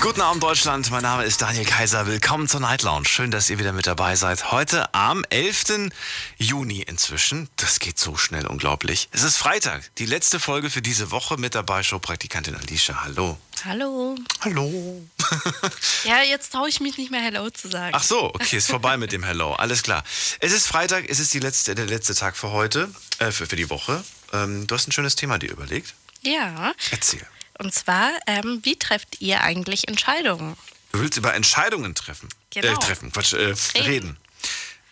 [0.00, 2.06] Guten Abend Deutschland, mein Name ist Daniel Kaiser.
[2.06, 3.06] Willkommen zur Night Lounge.
[3.06, 4.50] Schön, dass ihr wieder mit dabei seid.
[4.52, 5.90] Heute am 11.
[6.36, 7.48] Juni inzwischen.
[7.56, 9.08] Das geht so schnell, unglaublich.
[9.12, 11.82] Es ist Freitag, die letzte Folge für diese Woche mit dabei.
[11.82, 13.38] Showpraktikantin Alicia, hallo.
[13.64, 14.16] Hallo.
[14.40, 15.06] Hallo.
[16.04, 17.94] Ja, jetzt traue ich mich nicht mehr Hello zu sagen.
[17.94, 19.54] Ach so, okay, ist vorbei mit dem Hello.
[19.54, 20.04] Alles klar.
[20.40, 23.56] Es ist Freitag, es ist die letzte, der letzte Tag für heute, äh, für, für
[23.56, 24.04] die Woche.
[24.32, 25.94] Ähm, du hast ein schönes Thema dir überlegt.
[26.20, 27.26] Ja, Erzähl.
[27.58, 30.56] Und zwar, ähm, wie trefft ihr eigentlich Entscheidungen?
[30.92, 32.28] Du willst über Entscheidungen treffen.
[32.50, 32.72] Genau.
[32.72, 34.16] Äh, treffen, Quatsch, äh, reden.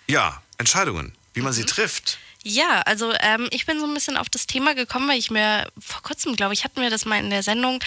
[0.09, 1.15] Ja, Entscheidungen.
[1.35, 1.57] Wie man Mhm.
[1.57, 2.19] sie trifft.
[2.45, 5.71] Ja, also ähm, ich bin so ein bisschen auf das Thema gekommen, weil ich mir
[5.79, 7.79] vor kurzem, glaube ich, hatten wir das mal in der Sendung,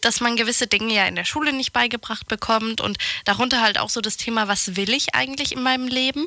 [0.00, 3.90] dass man gewisse Dinge ja in der Schule nicht beigebracht bekommt und darunter halt auch
[3.90, 6.26] so das Thema, was will ich eigentlich in meinem Leben?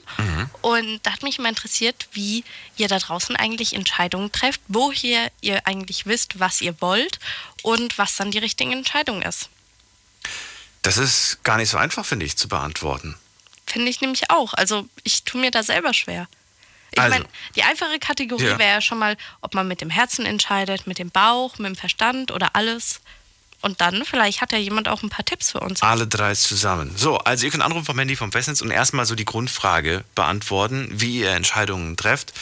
[0.62, 2.44] Und da hat mich mal interessiert, wie
[2.78, 7.20] ihr da draußen eigentlich Entscheidungen trefft, woher ihr eigentlich wisst, was ihr wollt
[7.64, 9.50] und was dann die richtige Entscheidung ist.
[10.82, 13.16] Das ist gar nicht so einfach, finde ich, zu beantworten.
[13.68, 14.54] Finde ich nämlich auch.
[14.54, 16.28] Also ich tue mir da selber schwer.
[16.92, 17.14] Ich Also.
[17.20, 18.60] meine, die einfache Kategorie Ja.
[18.60, 21.76] wäre ja schon mal, ob man mit dem Herzen entscheidet, mit dem Bauch, mit dem
[21.76, 23.00] Verstand oder alles.
[23.62, 25.82] Und dann, vielleicht hat ja jemand auch ein paar Tipps für uns.
[25.84, 26.94] Alle drei zusammen.
[26.98, 30.88] So, also ihr könnt anrufen vom Handy vom Festnetz und erstmal so die Grundfrage beantworten,
[30.92, 32.34] wie ihr Entscheidungen trefft.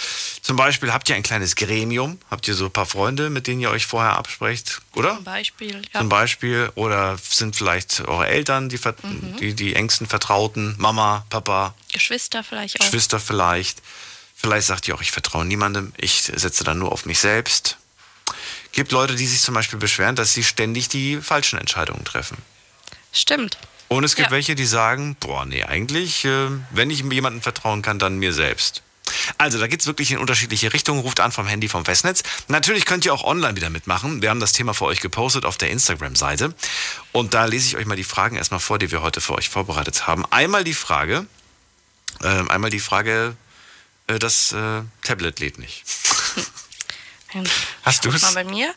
[0.41, 3.59] Zum Beispiel habt ihr ein kleines Gremium, habt ihr so ein paar Freunde, mit denen
[3.59, 5.15] ihr euch vorher absprecht, oder?
[5.15, 5.81] Zum Beispiel.
[5.93, 5.99] Ja.
[5.99, 6.71] Zum Beispiel.
[6.75, 9.37] Oder sind vielleicht eure Eltern die, Mhm.
[9.39, 12.85] die, die engsten Vertrauten, Mama, Papa, Geschwister vielleicht auch.
[12.85, 13.81] Geschwister vielleicht.
[14.35, 17.77] Vielleicht sagt ihr auch, ich vertraue niemandem, ich setze dann nur auf mich selbst.
[18.71, 22.37] Gibt Leute, die sich zum Beispiel beschweren, dass sie ständig die falschen Entscheidungen treffen.
[23.11, 23.57] Stimmt.
[23.87, 24.31] Und es gibt Ja.
[24.31, 28.83] welche, die sagen, boah, nee, eigentlich, äh, wenn ich jemandem vertrauen kann, dann mir selbst.
[29.39, 30.99] Also, da geht's wirklich in unterschiedliche Richtungen.
[30.99, 32.21] Ruft an vom Handy vom Festnetz.
[32.47, 34.21] Natürlich könnt ihr auch online wieder mitmachen.
[34.21, 36.53] Wir haben das Thema für euch gepostet auf der Instagram-Seite.
[37.11, 39.49] Und da lese ich euch mal die Fragen erstmal vor, die wir heute für euch
[39.49, 40.25] vorbereitet haben.
[40.31, 41.25] Einmal die Frage,
[42.23, 43.35] ähm, einmal die Frage,
[44.05, 45.83] äh, das äh, Tablet lädt nicht.
[47.83, 48.21] Hast Guck du's?
[48.21, 48.73] mal bei mir.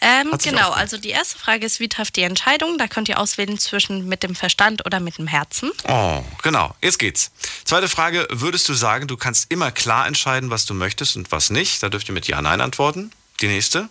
[0.00, 2.78] Ähm, genau, also die erste Frage ist, wie trefft ihr Entscheidungen?
[2.78, 5.70] Da könnt ihr auswählen zwischen mit dem Verstand oder mit dem Herzen.
[5.88, 6.74] Oh, genau.
[6.82, 7.30] Jetzt geht's.
[7.64, 8.26] Zweite Frage.
[8.30, 11.82] Würdest du sagen, du kannst immer klar entscheiden, was du möchtest und was nicht?
[11.82, 13.12] Da dürft ihr mit Ja, Nein antworten.
[13.40, 13.88] Die nächste.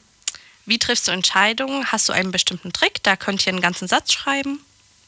[0.65, 1.91] Wie triffst du Entscheidungen?
[1.91, 3.03] Hast du einen bestimmten Trick?
[3.03, 4.59] Da könnt ihr einen ganzen Satz schreiben.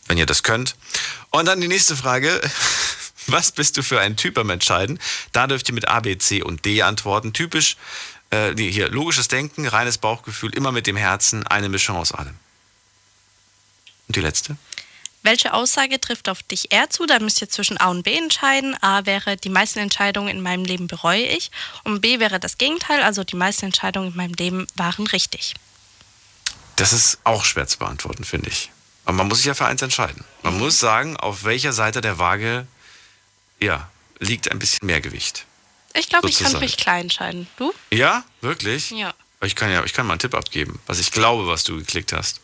[0.08, 0.76] wenn ihr das könnt.
[1.32, 2.40] Und dann die nächste Frage.
[3.30, 5.00] Was bist du für ein Typ beim Entscheiden?
[5.34, 7.34] Da dürft ihr mit A, B, C und D antworten.
[7.34, 7.76] Typisch,
[8.32, 12.36] äh, nee, hier, logisches Denken, reines Bauchgefühl, immer mit dem Herzen, eine Mischung aus allem.
[14.08, 14.58] Und die letzte?
[15.24, 17.06] Welche Aussage trifft auf dich eher zu?
[17.06, 18.82] Da müsst ihr zwischen A und B entscheiden.
[18.82, 21.52] A wäre, die meisten Entscheidungen in meinem Leben bereue ich.
[21.84, 25.56] Und B wäre das Gegenteil, also die meisten Entscheidungen in meinem Leben waren richtig.
[26.78, 28.72] Das ist auch schwer zu beantworten, finde ich.
[29.04, 30.24] Aber man muss sich ja für eins entscheiden.
[30.44, 32.68] Man muss sagen, auf welcher Seite der Waage
[33.60, 33.90] ja,
[34.20, 35.47] liegt ein bisschen mehr Gewicht.
[35.98, 37.48] Ich glaube, ich kann mich klar entscheiden.
[37.58, 37.74] Du?
[37.92, 38.92] Ja, wirklich?
[38.92, 39.14] Ja.
[39.42, 42.14] Ich kann ja, ich kann mal einen Tipp abgeben, was ich glaube, was du geklickt
[42.14, 42.40] hast.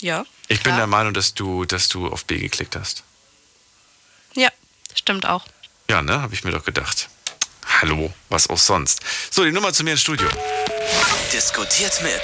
[0.00, 0.24] Ja.
[0.48, 0.78] Ich bin klar.
[0.78, 3.04] der Meinung, dass du, dass du auf B geklickt hast.
[4.34, 4.50] Ja,
[4.94, 5.44] stimmt auch.
[5.88, 6.20] Ja, ne?
[6.20, 7.08] Habe ich mir doch gedacht.
[7.80, 9.00] Hallo, was auch sonst.
[9.30, 10.28] So, die Nummer zu mir ins Studio.
[11.32, 12.20] Diskutiert mit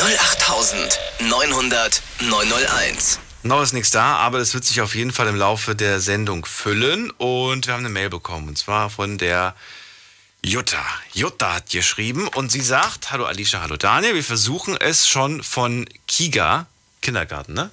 [0.00, 3.20] 08900 901.
[3.42, 6.44] Noch ist nichts da, aber das wird sich auf jeden Fall im Laufe der Sendung
[6.44, 7.10] füllen.
[7.12, 9.54] Und wir haben eine Mail bekommen, und zwar von der
[10.42, 10.84] Jutta.
[11.14, 15.88] Jutta hat geschrieben und sie sagt, hallo Alicia, hallo Daniel, wir versuchen es schon von
[16.06, 16.66] Kiga,
[17.00, 17.70] Kindergarten, ne?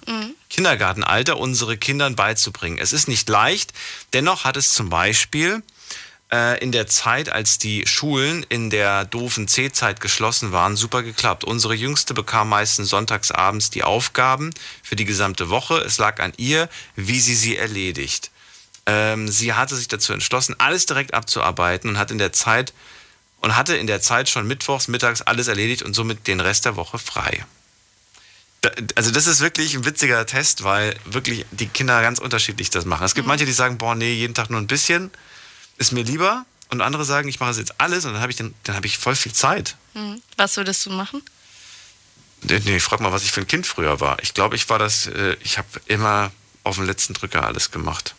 [0.50, 2.78] Kindergartenalter unsere Kindern beizubringen.
[2.78, 3.73] Es ist nicht leicht,
[4.13, 5.63] dennoch hat es zum Beispiel
[6.30, 11.46] in der Zeit, als die Schulen in der doofen C-Zeit geschlossen waren, super geklappt.
[11.46, 15.78] Unsere Jüngste bekam meistens sonntagsabends die Aufgaben für die gesamte Woche.
[15.78, 18.29] Es lag an ihr, wie sie sie erledigt.
[18.85, 22.73] Ähm, sie hatte sich dazu entschlossen, alles direkt abzuarbeiten und hat in der Zeit
[23.40, 26.76] und hatte in der Zeit schon mittwochs, mittags alles erledigt und somit den Rest der
[26.76, 27.46] Woche frei.
[28.62, 32.84] Da- Also das ist wirklich ein witziger Test, weil wirklich die Kinder ganz unterschiedlich das
[32.85, 33.06] machen.
[33.06, 35.12] Es gibt manche, die sagen, boah, nee, jeden Tag nur ein bisschen,
[35.78, 36.46] ist mir lieber.
[36.70, 38.88] Und andere sagen, ich mache es jetzt alles und dann habe ich, den- dann habe
[38.88, 39.78] ich voll viel Zeit.
[39.94, 40.22] Hm.
[40.35, 41.22] Was würdest du machen?
[42.41, 44.22] Nee, nee, frag mal, was ich für ein Kind früher war.
[44.22, 46.32] Ich glaube, ich war das, äh, ich habe immer
[46.64, 48.16] auf den letzten Drücker alles gemacht.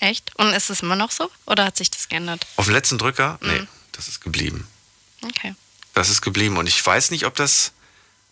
[0.00, 0.34] Echt?
[0.36, 1.30] Und ist es immer noch so?
[1.46, 2.46] Oder hat sich das geändert?
[2.56, 3.38] Auf den letzten Drücker?
[3.40, 4.66] Nee, das ist geblieben.
[5.22, 5.54] Okay.
[5.94, 6.58] Das ist geblieben.
[6.58, 7.72] Und ich weiß nicht, ob das,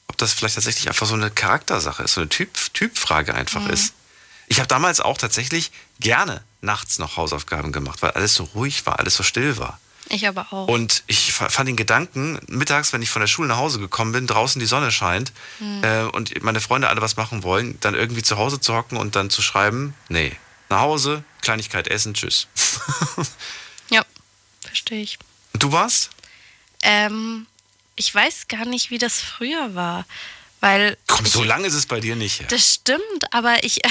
[0.08, 3.94] ob das vielleicht tatsächlich einfach so eine Charaktersache ist, so eine typ, Typfrage einfach ist.
[4.48, 5.70] Ich habe damals auch tatsächlich
[6.00, 9.78] gerne nachts noch Hausaufgaben gemacht, weil alles so ruhig war, alles so still war.
[10.10, 10.68] Ich aber auch.
[10.68, 14.12] Und ich fa- fand den Gedanken, mittags, wenn ich von der Schule nach Hause gekommen
[14.12, 15.32] bin, draußen die Sonne scheint
[15.82, 19.16] äh, und meine Freunde alle was machen wollen, dann irgendwie zu Hause zu hocken und
[19.16, 20.36] dann zu schreiben, nee,
[20.68, 22.48] nach Hause, Kleinigkeit essen, tschüss.
[23.90, 24.02] ja,
[24.60, 25.18] verstehe ich.
[25.54, 26.10] Und du warst?
[26.82, 27.46] Ähm,
[27.96, 30.04] ich weiß gar nicht, wie das früher war.
[30.64, 30.96] Weil.
[31.06, 32.46] Komm, so lange ist es bei dir nicht her.
[32.48, 33.82] Das stimmt, aber ich,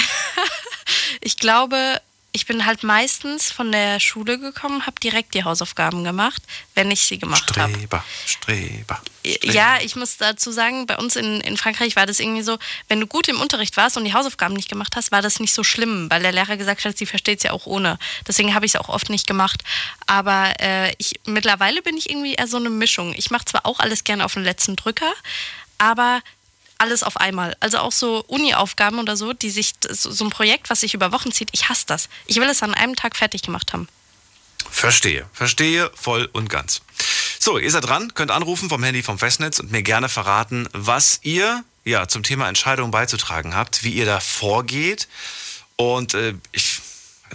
[1.20, 2.00] ich glaube,
[2.32, 6.42] ich bin halt meistens von der Schule gekommen, habe direkt die Hausaufgaben gemacht,
[6.74, 7.72] wenn ich sie gemacht habe.
[7.72, 9.54] Streber, Streber, Streber.
[9.54, 12.98] Ja, ich muss dazu sagen, bei uns in, in Frankreich war das irgendwie so, wenn
[12.98, 15.62] du gut im Unterricht warst und die Hausaufgaben nicht gemacht hast, war das nicht so
[15.62, 18.00] schlimm, weil der Lehrer gesagt hat, sie versteht es ja auch ohne.
[18.26, 19.62] Deswegen habe ich es auch oft nicht gemacht.
[20.08, 23.14] Aber äh, ich, mittlerweile bin ich irgendwie eher so eine Mischung.
[23.16, 25.12] Ich mache zwar auch alles gerne auf den letzten Drücker,
[25.78, 26.20] aber
[26.78, 27.56] alles auf einmal.
[27.60, 31.32] Also auch so Uni-Aufgaben oder so, die sich, so ein Projekt, was sich über Wochen
[31.32, 32.08] zieht, ich hasse das.
[32.26, 33.88] Ich will es an einem Tag fertig gemacht haben.
[34.70, 36.82] Verstehe, verstehe voll und ganz.
[37.38, 41.20] So, ihr seid dran, könnt anrufen vom Handy vom Festnetz und mir gerne verraten, was
[41.22, 45.06] ihr ja zum Thema Entscheidung beizutragen habt, wie ihr da vorgeht.
[45.76, 46.80] Und äh, ich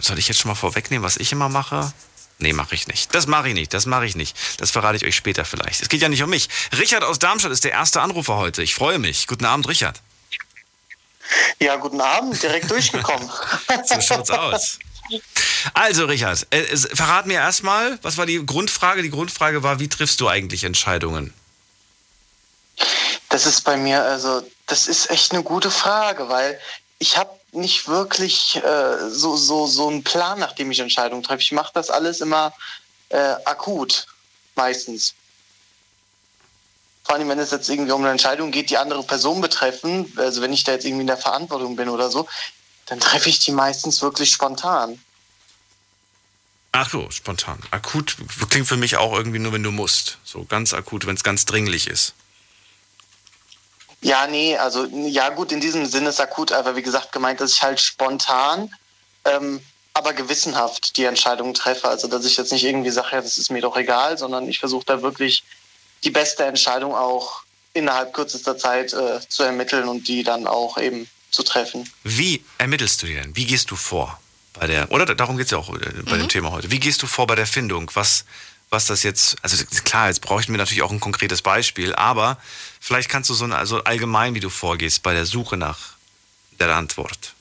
[0.02, 1.92] soll ich jetzt schon mal vorwegnehmen, was ich immer mache?
[2.40, 3.14] Nee, mache ich nicht.
[3.14, 4.36] Das mache ich nicht, das mache ich nicht.
[4.58, 5.82] Das verrate ich euch später vielleicht.
[5.82, 6.48] Es geht ja nicht um mich.
[6.78, 8.64] Richard aus Darmstadt ist der erste Anrufer heute.
[8.64, 9.28] Ich freue mich.
[9.28, 10.02] Guten Abend, Richard.
[11.60, 13.30] Ja, guten Abend, direkt durchgekommen.
[13.86, 14.80] So schaut's aus.
[15.74, 19.02] Also, Richard, äh, verrat mir erstmal, was war die Grundfrage?
[19.02, 21.34] Die Grundfrage war, wie triffst du eigentlich Entscheidungen?
[23.28, 26.60] Das ist bei mir, also, das ist echt eine gute Frage, weil
[27.00, 31.42] ich habe nicht wirklich äh, so, so, so einen Plan, nachdem ich Entscheidungen treffe.
[31.42, 32.54] Ich mache das alles immer
[33.10, 34.08] äh, akut,
[34.56, 35.16] meistens.
[37.04, 40.42] Vor allem, wenn es jetzt irgendwie um eine Entscheidung geht, die andere Person betreffen, also
[40.42, 42.28] wenn ich da jetzt irgendwie in der Verantwortung bin oder so,
[42.86, 45.00] dann treffe ich die meistens wirklich spontan.
[46.72, 47.60] Ach so, spontan.
[47.72, 48.16] Akut
[48.50, 50.20] klingt für mich auch irgendwie nur, wenn du musst.
[50.24, 52.14] So ganz akut, wenn es ganz dringlich ist.
[54.02, 57.54] Ja, nee, also ja gut, in diesem Sinne ist akut, aber wie gesagt gemeint, dass
[57.54, 58.74] ich halt spontan,
[59.26, 59.62] ähm,
[59.94, 61.90] aber gewissenhaft die Entscheidung treffe.
[61.90, 64.60] Also dass ich jetzt nicht irgendwie sage, ja, das ist mir doch egal, sondern ich
[64.60, 65.44] versuche da wirklich
[66.04, 67.44] die beste Entscheidung auch
[67.74, 71.90] innerhalb kürzester Zeit äh, zu ermitteln und die dann auch eben zu treffen.
[72.04, 73.36] Wie ermittelst du die denn?
[73.36, 74.20] Wie gehst du vor?
[74.54, 76.72] Bei der, oder darum geht es ja auch äh, bei dem Thema heute.
[76.72, 77.92] Wie gehst du vor bei der Findung?
[77.94, 78.26] Was,
[78.70, 82.38] was das jetzt, also klar, jetzt bräuchten wir natürlich auch ein konkretes Beispiel, aber
[82.80, 85.94] vielleicht kannst du so also allgemein, wie du vorgehst bei der Suche nach
[86.60, 87.34] der Antwort.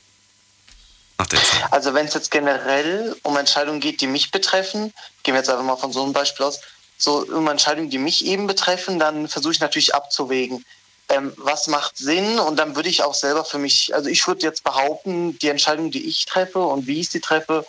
[1.18, 1.26] Nach.
[1.72, 4.92] Also wenn es jetzt generell um Entscheidungen geht, die mich betreffen,
[5.22, 6.60] gehen wir jetzt einfach mal von so einem Beispiel aus,
[6.96, 10.64] so um Entscheidungen, die mich eben betreffen, dann versuche ich natürlich abzuwägen,
[11.08, 14.42] ähm, was macht Sinn und dann würde ich auch selber für mich, also ich würde
[14.42, 17.66] jetzt behaupten, die Entscheidung, die ich treffe und wie ich sie treffe,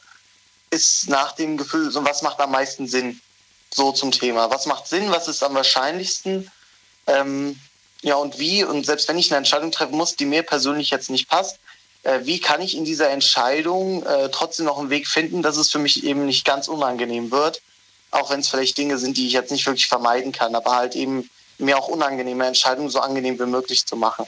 [0.70, 3.20] ist nach dem Gefühl, so was macht am meisten Sinn,
[3.74, 4.50] so zum Thema.
[4.50, 6.52] Was macht Sinn, was ist am wahrscheinlichsten,
[7.08, 7.60] ähm,
[8.02, 11.10] ja und wie und selbst wenn ich eine Entscheidung treffen muss, die mir persönlich jetzt
[11.10, 11.60] nicht passt,
[12.04, 15.72] äh, wie kann ich in dieser Entscheidung äh, trotzdem noch einen Weg finden, dass es
[15.72, 17.62] für mich eben nicht ganz unangenehm wird,
[18.12, 20.96] auch wenn es vielleicht Dinge sind, die ich jetzt nicht wirklich vermeiden kann, aber halt
[20.96, 24.26] eben mir auch unangenehme Entscheidungen so angenehm wie möglich zu machen.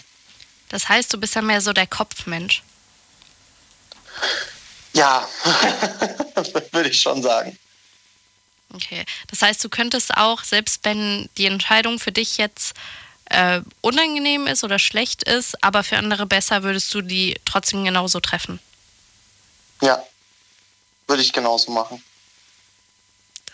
[0.69, 2.63] Das heißt, du bist ja mehr so der Kopfmensch.
[4.93, 5.27] Ja,
[6.71, 7.57] würde ich schon sagen.
[8.73, 9.05] Okay.
[9.27, 12.73] Das heißt, du könntest auch, selbst wenn die Entscheidung für dich jetzt
[13.25, 18.19] äh, unangenehm ist oder schlecht ist, aber für andere besser, würdest du die trotzdem genauso
[18.19, 18.59] treffen.
[19.81, 20.03] Ja,
[21.07, 22.03] würde ich genauso machen.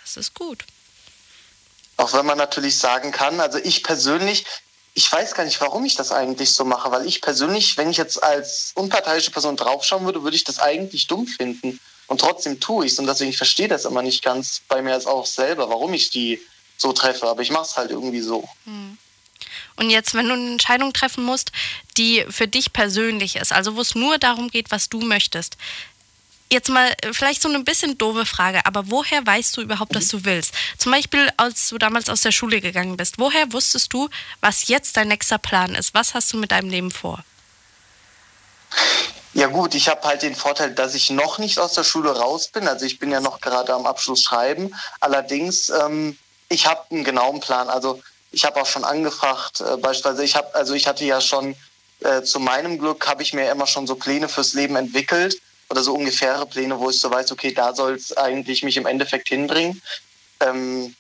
[0.03, 0.63] Das ist gut.
[1.97, 4.45] Auch wenn man natürlich sagen kann, also ich persönlich,
[4.93, 7.97] ich weiß gar nicht, warum ich das eigentlich so mache, weil ich persönlich, wenn ich
[7.97, 11.79] jetzt als unparteiische Person draufschauen würde, würde ich das eigentlich dumm finden.
[12.07, 12.99] Und trotzdem tue ich es.
[12.99, 16.09] Und deswegen ich verstehe das immer nicht ganz bei mir als auch selber, warum ich
[16.09, 16.41] die
[16.77, 17.27] so treffe.
[17.27, 18.47] Aber ich mache es halt irgendwie so.
[19.75, 21.51] Und jetzt, wenn du eine Entscheidung treffen musst,
[21.97, 25.57] die für dich persönlich ist, also wo es nur darum geht, was du möchtest.
[26.49, 30.07] Jetzt mal äh, vielleicht so eine bisschen doofe Frage, aber woher weißt du überhaupt, dass
[30.07, 30.53] du willst?
[30.77, 34.09] Zum Beispiel, als du damals aus der Schule gegangen bist, woher wusstest du,
[34.39, 35.93] was jetzt dein nächster Plan ist?
[35.93, 37.23] Was hast du mit deinem Leben vor?
[39.38, 42.48] Ja gut, ich habe halt den Vorteil, dass ich noch nicht aus der Schule raus
[42.48, 42.67] bin.
[42.67, 44.74] Also ich bin ja noch gerade am Abschluss schreiben.
[45.00, 46.17] Allerdings, ähm,
[46.50, 47.70] ich habe einen genauen Plan.
[47.70, 48.01] Also
[48.32, 51.56] ich habe auch schon angefragt, äh, beispielsweise ich habe, also ich hatte ja schon
[52.00, 55.39] äh, zu meinem Glück habe ich mir immer schon so Pläne fürs Leben entwickelt
[55.70, 58.88] oder so ungefähre Pläne, wo ich so weiß, okay, da soll es eigentlich mich im
[58.88, 59.84] Endeffekt hinbringen.
[60.39, 60.96] Ähm,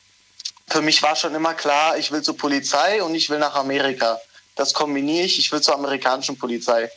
[0.67, 4.21] für mich war schon immer klar, ich will zur Polizei und ich will nach Amerika.
[4.53, 6.91] Das kombiniere ich, ich will zur amerikanischen Polizei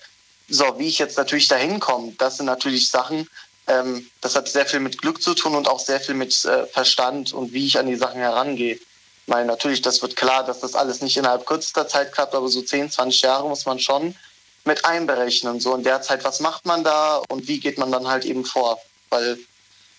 [0.50, 3.28] So, wie ich jetzt natürlich dahin komme, das sind natürlich Sachen,
[3.66, 6.66] ähm, das hat sehr viel mit Glück zu tun und auch sehr viel mit äh,
[6.66, 8.78] Verstand und wie ich an die Sachen herangehe.
[9.26, 12.62] Meine, natürlich, das wird klar, dass das alles nicht innerhalb kürzester Zeit klappt, aber so
[12.62, 14.16] 10, 20 Jahre muss man schon
[14.64, 15.60] mit einberechnen.
[15.60, 18.44] So in der Zeit, was macht man da und wie geht man dann halt eben
[18.44, 18.80] vor?
[19.08, 19.38] Weil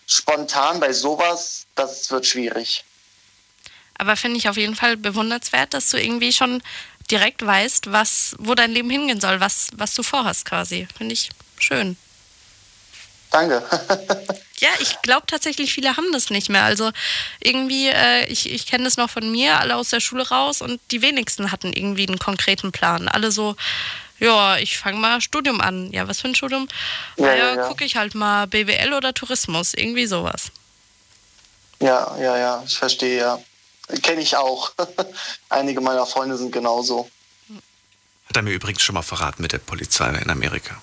[0.06, 2.84] spontan bei sowas, das wird schwierig.
[3.98, 6.62] Aber finde ich auf jeden Fall bewundernswert, dass du irgendwie schon
[7.10, 10.88] direkt weißt, was, wo dein Leben hingehen soll, was, was du vorhast quasi.
[10.98, 11.30] Finde ich
[11.60, 11.98] schön.
[13.32, 13.64] Danke.
[14.62, 16.64] Ja, ich glaube tatsächlich, viele haben das nicht mehr.
[16.64, 16.92] Also
[17.40, 20.80] irgendwie, äh, ich, ich kenne das noch von mir, alle aus der Schule raus und
[20.92, 23.08] die wenigsten hatten irgendwie einen konkreten Plan.
[23.08, 23.56] Alle so,
[24.20, 25.92] ja, ich fange mal Studium an.
[25.92, 26.68] Ja, was für ein Studium?
[27.18, 27.68] Ja, Ja, ja, ja.
[27.70, 30.52] gucke ich halt mal BWL oder Tourismus, irgendwie sowas.
[31.80, 33.40] Ja, ja, ja, ich verstehe, ja.
[34.04, 34.72] Kenne ich auch.
[35.50, 37.10] Einige meiner Freunde sind genauso.
[38.28, 40.82] Hat er mir übrigens schon mal verraten mit der Polizei in Amerika.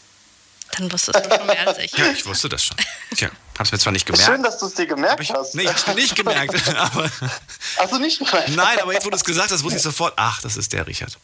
[0.76, 1.92] Dann wusstest du schon mehr als ich.
[1.92, 2.76] Ja, ich wusste das schon.
[3.16, 4.26] Tja, hab's mir zwar nicht gemerkt.
[4.26, 5.54] Schön, dass du es dir gemerkt ich, hast.
[5.54, 6.68] nee, ich hab's mir nicht gemerkt.
[6.76, 7.10] aber,
[7.78, 8.50] Hast du nicht gemerkt?
[8.50, 10.86] nein, aber jetzt, wo du es gesagt hast, wusste ich sofort, ach, das ist der
[10.86, 11.16] Richard.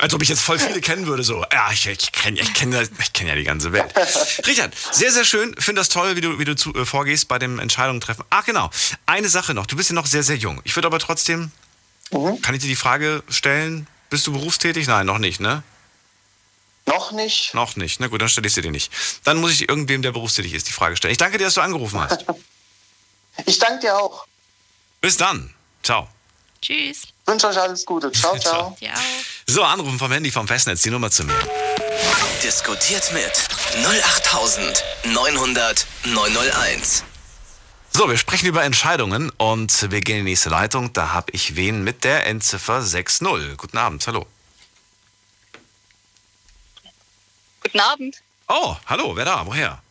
[0.00, 1.44] Als ob ich jetzt voll viele kennen würde, so.
[1.52, 3.92] Ja, ich, ich kenne ich kenn, ja- ich kenn ja die ganze Welt.
[4.46, 5.54] Richard, sehr, sehr schön.
[5.58, 8.24] Finde das toll, wie du, wie du zu, äh, vorgehst bei dem Entscheidungen treffen.
[8.30, 8.70] Ach, genau.
[9.06, 9.66] Eine Sache noch.
[9.66, 10.60] Du bist ja noch sehr, sehr jung.
[10.64, 11.50] Ich würde aber trotzdem,
[12.10, 12.40] Mhm.
[12.42, 14.86] kann ich dir die Frage stellen, bist du berufstätig?
[14.86, 15.62] Nein, noch nicht, ne?
[16.86, 17.52] Noch nicht?
[17.52, 18.00] Noch nicht.
[18.00, 18.90] Na gut, dann stelle ich sie dir nicht.
[19.24, 21.12] Dann muss ich irgendwem, der berufstätig ist, die Frage stellen.
[21.12, 22.24] Ich danke dir, dass du angerufen hast.
[23.46, 24.26] Ich danke dir auch.
[25.00, 25.54] Bis dann.
[25.84, 26.08] Ciao.
[26.60, 27.02] Tschüss.
[27.28, 28.10] Wünsche euch alles Gute.
[28.10, 28.74] Ciao, ciao.
[28.80, 28.94] Ja.
[29.46, 31.38] So, anrufen vom Handy vom Festnetz, die Nummer zu mir.
[32.42, 33.32] Diskutiert mit
[33.84, 37.04] 08900 901.
[37.90, 40.94] So, wir sprechen über Entscheidungen und wir gehen in die nächste Leitung.
[40.94, 43.58] Da habe ich wen mit der Endziffer 60.
[43.58, 44.24] Guten Abend, hallo.
[47.62, 48.22] Guten Abend.
[48.48, 49.44] Oh, hallo, wer da?
[49.44, 49.82] Woher?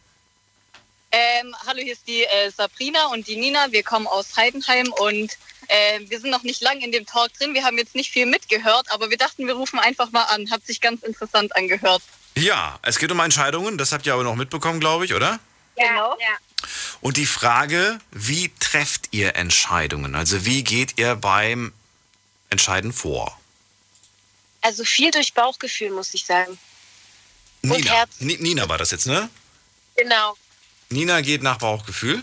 [1.11, 3.71] Ähm, hallo, hier ist die äh, Sabrina und die Nina.
[3.71, 5.37] Wir kommen aus Heidenheim und
[5.67, 7.53] äh, wir sind noch nicht lang in dem Talk drin.
[7.53, 10.49] Wir haben jetzt nicht viel mitgehört, aber wir dachten, wir rufen einfach mal an.
[10.51, 12.01] Hat sich ganz interessant angehört.
[12.35, 15.39] Ja, es geht um Entscheidungen, das habt ihr aber noch mitbekommen, glaube ich, oder?
[15.75, 16.17] Genau.
[17.01, 20.15] Und die Frage, wie trefft ihr Entscheidungen?
[20.15, 21.73] Also wie geht ihr beim
[22.49, 23.39] Entscheiden vor?
[24.61, 26.57] Also viel durch Bauchgefühl, muss ich sagen.
[27.63, 29.29] Und Nina, Nina war das jetzt, ne?
[29.95, 30.35] Genau,
[30.89, 32.21] Nina geht nach Bauchgefühl.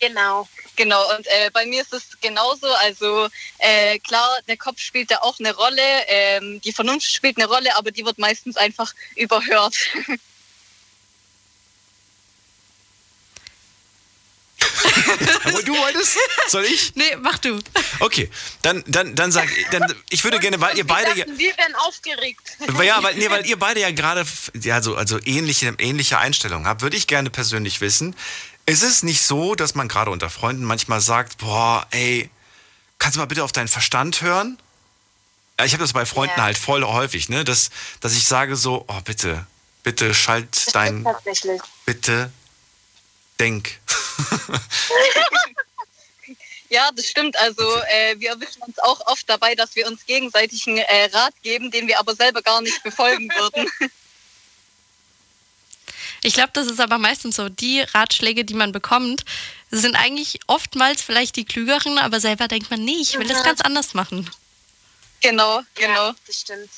[0.00, 0.48] Genau.
[0.76, 2.66] Genau, und äh, bei mir ist es genauso.
[2.66, 7.46] Also äh, klar, der Kopf spielt da auch eine Rolle, ähm, die Vernunft spielt eine
[7.46, 9.74] Rolle, aber die wird meistens einfach überhört.
[15.44, 16.18] Aber du wolltest?
[16.48, 16.94] Soll ich?
[16.94, 17.58] Nee, mach du.
[18.00, 18.30] Okay,
[18.62, 21.16] dann, dann, dann sag dann, ich würde gerne, weil ihr beide.
[21.18, 22.56] ja- wir werden aufgeregt.
[22.82, 24.24] Ja, weil, nee, weil ihr beide ja gerade
[24.54, 28.16] ja, so, also ähnliche, ähnliche Einstellungen habt, würde ich gerne persönlich wissen,
[28.66, 32.28] ist es nicht so, dass man gerade unter Freunden manchmal sagt, boah, ey,
[32.98, 34.58] kannst du mal bitte auf deinen Verstand hören?
[35.64, 36.44] Ich habe das bei Freunden Ja.
[36.44, 37.44] halt voll häufig, ne?
[37.44, 37.70] Dass,
[38.00, 39.46] dass ich sage so, oh bitte,
[39.82, 41.60] bitte schalt dein, Tatsächlich.
[41.86, 42.30] bitte
[43.40, 43.78] denk.
[46.68, 47.38] Ja, das stimmt.
[47.38, 51.32] Also äh, wir erwischen uns auch oft dabei, dass wir uns gegenseitig einen äh, Rat
[51.44, 53.70] geben, den wir aber selber gar nicht befolgen würden.
[56.26, 57.48] Ich glaube, das ist aber meistens so.
[57.48, 59.24] Die Ratschläge, die man bekommt,
[59.70, 63.44] sind eigentlich oftmals vielleicht die klügeren, aber selber denkt man, nee, ich will das Mhm.
[63.44, 64.28] ganz anders machen.
[65.22, 66.08] genau, genau.
[66.08, 66.68] Ja, das stimmt.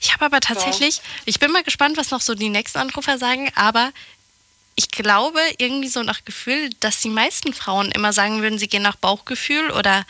[0.00, 3.50] Ich habe aber tatsächlich, ich bin mal gespannt, was noch so die nächsten Anrufer sagen,
[3.56, 3.90] aber
[4.76, 8.82] ich glaube irgendwie so nach Gefühl, dass die meisten Frauen immer sagen würden, sie gehen
[8.82, 10.04] nach Bauchgefühl oder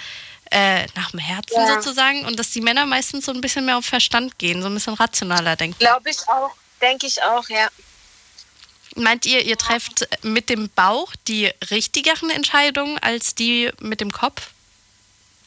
[0.51, 1.75] äh, nach dem Herzen Ja.
[1.81, 4.75] sozusagen und dass die Männer meistens so ein bisschen mehr auf Verstand gehen, so ein
[4.75, 5.79] bisschen rationaler denken.
[5.79, 6.51] Glaube ich auch.
[6.81, 7.69] Denke ich auch, ja.
[8.95, 14.49] Meint ihr, ihr trefft mit dem Bauch die richtigeren Entscheidungen als die mit dem Kopf?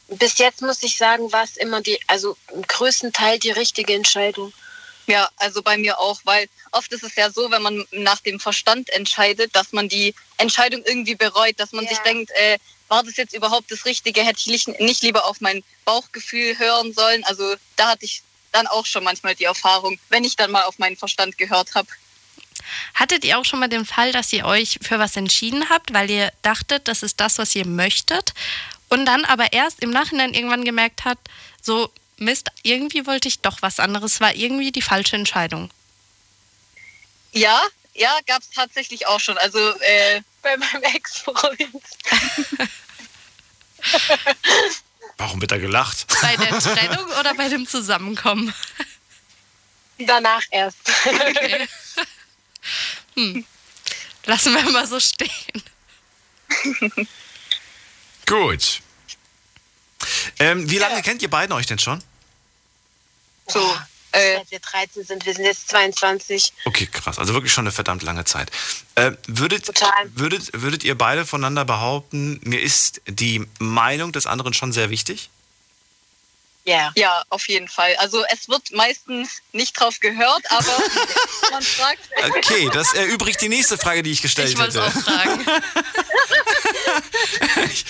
[0.08, 3.94] Bis jetzt muss ich sagen, war es immer die, also im größten Teil die richtige
[3.94, 4.52] Entscheidung.
[5.06, 8.38] Ja, also bei mir auch, weil oft ist es ja so, wenn man nach dem
[8.38, 11.90] Verstand entscheidet, dass man die Entscheidung irgendwie bereut, dass man Ja.
[11.90, 12.58] sich denkt, äh,
[12.88, 14.22] war das jetzt überhaupt das Richtige?
[14.22, 17.24] Hätte ich nicht- nicht lieber auf mein Bauchgefühl hören sollen?
[17.24, 18.22] Also da hatte ich
[18.52, 21.88] dann auch schon manchmal die Erfahrung, wenn ich dann mal auf meinen Verstand gehört habe.
[22.94, 26.10] Hattet ihr auch schon mal den Fall, dass ihr euch für was entschieden habt, weil
[26.10, 28.34] ihr dachtet, das ist das, was ihr möchtet,
[28.88, 31.28] und dann aber erst im Nachhinein irgendwann gemerkt habt,
[31.62, 35.70] so Mist, irgendwie wollte ich doch was anderes, war irgendwie die falsche Entscheidung.
[37.32, 37.62] Ja,
[37.94, 39.38] ja, gab es tatsächlich auch schon.
[39.38, 41.58] Also äh, Bei meinem Ex-Freund.
[45.22, 46.04] Warum wird da gelacht?
[46.20, 48.52] Bei der Trennung oder bei dem Zusammenkommen?
[49.98, 50.78] Danach erst.
[51.06, 51.68] Okay.
[53.14, 53.44] Hm.
[54.24, 55.62] Lassen wir mal so stehen.
[58.26, 58.80] Gut.
[60.40, 61.02] Ähm, wie lange Ja.
[61.02, 62.02] kennt ihr beiden euch denn schon?
[63.46, 63.78] So,
[64.12, 66.52] äh, Seit wir 13 sind, wir sind jetzt 22.
[66.64, 67.18] Okay, krass.
[67.18, 68.50] Also wirklich schon eine verdammt lange Zeit.
[68.94, 69.90] Äh, würdet, Total.
[70.14, 75.30] würdet, würdet ihr beide voneinander behaupten, mir ist die Meinung des anderen schon sehr wichtig?
[76.64, 76.92] Ja.
[76.94, 77.96] ja, auf jeden Fall.
[77.96, 80.78] Also es wird meistens nicht drauf gehört, aber
[81.50, 81.98] man fragt,
[82.36, 84.98] Okay, das erübrigt die nächste Frage, die ich gestellt Ich wollte es hätte.
[84.98, 85.44] auch fragen.
[87.72, 87.84] Ich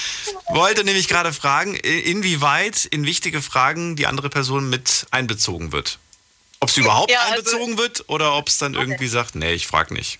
[0.49, 5.99] wollte nämlich gerade fragen, inwieweit in wichtige Fragen die andere Person mit einbezogen wird.
[6.63, 9.67] Ob sie überhaupt Ja, also- einbezogen wird oder ob es dann irgendwie sagt, nee, ich
[9.67, 10.19] frag nicht.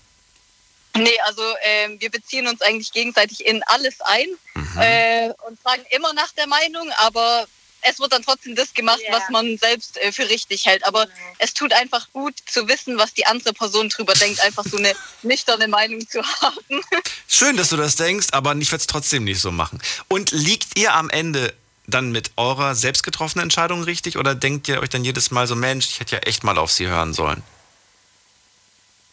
[0.95, 4.77] nee, also ähm, wir beziehen uns eigentlich gegenseitig in alles ein Mhm.
[4.81, 7.47] äh, und fragen immer nach der Meinung, aber
[7.81, 9.13] es wird dann trotzdem das gemacht, Ja.
[9.13, 10.85] was man selbst äh, für richtig hält.
[10.85, 11.07] Aber
[11.39, 14.93] es tut einfach gut zu wissen, was die andere Person drüber denkt, einfach so eine
[15.23, 16.81] nüchterne Meinung zu haben.
[17.27, 19.81] Schön, dass du das denkst, aber ich werde es trotzdem nicht so machen.
[20.09, 21.53] Und liegt ihr am Ende
[21.87, 25.55] dann mit eurer selbst getroffenen Entscheidung richtig oder denkt ihr euch dann jedes Mal so,
[25.55, 27.43] Mensch, ich hätte ja echt mal auf sie hören sollen?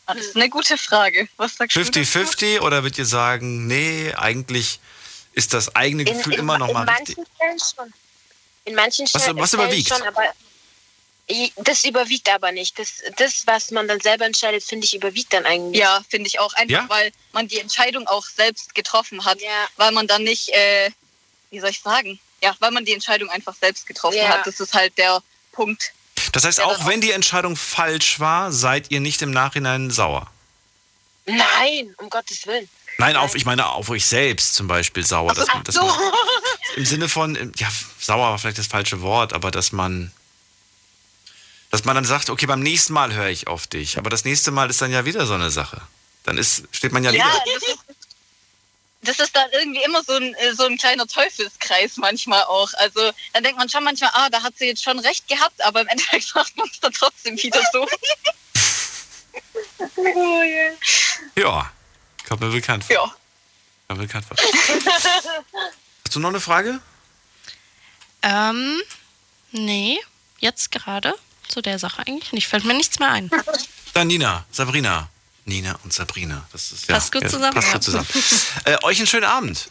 [0.07, 1.29] Das ist eine gute Frage.
[1.37, 1.85] Was sagst du?
[1.85, 2.01] dazu?
[2.01, 4.81] 50-50 oder würdet ihr sagen, nee, eigentlich
[5.33, 7.17] ist das eigene Gefühl immer noch mal in richtig?
[7.17, 7.93] manchen Fällen schon.
[8.65, 9.89] In manchen Was- Fällen was überwiegt?
[9.89, 10.03] schon,
[11.59, 12.77] das überwiegt aber nicht.
[12.79, 15.81] Das, das was man dann selber entscheidet, finde ich, überwiegt dann eigentlich.
[15.81, 16.55] Ja, finde ich auch.
[16.55, 16.89] Einfach, Ja?
[16.89, 19.41] weil man die Entscheidung auch selbst getroffen hat.
[19.41, 19.69] Ja.
[19.77, 20.91] Weil man dann nicht, äh,
[21.51, 22.19] wie soll ich sagen?
[22.43, 24.29] Ja, weil man die Entscheidung einfach selbst getroffen Ja.
[24.31, 24.47] hat.
[24.47, 25.93] Das ist halt der Punkt.
[26.33, 30.31] Das heißt, auch wenn die Entscheidung falsch war, seid ihr nicht im Nachhinein sauer?
[31.27, 32.69] Nein, um Gottes Willen.
[32.99, 35.35] Nein, auf, ich meine auf euch selbst zum Beispiel sauer.
[35.35, 35.83] Dass, Ach dass so.
[35.85, 35.97] man,
[36.77, 37.69] Im Sinne von, ja,
[37.99, 40.13] sauer war vielleicht das falsche Wort, aber dass man,
[41.71, 43.97] dass man dann sagt, okay, beim nächsten Mal höre ich auf dich.
[43.99, 45.81] Aber das nächste Mal ist dann ja wieder so eine Sache.
[46.25, 47.25] Dann ist, steht man ja wieder.
[47.25, 47.79] Ja, das ist,
[49.03, 52.73] das ist dann irgendwie immer so ein, äh, so ein kleiner Teufelskreis manchmal auch.
[52.75, 55.81] Also dann denkt man schon manchmal, ah, da hat sie jetzt schon recht gehabt, aber
[55.81, 57.87] im Endeffekt macht man es dann trotzdem wieder so.
[61.37, 61.71] Ja,
[62.29, 62.95] kommt mir bekannt vor.
[62.95, 63.15] Ja.
[63.89, 64.37] Kommt mir bekannt vor.
[66.05, 66.81] Hast du noch eine Frage?
[68.23, 68.81] Ähm,
[69.53, 69.99] nee,
[70.41, 71.15] jetzt gerade
[71.49, 72.49] zu der Sache eigentlich nicht.
[72.49, 73.31] Fällt mir nichts mehr ein.
[73.95, 75.09] Dann Nina, Sabrina.
[75.45, 76.47] Nina und Sabrina.
[76.53, 78.07] Das ist ja, Passt gut ja, zusammen, Passt gut zusammen.
[78.65, 79.71] äh, euch einen schönen Abend.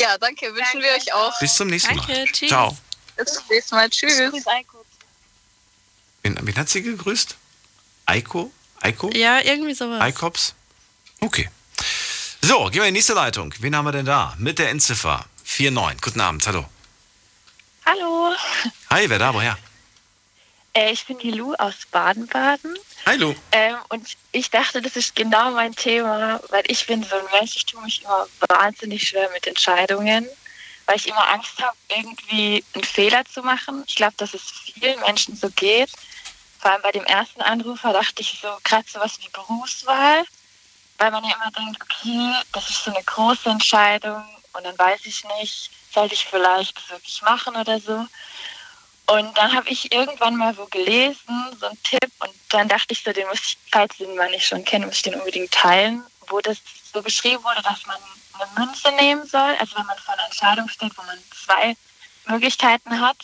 [0.00, 0.54] Ja, danke.
[0.54, 1.38] Wünschen wir euch auch.
[1.38, 2.04] Bis zum nächsten Mal.
[2.06, 2.48] Danke, tschüss.
[2.48, 2.76] Ciao.
[3.16, 3.90] Bis zum nächsten Mal.
[3.90, 4.18] Tschüss.
[6.22, 7.36] Wen, wen hat sie gegrüßt?
[8.06, 8.52] Eiko?
[8.80, 9.10] Eiko?
[9.14, 10.00] Ja, irgendwie sowas.
[10.00, 10.54] Eikops?
[11.20, 11.48] Okay.
[12.42, 13.54] So, gehen wir in die nächste Leitung.
[13.60, 14.34] Wen haben wir denn da?
[14.38, 16.00] Mit der Endziffer 49.
[16.02, 16.68] Guten Abend, hallo.
[17.86, 18.34] Hallo,
[18.90, 19.32] Hi, wer da?
[19.34, 19.58] Woher?
[20.74, 23.34] Äh, ich bin die Lu aus Baden-Baden Hallo.
[23.52, 27.56] ähm, und ich dachte, das ist genau mein Thema, weil ich bin so ein Mensch,
[27.56, 30.28] ich tue mich immer wahnsinnig schwer mit Entscheidungen,
[30.86, 33.84] weil ich immer Angst habe, irgendwie einen Fehler zu machen.
[33.86, 35.90] Ich glaube, dass es vielen Menschen so geht.
[36.58, 40.24] Vor allem bei dem ersten Anrufer dachte ich so, gerade sowas wie Berufswahl,
[40.98, 45.00] weil man ja immer denkt, okay, das ist so eine große Entscheidung und dann weiß
[45.04, 48.06] ich nicht, sollte ich vielleicht das wirklich machen oder so.
[49.06, 53.02] Und dann habe ich irgendwann mal wo gelesen, so einen Tipp, und dann dachte ich
[53.02, 56.02] so, den muss ich, falls den man nicht schon kennt, muss ich den unbedingt teilen,
[56.28, 56.58] wo das
[56.92, 57.96] so beschrieben wurde, dass man
[58.38, 61.76] eine Münze nehmen soll, also wenn man vor einer Entscheidung steht, wo man zwei
[62.26, 63.18] Möglichkeiten hat.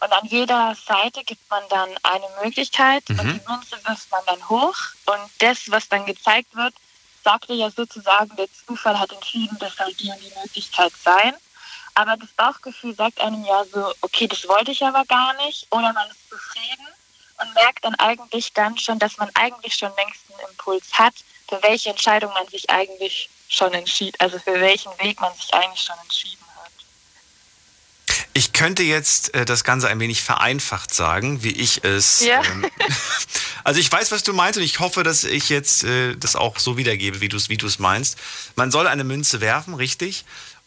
[0.00, 3.40] Und an jeder Seite gibt man dann eine Möglichkeit und Mhm.
[3.40, 4.74] die Münze wirft man dann hoch.
[5.06, 6.74] Und das, was dann gezeigt wird,
[7.22, 11.34] sagte ja sozusagen, der Zufall hat entschieden, das soll die und die Möglichkeit sein.
[11.94, 15.66] Aber das Bauchgefühl sagt einem ja so, okay, das wollte ich aber gar nicht.
[15.70, 16.86] Oder man ist zufrieden
[17.40, 21.14] und merkt dann eigentlich dann schon, dass man eigentlich schon längst einen Impuls hat,
[21.48, 25.82] für welche Entscheidung man sich eigentlich schon entschied, also für welchen Weg man sich eigentlich
[25.82, 26.72] schon entschieden hat.
[28.32, 32.20] Ich könnte jetzt äh, das Ganze ein wenig vereinfacht sagen, wie ich es.
[32.20, 32.42] Ja.
[32.42, 32.68] Ähm,
[33.64, 36.58] also ich weiß, was du meinst und ich hoffe, dass ich jetzt äh, das auch
[36.58, 38.18] so wiedergebe, wie du es wie du es meinst.
[38.56, 40.24] Man soll eine Münze werfen, richtig?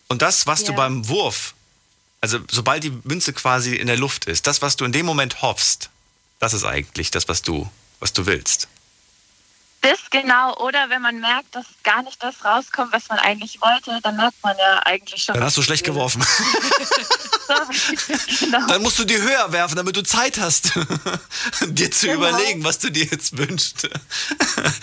[0.08, 0.78] Und das, was du Ja.
[0.78, 1.54] beim Wurf,
[2.22, 5.42] also sobald die Münze quasi in der Luft ist, das, was du in dem Moment
[5.42, 5.90] hoffst,
[6.40, 8.68] das ist eigentlich das, was du, was du willst.
[9.90, 14.00] Das genau, oder wenn man merkt, dass gar nicht das rauskommt, was man eigentlich wollte,
[14.04, 15.36] dann merkt man ja eigentlich schon.
[15.36, 16.24] Dann hast du schlecht geworfen.
[18.40, 18.68] genau.
[18.68, 20.72] Dann musst du die höher werfen, damit du Zeit hast,
[21.68, 22.20] dir zu Genau.
[22.20, 23.88] überlegen, was du dir jetzt wünschst.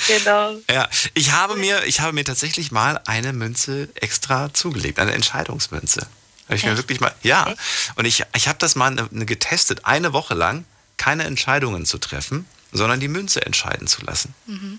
[0.07, 0.57] genau.
[0.71, 6.07] Ja, ich habe mir, ich habe mir tatsächlich mal eine Münze extra zugelegt, eine Entscheidungsmünze.
[6.47, 7.15] Habe ich mir wirklich mal.
[7.23, 7.55] Ja.
[7.97, 10.65] Und ich, ich habe das mal eine, eine getestet, eine Woche lang
[10.97, 14.35] keine Entscheidungen zu treffen, sondern die Münze entscheiden zu lassen.
[14.47, 14.79] Mhm.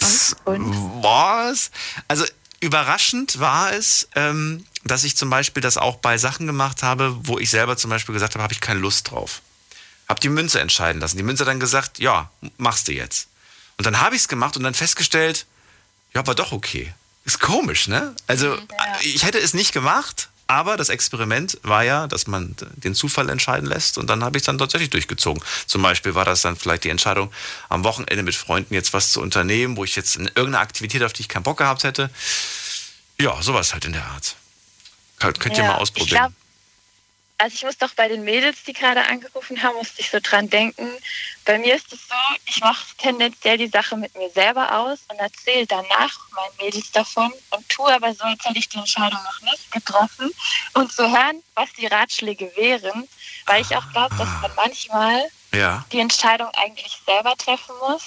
[0.00, 1.70] Das war's.
[2.06, 2.24] Also
[2.60, 7.38] überraschend war es, ähm, dass ich zum Beispiel das auch bei Sachen gemacht habe, wo
[7.38, 9.42] ich selber zum Beispiel gesagt habe, habe ich keine Lust drauf.
[10.08, 11.16] Habe die Münze entscheiden lassen.
[11.16, 13.28] Die Münze dann gesagt, ja, machst du jetzt.
[13.76, 15.46] Und dann habe ich es gemacht und dann festgestellt,
[16.14, 16.92] ja, war doch okay.
[17.24, 18.14] Ist komisch, ne?
[18.26, 18.58] Also
[19.02, 23.68] ich hätte es nicht gemacht, aber das Experiment war ja, dass man den Zufall entscheiden
[23.68, 25.42] lässt und dann habe ich es dann tatsächlich durchgezogen.
[25.66, 27.30] Zum Beispiel war das dann vielleicht die Entscheidung,
[27.68, 31.12] am Wochenende mit Freunden jetzt was zu unternehmen, wo ich jetzt in irgendeine Aktivität, auf
[31.12, 32.10] die ich keinen Bock gehabt hätte.
[33.20, 34.36] Ja, sowas halt in der Art.
[35.18, 36.34] Könnt, ihr Ja, mal ausprobieren.
[37.40, 40.50] Also ich muss doch bei den Mädels, die gerade angerufen haben, musste ich so dran
[40.50, 40.90] denken.
[41.44, 42.14] Bei mir ist es so,
[42.46, 47.32] ich mache tendenziell die Sache mit mir selber aus und erzähle danach meinen Mädels davon
[47.50, 50.32] und tue aber so, als hätte ich die Entscheidung noch nicht getroffen
[50.74, 53.08] und zu hören, was die Ratschläge wären,
[53.46, 55.84] weil ich auch glaube, dass man manchmal ja.
[55.92, 58.02] die Entscheidung eigentlich selber treffen muss,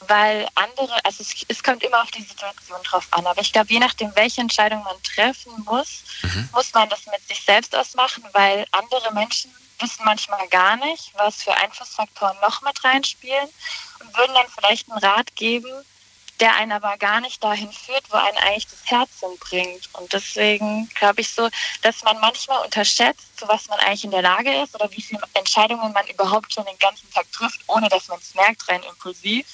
[0.00, 3.72] weil andere, also es, es kommt immer auf die Situation drauf an, aber ich glaube,
[3.72, 6.02] je nachdem, welche Entscheidung man treffen muss,
[6.52, 11.42] muss man das mit sich selbst ausmachen, weil andere Menschen wissen manchmal gar nicht, was
[11.42, 13.48] für Einflussfaktoren noch mit reinspielen
[14.00, 15.70] und würden dann vielleicht einen Rat geben,
[16.40, 19.88] der einen aber gar nicht dahin führt, wo einen eigentlich das Herz hinbringt.
[19.92, 21.48] Und deswegen glaube ich so,
[21.82, 25.20] dass man manchmal unterschätzt, zu was man eigentlich in der Lage ist oder wie viele
[25.34, 29.46] Entscheidungen man überhaupt schon den ganzen Tag trifft, ohne dass man es merkt, rein impulsiv.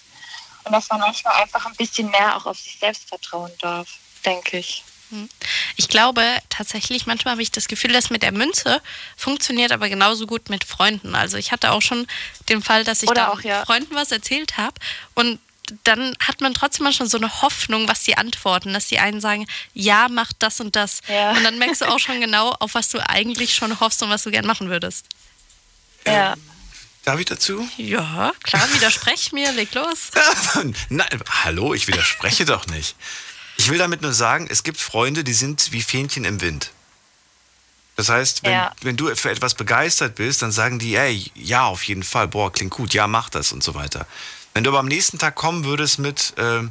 [0.64, 3.88] Und dass man manchmal einfach ein bisschen mehr auch auf sich selbst vertrauen darf,
[4.24, 4.84] denke ich.
[5.76, 8.80] Ich glaube tatsächlich, manchmal habe ich das Gefühl, dass mit der Münze
[9.16, 11.14] funktioniert aber genauso gut mit Freunden.
[11.14, 12.06] Also ich hatte auch schon
[12.48, 13.64] den Fall, dass ich da auch, ja.
[13.64, 14.74] Freunden was erzählt habe
[15.14, 15.40] und
[15.84, 19.20] dann hat man trotzdem mal schon so eine Hoffnung, was die antworten, dass die einen
[19.20, 21.00] sagen, ja, mach das und das.
[21.06, 21.30] Ja.
[21.32, 24.24] Und dann merkst du auch schon genau, auf was du eigentlich schon hoffst und was
[24.24, 25.06] du gern machen würdest.
[26.06, 26.34] Ja.
[27.10, 27.68] Darf ich dazu?
[27.76, 30.12] Ja, klar, widersprech mir, leg los.
[30.90, 31.08] Nein,
[31.42, 32.94] hallo, ich widerspreche doch nicht.
[33.56, 36.70] Ich will damit nur sagen, es gibt Freunde, die sind wie Fähnchen im Wind.
[37.96, 38.72] Das heißt, wenn, Ja.
[38.82, 42.52] wenn du für etwas begeistert bist, dann sagen die, ey, ja, auf jeden Fall, boah,
[42.52, 44.06] klingt gut, ja, mach das und so weiter.
[44.54, 46.62] Wenn du aber am nächsten Tag kommen würdest mit, äh,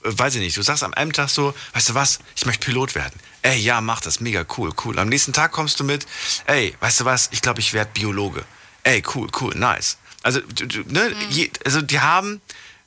[0.00, 2.94] weiß ich nicht, du sagst am einen Tag so, weißt du was, ich möchte Pilot
[2.94, 3.20] werden.
[3.42, 4.98] Ey, ja, mach das, mega cool, cool.
[4.98, 6.06] Am nächsten Tag kommst du mit,
[6.46, 8.46] ey, weißt du was, ich glaube, ich werde Biologe.
[8.88, 9.98] Ey, cool, cool, nice.
[10.22, 10.40] Also,
[10.86, 12.40] ne, je, also die haben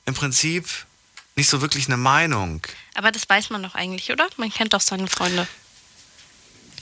[0.04, 0.66] im Prinzip
[1.36, 2.60] nicht so wirklich eine Meinung.
[2.94, 4.28] Aber das weiß man doch eigentlich, oder?
[4.36, 5.46] Man kennt doch seine Freunde.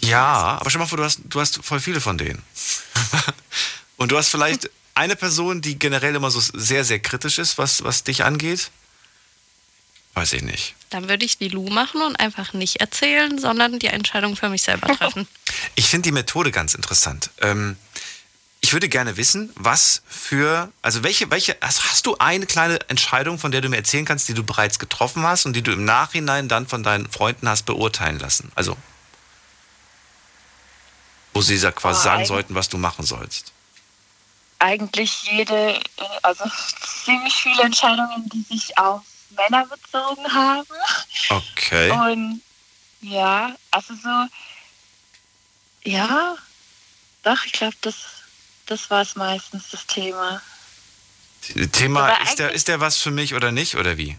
[0.00, 2.42] Ja, aber stell mal vor, du hast, du hast voll viele von denen.
[3.98, 7.84] Und du hast vielleicht eine Person, die generell immer so sehr, sehr kritisch ist, was,
[7.84, 8.70] was dich angeht.
[10.14, 10.74] Weiß ich nicht.
[10.88, 14.62] Dann würde ich wie Lou machen und einfach nicht erzählen, sondern die Entscheidung für mich
[14.62, 15.28] selber treffen.
[15.74, 17.30] Ich finde die Methode ganz interessant.
[17.40, 17.76] Ähm,
[18.60, 23.38] ich würde gerne wissen, was für, also welche, welche, also hast du eine kleine Entscheidung,
[23.38, 25.84] von der du mir erzählen kannst, die du bereits getroffen hast und die du im
[25.84, 28.52] Nachhinein dann von deinen Freunden hast beurteilen lassen?
[28.54, 28.76] Also,
[31.32, 33.52] wo sie quasi sagen sollten, was du machen sollst.
[34.58, 35.80] Eigentlich jede,
[36.22, 36.44] also
[37.04, 40.68] ziemlich viele Entscheidungen, die sich auf Männer bezogen haben.
[41.30, 41.90] Okay.
[41.90, 42.42] Und
[43.00, 44.26] ja, also so,
[45.84, 46.36] ja,
[47.22, 47.94] doch, ich glaube, das,
[48.70, 50.40] das war es meistens, das Thema.
[51.72, 54.16] Thema, ist der, ist der was für mich oder nicht oder wie?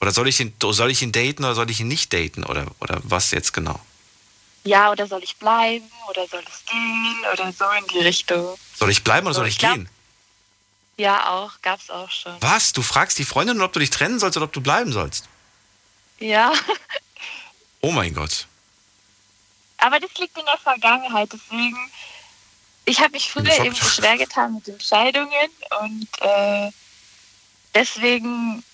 [0.00, 2.66] Oder soll ich ihn, soll ich ihn daten oder soll ich ihn nicht daten oder,
[2.80, 3.80] oder was jetzt genau?
[4.64, 8.58] Ja, oder soll ich bleiben oder soll es gehen oder so in die Richtung.
[8.76, 9.88] Soll ich bleiben oder So, soll ich, ich glaub- gehen?
[10.98, 12.36] Ja, auch, gab's auch schon.
[12.40, 12.72] Was?
[12.72, 15.24] Du fragst die Freundin, ob du dich trennen sollst oder ob du bleiben sollst?
[16.18, 16.52] Ja,
[17.80, 18.46] Oh mein Gott.
[19.76, 21.78] aber das liegt in der Vergangenheit, deswegen,
[22.88, 26.70] ich habe mich früher eben so schwer getan mit Entscheidungen und äh,
[27.74, 28.64] deswegen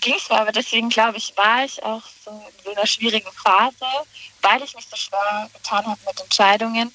[0.00, 3.30] ging es mir, aber deswegen glaube ich, war ich auch so in so einer schwierigen
[3.32, 3.86] Phase,
[4.42, 6.94] weil ich mich so schwer getan habe mit Entscheidungen.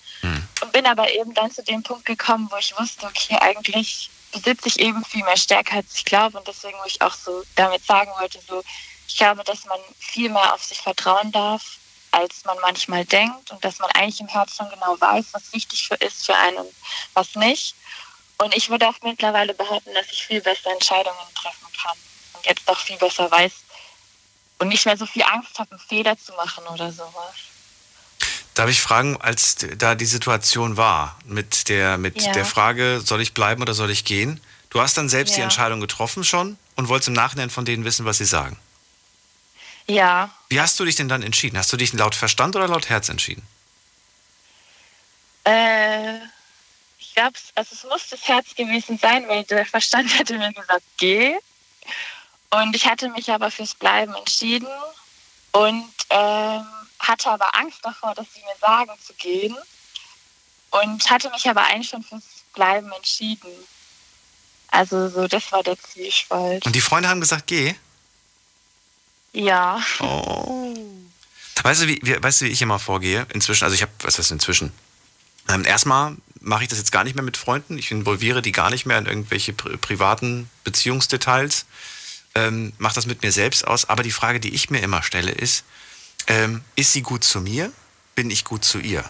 [0.62, 4.68] Und bin aber eben dann zu dem Punkt gekommen, wo ich wusste, okay, eigentlich besitze
[4.68, 7.84] ich eben viel mehr Stärke, als ich glaube und deswegen, wo ich auch so damit
[7.86, 8.64] sagen wollte, so,
[9.08, 11.78] ich glaube, dass man viel mehr auf sich vertrauen darf,
[12.12, 15.96] als man manchmal denkt und dass man eigentlich im Herzen genau weiß, was wichtig für
[15.96, 16.74] ist für einen und
[17.14, 17.76] was nicht.
[18.38, 21.98] Und ich würde auch mittlerweile behaupten, dass ich viel bessere Entscheidungen treffen kann
[22.34, 23.52] und jetzt auch viel besser weiß
[24.60, 27.36] und nicht mehr so viel Angst habe, einen Fehler zu machen oder sowas.
[28.54, 32.32] Darf ich fragen, als da die Situation war mit der, mit Ja.
[32.34, 34.42] der Frage, soll ich bleiben oder soll ich gehen?
[34.70, 35.46] Du hast dann selbst die Ja.
[35.46, 38.58] Entscheidung getroffen schon und wolltest im Nachhinein von denen wissen, was sie sagen.
[39.90, 41.58] Ja, Wie hast du dich denn dann entschieden?
[41.58, 43.42] Hast du dich laut Verstand oder laut Herz entschieden?
[45.46, 46.18] Äh,
[47.00, 50.84] ich glaube, also es muss das Herz gewesen sein, weil der Verstand hätte mir gesagt,
[50.98, 51.36] geh.
[52.52, 54.68] Und ich hatte mich aber fürs Bleiben entschieden
[55.54, 56.66] und ähm,
[57.00, 59.58] hatte aber Angst davor, dass sie mir sagen zu gehen.
[60.70, 62.24] Und hatte mich aber eigentlich schon fürs
[62.54, 63.50] Bleiben entschieden.
[64.68, 66.64] Also so, das war der Zwiespalt.
[66.64, 67.74] Und die Freunde haben gesagt, geh?
[69.34, 69.82] Ja.
[70.00, 70.76] Oh.
[71.62, 73.28] Weißt du, wie, wie, weißt du, wie ich immer vorgehe?
[73.34, 74.72] Inzwischen, also ich habe, was heißt inzwischen?
[75.50, 77.78] Ähm, erstmal mache ich das jetzt gar nicht mehr mit Freunden.
[77.78, 81.66] Ich involviere die gar nicht mehr in irgendwelche pri privaten Beziehungsdetails.
[82.36, 83.86] Ähm, mache das mit mir selbst aus.
[83.86, 85.64] Aber die Frage, die ich mir immer stelle, ist,
[86.28, 87.72] ähm, ist sie gut zu mir?
[88.16, 89.04] Bin ich gut zu ihr?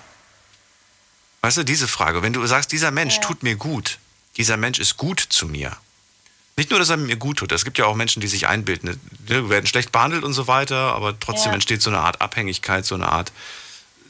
[1.42, 2.22] Weißt du, diese Frage.
[2.22, 3.22] Wenn du sagst, dieser Mensch ja.
[3.22, 4.00] tut mir gut,
[4.38, 5.76] dieser Mensch ist gut zu mir.
[6.60, 7.54] Nicht nur, dass er mir gut tut.
[7.54, 10.94] Es gibt ja auch Menschen, die sich einbilden, ne, werden schlecht behandelt und so weiter,
[10.94, 11.54] aber trotzdem ja.
[11.54, 13.32] entsteht so eine Art Abhängigkeit, so eine Art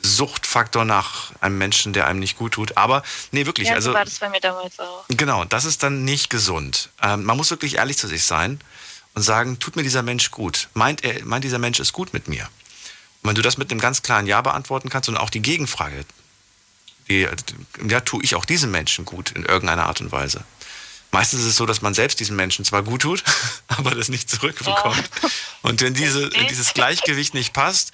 [0.02, 2.76] Suchtfaktor nach einem Menschen, der einem nicht gut tut.
[2.76, 3.68] Aber nee, wirklich.
[3.68, 5.06] Ja, also, so war das bei mir damals auch.
[5.10, 6.90] Genau, das ist dann nicht gesund.
[7.04, 8.60] Ähm, man muss wirklich ehrlich zu sich sein
[9.14, 10.70] und sagen, tut mir dieser Mensch gut?
[10.74, 12.50] Meint, er, meint dieser Mensch ist gut mit mir?
[13.22, 16.04] Und wenn du das mit einem ganz klaren Ja beantworten kannst und auch die Gegenfrage,
[17.10, 17.28] die,
[17.88, 20.44] ja, tue ich auch diesem Menschen gut in irgendeiner Art und Weise?
[21.12, 23.24] Meistens ist es so, dass man selbst diesen Menschen zwar gut tut,
[23.68, 25.10] aber das nicht zurückbekommt.
[25.24, 25.30] Ja.
[25.64, 27.92] Und wenn, diese, wenn dieses Gleichgewicht nicht passt,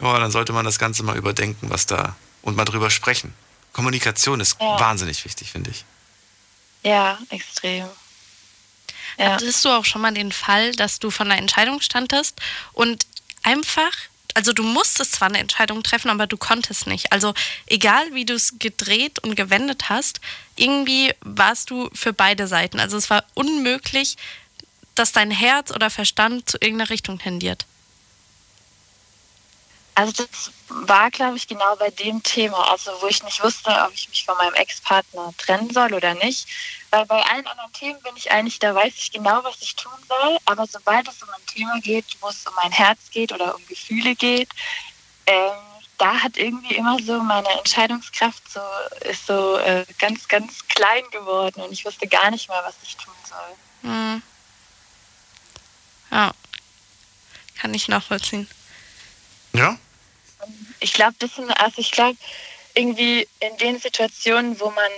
[0.00, 3.32] oh, dann sollte man das Ganze mal überdenken, was da und mal drüber sprechen.
[3.72, 4.78] Kommunikation ist ja.
[4.78, 5.84] wahnsinnig wichtig, finde ich.
[6.82, 7.88] Ja, extrem.
[9.18, 9.32] Ja.
[9.32, 12.40] Hattest du auch schon mal den Fall, dass du von einer Entscheidung standest
[12.72, 13.06] und
[13.42, 13.92] einfach,
[14.34, 17.12] also du musstest zwar eine Entscheidung treffen, aber du konntest nicht.
[17.12, 17.34] Also
[17.66, 20.20] egal, wie du es gedreht und gewendet hast,
[20.56, 22.80] irgendwie warst du für beide Seiten.
[22.80, 24.16] Also es war unmöglich,
[24.94, 27.66] dass dein Herz oder Verstand zu irgendeiner Richtung tendiert.
[29.94, 33.92] Also das war, glaube ich, genau bei dem Thema, also wo ich nicht wusste, ob
[33.92, 36.46] ich mich von meinem Ex-Partner trennen soll oder nicht.
[36.90, 39.92] Weil bei allen anderen Themen bin ich eigentlich, da weiß ich genau, was ich tun
[40.08, 40.38] soll.
[40.46, 43.66] Aber sobald es um ein Thema geht, wo es um mein Herz geht oder um
[43.66, 44.48] Gefühle geht,
[45.26, 45.52] ähm,
[45.98, 48.60] da hat irgendwie immer so meine Entscheidungskraft so
[49.08, 52.96] ist so äh, ganz, ganz klein geworden und ich wusste gar nicht mehr, was ich
[52.96, 53.90] tun soll.
[53.90, 54.22] Hm.
[56.10, 56.32] Ja,
[57.60, 58.48] kann ich nachvollziehen.
[59.52, 59.78] Ja?
[60.80, 62.18] Ich glaube, das sind, also ich glaube,
[62.74, 64.90] irgendwie in den Situationen, wo man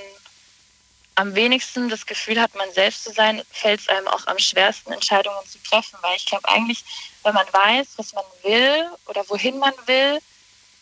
[1.16, 4.92] am wenigsten das Gefühl hat, man selbst zu sein, fällt es einem auch am schwersten,
[4.92, 5.96] Entscheidungen zu treffen.
[6.02, 6.84] Weil ich glaube eigentlich,
[7.22, 10.18] wenn man weiß, was man will oder wohin man will,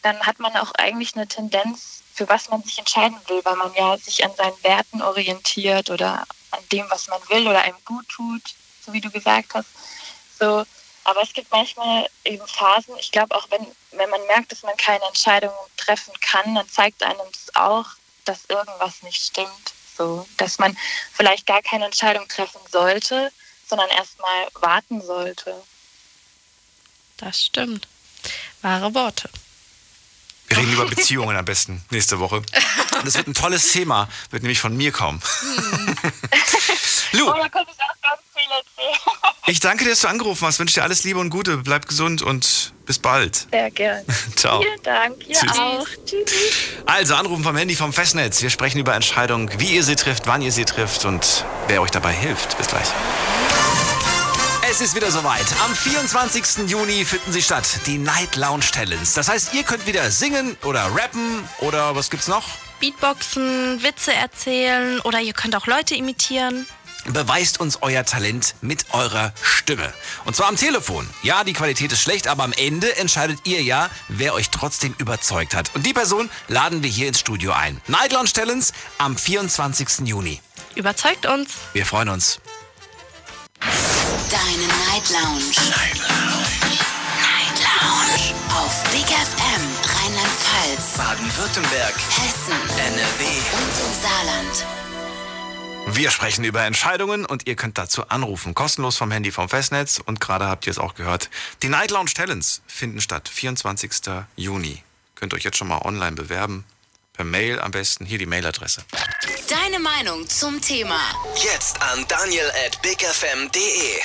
[0.03, 3.73] dann hat man auch eigentlich eine Tendenz, für was man sich entscheiden will, weil man
[3.75, 8.09] ja sich an seinen Werten orientiert oder an dem, was man will oder einem gut
[8.09, 8.43] tut,
[8.85, 9.69] so wie du gesagt hast.
[10.39, 10.65] So,
[11.05, 14.77] aber es gibt manchmal eben Phasen, ich glaube auch, wenn, wenn man merkt, dass man
[14.77, 17.87] keine Entscheidungen treffen kann, dann zeigt einem das auch,
[18.25, 19.73] dass irgendwas nicht stimmt.
[19.97, 20.77] So, dass man
[21.12, 23.31] vielleicht gar keine Entscheidung treffen sollte,
[23.69, 25.62] sondern erstmal warten sollte.
[27.19, 27.88] Das stimmt.
[28.62, 29.29] Wahre Worte.
[30.49, 32.43] Wir reden über Beziehungen am besten nächste Woche.
[33.05, 35.21] Das wird ein tolles Thema, wird nämlich von mir kommen.
[35.41, 35.97] Hm.
[37.12, 37.29] Lu.
[37.29, 38.23] Oh, da könnte ich auch ganz.
[39.47, 40.59] Ich danke dir, dass du angerufen hast.
[40.59, 41.59] Wünsche dir alles Liebe und Gute.
[41.59, 43.47] Bleib gesund und bis bald.
[43.51, 44.05] Sehr gern.
[44.37, 44.63] Ciao.
[44.63, 45.17] Vielen Dank.
[45.29, 45.59] Ihr Tschüss.
[45.59, 45.87] auch.
[46.07, 46.27] Tschüss.
[46.87, 48.41] Also anrufen vom Handy vom Festnetz.
[48.43, 51.91] Wir sprechen über Entscheidungen, wie ihr sie trifft, wann ihr sie trifft und wer euch
[51.91, 52.57] dabei hilft.
[52.59, 52.89] Bis gleich.
[54.71, 55.45] Es ist wieder soweit.
[55.65, 56.69] Am 24.
[56.69, 59.13] Juni finden sie statt, die Night Lounge Talents.
[59.13, 62.45] Das heißt, ihr könnt wieder singen oder rappen oder was gibt's noch?
[62.81, 66.67] Beatboxen, Witze erzählen oder ihr könnt auch Leute imitieren.
[67.07, 69.93] Beweist uns euer Talent mit eurer Stimme.
[70.25, 71.09] Und zwar am Telefon.
[71.23, 75.55] Ja, die Qualität ist schlecht, aber am Ende entscheidet ihr ja, wer euch trotzdem überzeugt
[75.55, 75.75] hat.
[75.75, 77.81] Und die Person laden wir hier ins Studio ein.
[77.88, 80.07] Night Lounge Talents am 24.
[80.07, 80.41] Juni.
[80.75, 81.51] Überzeugt uns.
[81.73, 82.41] Wir freuen uns.
[83.61, 85.45] Deine Night Lounge.
[85.71, 86.79] Night Lounge.
[87.21, 88.35] Night Lounge.
[88.55, 93.25] Auf Big FM Rheinland-Pfalz, Baden-Württemberg, Hessen, NRW
[93.57, 94.92] und im Saarland.
[95.88, 98.55] Wir sprechen über Entscheidungen und ihr könnt dazu anrufen.
[98.55, 100.01] Kostenlos vom Handy vom Festnetz.
[100.05, 101.29] Und gerade habt ihr es auch gehört.
[101.62, 103.29] Die Night Lounge Talents finden statt.
[103.29, 103.92] 24.
[104.37, 104.83] Juni.
[105.14, 106.64] Könnt euch jetzt schon mal online bewerben.
[107.12, 108.07] Per Mail am besten.
[108.07, 108.85] Hier die Mailadresse.
[109.49, 110.99] Deine Meinung zum Thema.
[111.37, 114.01] Jetzt an daniel at bigfm.de.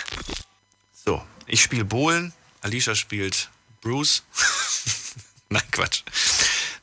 [1.05, 2.33] So, ich spiele Bohlen.
[2.61, 3.49] Alicia spielt
[3.81, 4.23] Bruce.
[5.49, 6.03] Nein, Quatsch.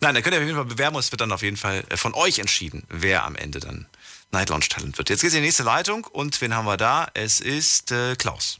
[0.00, 0.96] Nein, da könnt ihr auf jeden Fall bewerben.
[0.96, 3.86] Es wird dann auf jeden Fall äh, von euch entschieden, wer am Ende dann
[4.34, 5.08] Night Launch Talent wird.
[5.10, 7.08] Jetzt geht's in die nächste Leitung und wen haben wir da?
[7.14, 8.58] Es ist äh, Klaus.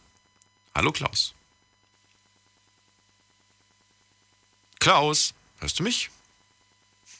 [0.75, 1.35] Hallo Klaus.
[4.79, 6.11] Klaus, hörst du mich?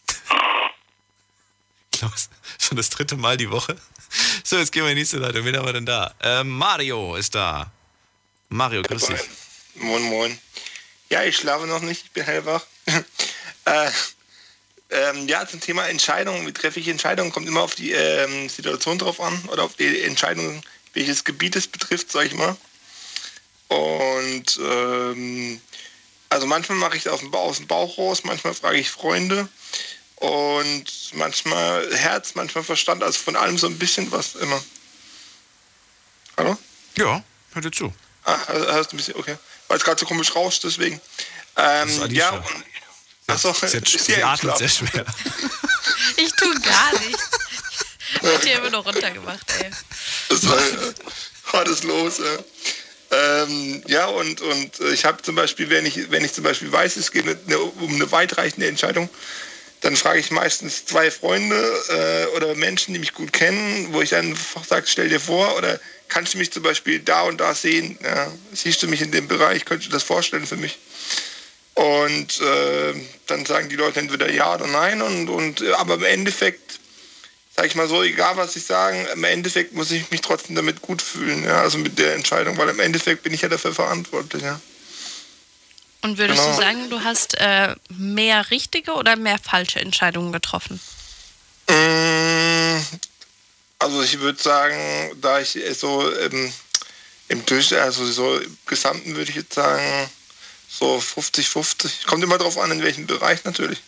[2.01, 3.77] Los, schon das dritte Mal die Woche.
[4.45, 5.45] So, jetzt gehen wir in die nächste Leitung.
[5.45, 6.15] Wen haben wir denn da?
[6.21, 7.73] Ähm, Mario ist da.
[8.51, 9.21] Mario, grüß dich.
[9.75, 10.39] Moin, moin.
[11.11, 12.65] Ja, ich schlafe noch nicht, ich bin hellwach.
[13.65, 13.91] äh,
[14.95, 18.99] ähm, ja, zum Thema Entscheidungen, wie treffe ich Entscheidungen, kommt immer auf die ähm, Situation
[18.99, 22.57] drauf an oder auf die Entscheidung, welches Gebiet es betrifft, sag ich mal.
[23.69, 25.61] Und ähm,
[26.29, 29.49] also manchmal mache ich das aus dem, aus dem Bauch raus, manchmal frage ich Freunde
[30.17, 34.63] und manchmal Herz, manchmal Verstand, also von allem so ein bisschen was immer.
[36.37, 36.57] Hallo?
[36.97, 37.93] Ja, hör dir zu.
[38.25, 39.37] Ah, hörst du ein bisschen, okay.
[39.69, 41.01] Weil es gerade so komisch rauscht, deswegen.
[41.57, 42.65] Ähm, ja, und,
[43.27, 45.05] achso, sie, hat, sie atmet sehr schwer.
[46.17, 47.31] ich tue gar nichts.
[48.23, 49.71] Ich hab hier immer noch runtergemacht, ey.
[50.29, 50.59] Das war,
[51.53, 52.45] war das los, ja.
[53.11, 56.97] Ähm, ja, und, und ich habe zum Beispiel, wenn ich, wenn ich zum Beispiel weiß,
[56.97, 59.09] es geht eine, um eine weitreichende Entscheidung,
[59.83, 61.57] dann frage ich meistens zwei Freunde
[61.91, 65.79] äh, oder Menschen, die mich gut kennen, wo ich einfach sage, stell dir vor, oder
[66.09, 67.99] kannst du mich zum Beispiel da und da sehen?
[68.03, 69.65] Ja, siehst du mich in dem Bereich?
[69.65, 70.79] Könntest du das vorstellen für mich?
[71.75, 72.95] Und äh,
[73.27, 75.03] dann sagen die Leute entweder ja oder nein.
[75.03, 76.79] Und, und, aber im Endeffekt
[77.55, 80.83] sage ich mal so, egal was ich sage, im Endeffekt muss ich mich trotzdem damit
[80.83, 84.43] gut fühlen, ja, also mit der Entscheidung, weil im Endeffekt bin ich ja dafür verantwortlich,
[84.43, 84.61] ja.
[86.03, 86.55] Und würdest genau.
[86.55, 90.81] du sagen, du hast äh, mehr richtige oder mehr falsche Entscheidungen getroffen?
[91.69, 92.79] Mm,
[93.79, 94.77] also ich würde sagen,
[95.23, 96.53] da ich so im,
[97.29, 100.11] im Durch, also so im Gesamten würde ich jetzt sagen,
[100.79, 102.07] so 50-50.
[102.07, 103.79] Kommt immer drauf an, in welchem Bereich natürlich.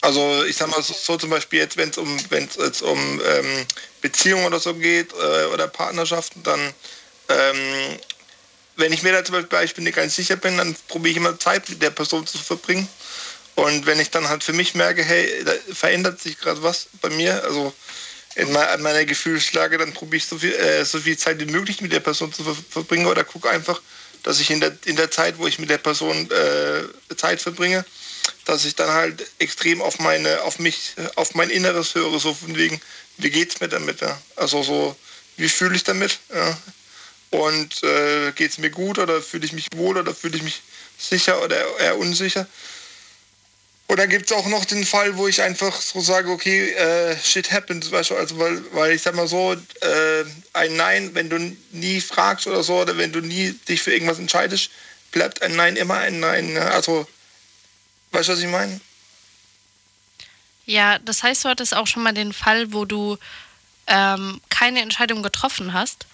[0.00, 3.66] Also ich sag mal so, zum Beispiel jetzt, wenn es um, wenn's jetzt um ähm,
[4.02, 6.60] Beziehungen oder so geht äh, oder Partnerschaften, dann
[7.28, 7.98] ähm,
[8.76, 11.68] wenn ich mir da zum Beispiel nicht ganz sicher bin, dann probiere ich immer Zeit
[11.68, 12.88] mit der Person zu verbringen.
[13.54, 17.08] Und wenn ich dann halt für mich merke, hey, da verändert sich gerade was bei
[17.10, 17.72] mir, also
[18.34, 21.92] in meiner Gefühlslage, dann probiere ich so viel, äh, so viel Zeit wie möglich mit
[21.92, 23.80] der Person zu ver verbringen oder gucke einfach,
[24.24, 27.84] dass ich in der, in der Zeit, wo ich mit der Person äh, Zeit verbringe,
[28.46, 32.56] dass ich dann halt extrem auf meine, auf mich, auf mein Inneres höre, so von
[32.56, 32.80] wegen,
[33.18, 34.00] wie geht's mir damit?
[34.00, 34.20] Ja?
[34.34, 34.96] Also so,
[35.36, 36.18] wie fühle ich damit?
[36.34, 36.58] Ja?
[37.30, 40.62] Und äh, geht es mir gut oder fühle ich mich wohl oder fühle ich mich
[40.98, 42.46] sicher oder eher unsicher?
[43.88, 47.52] Dann gibt es auch noch den Fall, wo ich einfach so sage, okay, äh, shit
[47.52, 51.38] happens, weißt du, also weil, weil ich sag mal so, äh, ein Nein, wenn du
[51.70, 54.70] nie fragst oder so, oder wenn du nie dich für irgendwas entscheidest,
[55.12, 56.54] bleibt ein Nein immer ein Nein.
[56.54, 56.62] Ne?
[56.72, 57.06] Also
[58.14, 58.80] Weißt du, was ich meine?
[60.66, 63.18] Ja, das heißt, du hattest auch schon mal den Fall, wo du
[63.88, 66.06] ähm, keine Entscheidung getroffen hast?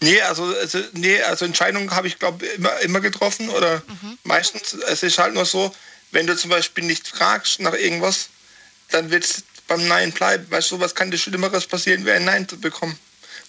[0.00, 4.18] Nee, also, also, nee, also Entscheidungen habe ich, glaube immer, immer getroffen oder mhm.
[4.24, 4.72] meistens.
[4.72, 5.74] Es ist halt nur so,
[6.14, 8.28] wenn du zum Beispiel nicht fragst nach irgendwas,
[8.90, 10.46] dann wird es beim Nein bleiben.
[10.50, 12.98] Weißt du, was kann dir Schlimmeres passieren, wie ein Nein zu bekommen?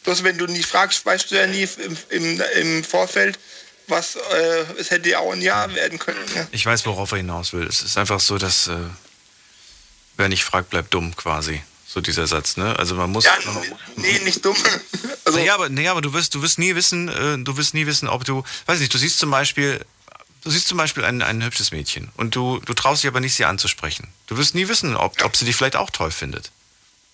[0.03, 3.39] Bloß wenn du nie fragst, weißt du ja nie im, im, im Vorfeld,
[3.87, 6.19] was äh, es hätte ja auch ein Jahr werden können.
[6.35, 6.47] Ja.
[6.51, 7.65] Ich weiß, worauf er hinaus will.
[7.67, 8.77] Es ist einfach so, dass äh,
[10.17, 11.61] wer nicht fragt, bleibt dumm quasi.
[11.87, 12.77] So dieser Satz, ne?
[12.77, 13.25] Also man muss.
[13.25, 13.37] Ja,
[13.95, 14.57] nee, nicht dumm.
[15.27, 17.87] Also naja, aber, naja, aber du wirst, du wirst nie wissen, äh, du wirst nie
[17.87, 19.83] wissen, ob du, weiß nicht, du siehst zum Beispiel,
[20.45, 23.35] du siehst zum Beispiel ein, ein hübsches Mädchen und du, du traust dich aber nicht,
[23.35, 24.07] sie anzusprechen.
[24.27, 25.25] Du wirst nie wissen, ob, ja.
[25.25, 26.51] ob sie dich vielleicht auch toll findet.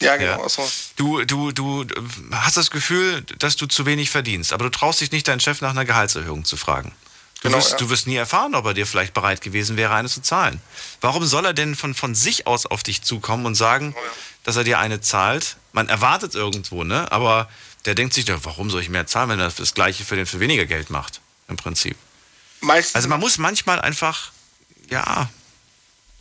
[0.01, 0.43] Ja, genau.
[0.43, 0.49] Ja.
[0.49, 0.69] So.
[0.97, 1.85] Du, du, du
[2.31, 5.61] hast das Gefühl, dass du zu wenig verdienst, aber du traust dich nicht, deinen Chef
[5.61, 6.91] nach einer Gehaltserhöhung zu fragen.
[7.35, 7.77] Du, genau, wirst, ja.
[7.77, 10.61] du wirst nie erfahren, ob er dir vielleicht bereit gewesen wäre, eine zu zahlen.
[10.99, 14.11] Warum soll er denn von, von sich aus auf dich zukommen und sagen, oh ja.
[14.43, 15.55] dass er dir eine zahlt?
[15.71, 17.11] Man erwartet irgendwo, ne?
[17.11, 17.49] Aber
[17.85, 20.39] der denkt sich, warum soll ich mehr zahlen, wenn er das Gleiche für den für
[20.39, 21.21] weniger Geld macht?
[21.47, 21.95] Im Prinzip.
[22.61, 24.31] Meistens also man muss manchmal einfach,
[24.89, 25.29] ja,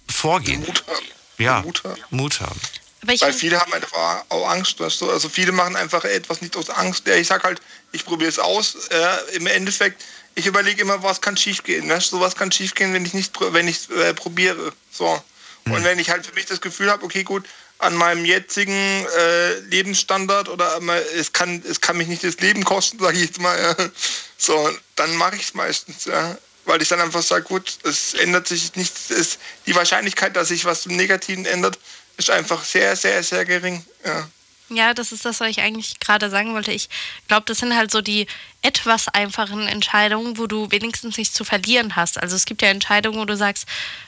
[0.08, 0.60] vorgehen.
[0.60, 1.06] Mut haben.
[1.38, 2.02] Ja, Mut haben.
[2.10, 2.60] Mut haben.
[3.02, 5.10] Weil viele haben einfach auch Angst, weißt du?
[5.10, 7.06] Also viele machen einfach etwas nicht aus Angst.
[7.06, 7.60] Ja, ich sag halt,
[7.92, 8.74] ich probiere es aus.
[8.90, 11.88] Äh, Im Endeffekt, ich überlege immer, was kann schiefgehen.
[11.88, 14.72] Weißt du, was kann schiefgehen, wenn ich nicht, wenn ich äh, probiere.
[14.90, 15.22] So.
[15.64, 17.46] Und wenn ich halt für mich das Gefühl habe, okay, gut,
[17.80, 20.78] an meinem jetzigen äh, Lebensstandard oder
[21.16, 23.58] es kann, es kann mich nicht das Leben kosten, sage ich jetzt mal.
[23.58, 23.90] Ja.
[24.36, 26.36] So, dann mache ich es meistens, ja.
[26.66, 29.10] Weil ich dann einfach sage, gut, es ändert sich nichts.
[29.10, 31.78] Es, die Wahrscheinlichkeit, dass sich was zum Negativen ändert,
[32.16, 33.84] ist einfach sehr, sehr, sehr gering.
[34.04, 34.28] Ja.
[34.70, 36.70] Ja, das ist das, was ich eigentlich gerade sagen wollte.
[36.70, 36.88] Ich
[37.26, 38.26] glaube, das sind halt so die
[38.62, 42.22] etwas einfachen Entscheidungen, wo du wenigstens nichts zu verlieren hast.
[42.22, 43.66] Also es gibt ja Entscheidungen, wo du sagst,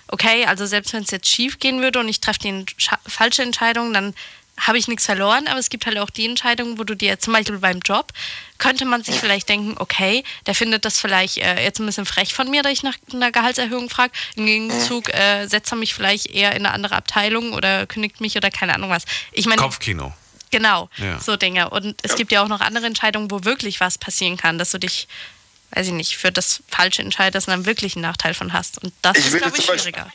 [0.08, 2.64] okay, also selbst wenn es jetzt schief gehen würde und ich treffe die
[3.06, 4.14] falsche Entscheidung, dann
[4.60, 7.32] habe ich nichts verloren, aber es gibt halt auch die Entscheidungen, wo du dir zum
[7.32, 8.12] Beispiel beim Job,
[8.58, 12.34] könnte man sich vielleicht denken, okay, der findet das vielleicht äh, jetzt ein bisschen frech
[12.34, 14.12] von mir, dass ich nach einer Gehaltserhöhung frage.
[14.36, 18.36] Im Gegenzug äh, setzt er mich vielleicht eher in eine andere Abteilung oder kündigt mich
[18.36, 19.04] oder keine Ahnung was.
[19.32, 20.12] Ich meine, Kopfkino.
[20.53, 21.18] Genau, Ja.
[21.18, 21.70] so Dinge.
[21.70, 24.78] Und es gibt ja auch noch andere Entscheidungen, wo wirklich was passieren kann, dass du
[24.78, 25.09] dich,
[25.72, 28.80] weiß ich nicht, für das Falsche entscheidest und dann wirklich einen Nachteil von hast.
[28.84, 30.12] Und das Ich ist, glaube ich, Beispiel- schwieriger.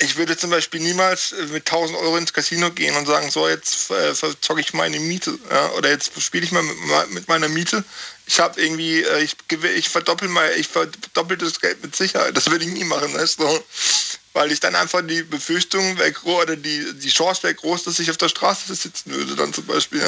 [0.00, 3.48] Ich würde zum Beispiel niemals äh, mit 1000 Euro ins Casino gehen und sagen, so
[3.48, 7.26] jetzt äh, verzocke ich meine Miete ja, oder jetzt spiele ich mal mit, me- mit
[7.28, 7.82] meiner Miete.
[8.26, 12.36] Ich habe irgendwie, äh, ich, gew- ich verdoppel mal, ich verdoppel das Geld mit Sicherheit.
[12.36, 13.64] Das würde ich nie machen, weißt du?
[14.32, 18.10] Weil ich dann einfach die Befürchtung groß oder die, die Chance wäre groß, dass ich
[18.10, 20.02] auf der Straße sitzen würde dann zum Beispiel.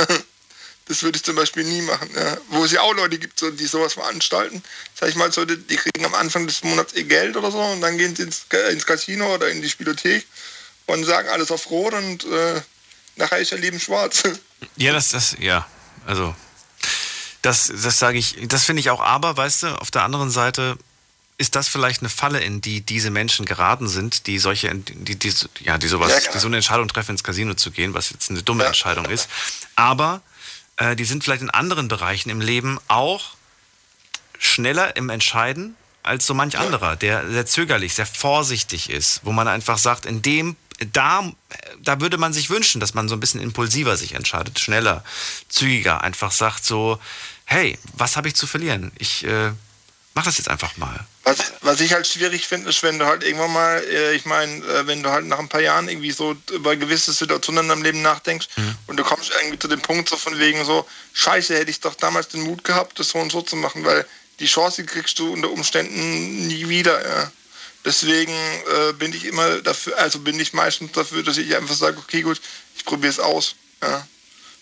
[0.87, 2.11] Das würde ich zum Beispiel nie machen.
[2.17, 2.37] Ja.
[2.49, 4.61] Wo es ja auch Leute gibt, die sowas veranstalten.
[4.99, 7.81] Sag ich mal so, die, kriegen am Anfang des Monats ihr Geld oder so und
[7.81, 10.27] dann gehen sie ins, ins Casino oder in die Spielothek
[10.87, 12.61] und sagen alles auf Rot und äh,
[13.15, 14.25] nachher ist ihr Leben schwarz.
[14.77, 15.67] Ja, das, das, ja,
[16.07, 16.35] also,
[17.43, 20.77] das, das sage ich, das finde ich auch, aber, weißt du, auf der anderen Seite
[21.41, 25.33] ist das vielleicht eine Falle, in die diese Menschen geraten sind, die solche, die, die,
[25.61, 28.29] ja, die sowas, Ja, die so eine Entscheidung treffen, ins Casino zu gehen, was jetzt
[28.31, 29.27] eine dumme Entscheidung ist.
[29.75, 30.21] Aber
[30.77, 33.31] äh, die sind vielleicht in anderen Bereichen im Leben auch
[34.39, 39.49] schneller im Entscheiden als so manch anderer, der sehr zögerlich, sehr vorsichtig ist, wo man
[39.49, 40.57] einfach sagt, in dem,
[40.93, 41.25] da,
[41.83, 45.05] da würde man sich wünschen, dass man so ein bisschen impulsiver sich entscheidet, schneller,
[45.49, 47.01] zügiger, einfach sagt so,
[47.47, 48.93] hey, was habe ich zu verlieren?
[48.99, 49.53] Ich äh,
[50.15, 51.07] mach das jetzt einfach mal.
[51.25, 54.65] Was, was ich halt schwierig finde, ist, wenn du halt irgendwann mal, äh, ich meine,
[54.65, 57.83] äh, wenn du halt nach ein paar Jahren irgendwie so über gewisse Situationen in deinem
[57.83, 58.49] Leben nachdenkst
[58.87, 61.95] und du kommst irgendwie zu dem Punkt so von wegen so, scheiße, hätte ich doch
[61.95, 64.05] damals den Mut gehabt, das so und so zu machen, weil
[64.41, 67.07] die Chance kriegst du unter Umständen nie wieder.
[67.07, 67.33] Ja.
[67.85, 71.99] Deswegen äh, bin ich immer dafür, also bin ich meistens dafür, dass ich einfach sage,
[71.99, 72.41] okay gut,
[72.77, 73.55] ich probiere es aus.
[73.83, 74.07] Ja.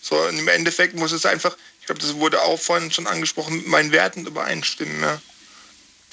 [0.01, 3.67] So, im Endeffekt muss es einfach, ich glaube, das wurde auch vorhin schon angesprochen, mit
[3.67, 5.21] meinen Werten übereinstimmen, ja,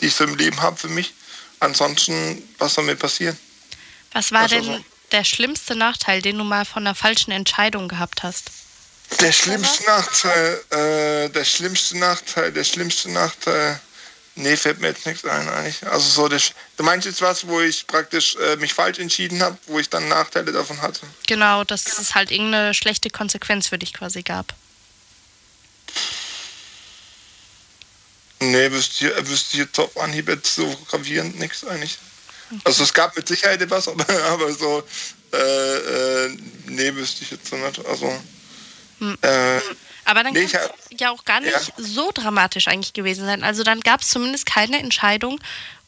[0.01, 1.13] die ich so im Leben habe für mich.
[1.61, 3.39] Ansonsten, was soll mir passieren?
[4.13, 4.85] Was war Also denn so.
[5.13, 8.51] der schlimmste Nachteil, den du mal von einer falschen Entscheidung gehabt hast?
[9.21, 13.81] Der schlimmste Nachteil, äh, der schlimmste Nachteil, der schlimmste Nachteil.
[14.39, 15.83] Nee, fällt mir jetzt nichts ein eigentlich.
[15.87, 19.57] Also so, Sch- du meinst jetzt was, wo ich praktisch äh, mich falsch entschieden habe,
[19.67, 21.07] wo ich dann Nachteile davon hatte?
[21.27, 24.53] Genau, dass es halt irgendeine schlechte Konsequenz für dich quasi gab.
[28.41, 31.99] Nee, wüsste ich, wüsste ich jetzt auf Anhieb jetzt so gravierend nichts eigentlich.
[32.65, 34.83] Also es gab mit Sicherheit etwas, aber, aber so,
[35.33, 35.37] äh,
[36.27, 37.85] äh, nee, wüsste ich jetzt so nicht.
[37.87, 38.15] Also,
[38.99, 39.19] Hm.
[39.21, 39.61] äh,
[40.07, 41.61] Aber dann Nee, kann es ja auch gar nicht Ja.
[41.77, 43.43] so dramatisch eigentlich gewesen sein.
[43.45, 45.39] Also dann gab es zumindest keine Entscheidung,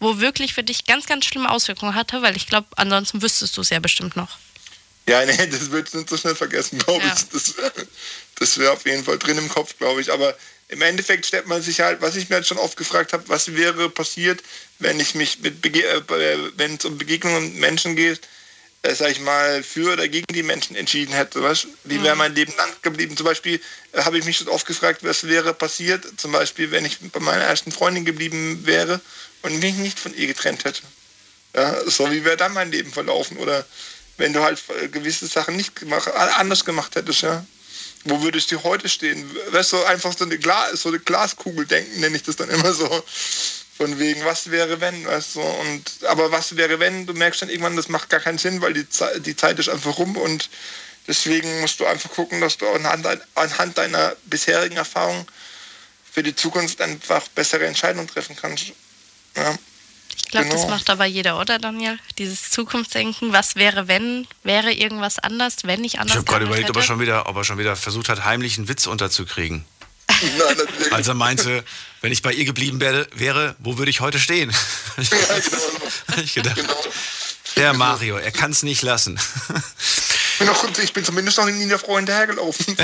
[0.01, 3.61] wo wirklich für dich ganz, ganz schlimme Auswirkungen hatte, weil ich glaube, ansonsten wüsstest du
[3.63, 4.37] es ja bestimmt noch.
[5.09, 7.15] Ja, nee, das wird nicht so schnell vergessen, glaube Ja.
[7.17, 7.29] ich.
[7.31, 7.73] Das wäre
[8.41, 10.13] das wär auf jeden Fall drin im Kopf, glaube ich.
[10.13, 10.35] Aber
[10.69, 13.55] im Endeffekt stellt man sich halt, was ich mir jetzt schon oft gefragt habe, was
[13.55, 14.43] wäre passiert,
[14.79, 16.03] wenn ich mich mit, Bege äh,
[16.57, 18.21] wenn es um Begegnungen mit Menschen geht,
[18.83, 21.43] äh, sag ich mal, für oder gegen die Menschen entschieden hätte.
[21.43, 21.67] Was?
[21.85, 23.17] Wie wäre mein Leben dann geblieben?
[23.17, 23.61] Zum Beispiel
[23.93, 27.21] äh, habe ich mich schon oft gefragt, was wäre passiert, zum Beispiel, wenn ich bei
[27.21, 29.01] meiner ersten Freundin geblieben wäre
[29.43, 30.83] und mich nicht von ihr getrennt hätte.
[31.55, 33.39] Ja, so wie wäre dann mein Leben verlaufen?
[33.39, 33.65] Oder
[34.19, 37.45] wenn du halt äh, gewisse Sachen nicht gemacht, anders gemacht hättest, ja.
[38.05, 39.29] Wo würdest du heute stehen?
[39.51, 42.73] Weißt du, einfach so eine, Glas, so eine Glaskugel denken, nenne ich das dann immer
[42.73, 42.89] so.
[43.77, 45.41] Von wegen, was wäre wenn, weißt du?
[45.41, 48.75] Und, aber was wäre wenn, du merkst dann irgendwann, das macht gar keinen Sinn, weil
[48.75, 50.49] die, Zeit, die Zeit ist einfach rum und
[51.07, 55.27] deswegen musst du einfach gucken, dass du anhand, anhand deiner bisherigen Erfahrung
[56.11, 58.73] für die Zukunft einfach bessere Entscheidungen treffen kannst.
[59.37, 59.57] Ja.
[60.25, 60.75] Ich glaube, das Genau.
[60.75, 61.99] macht aber jeder, oder Daniel?
[62.19, 66.69] Dieses Zukunftsdenken, was wäre, wenn, wäre irgendwas anders, wenn ich anders Ich habe gerade überlegt,
[66.71, 69.65] ob er, schon wieder, ob er schon wieder versucht hat, heimlich einen Witz unterzukriegen.
[70.21, 70.93] Nein, natürlich.
[70.93, 71.65] Als er meinte,
[72.03, 74.55] wenn ich bei ihr geblieben wäre, wäre wo würde ich heute stehen?
[76.09, 76.61] Hab ich gedacht.
[77.57, 79.19] Der Mario, er kann es nicht lassen.
[79.89, 82.77] Ich bin, noch, ich bin zumindest noch in Nina Frau hinterhergelaufen.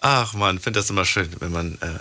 [0.00, 1.98] Ach man, finde das immer schön, wenn man äh,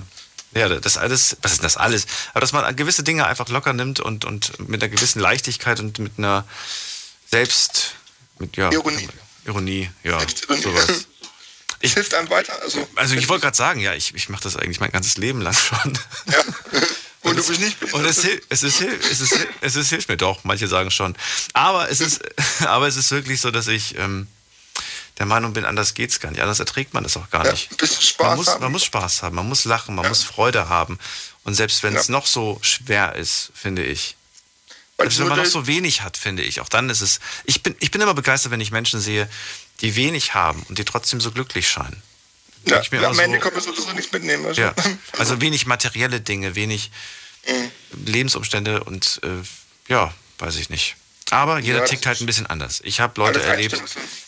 [0.53, 2.05] ja das alles, was ist das alles?
[2.31, 5.99] Aber dass man gewisse Dinge einfach locker nimmt und, und mit einer gewissen Leichtigkeit und
[5.99, 6.45] mit einer
[7.29, 7.95] Selbst
[8.39, 9.07] mit ja Ironie.
[9.45, 10.61] Ironie, ja, Selbstironie.
[10.61, 10.87] sowas.
[11.83, 12.53] Es hilft einem weiter.
[12.61, 15.41] Also, Also ich wollte gerade sagen, ja, ich, ich mache das eigentlich mein ganzes Leben
[15.41, 15.97] lang schon.
[16.27, 16.37] ja.
[17.23, 20.17] Und du bist nicht Und es, hil- es, ist, es, ist, es ist hilft mir
[20.17, 21.15] doch, manche sagen schon.
[21.53, 22.21] Aber es ist,
[22.67, 24.27] aber es ist wirklich so, dass ich ähm,
[25.21, 26.41] der Meinung bin, anders geht's gar nicht.
[26.41, 27.69] Anders erträgt man das auch gar Ja, nicht.
[27.71, 28.61] ein bisschen Spaß man, muss, haben.
[28.63, 30.97] man muss Spaß haben, man muss lachen, man muss Freude haben.
[31.43, 32.13] Und selbst wenn es Ja.
[32.13, 34.15] noch so schwer ist, finde ich.
[34.97, 37.19] Weil Selbst es wenn man noch so wenig hat, finde ich, auch dann ist es.
[37.45, 39.29] Ich bin, ich bin immer begeistert, wenn ich Menschen sehe,
[39.81, 42.01] die wenig haben und die trotzdem so glücklich scheinen.
[42.65, 44.43] Ja, Ich mir ja, am immer Ende so- kann man sowieso nichts mitnehmen.
[44.53, 44.59] du?
[44.61, 44.73] Ja,
[45.19, 46.89] also wenig materielle Dinge, wenig
[48.05, 50.95] Lebensumstände und äh, ja, weiß ich nicht.
[51.31, 52.81] Aber jeder Ja, das tickt halt ein bisschen anders.
[52.83, 53.81] Ich habe Leute erlebt,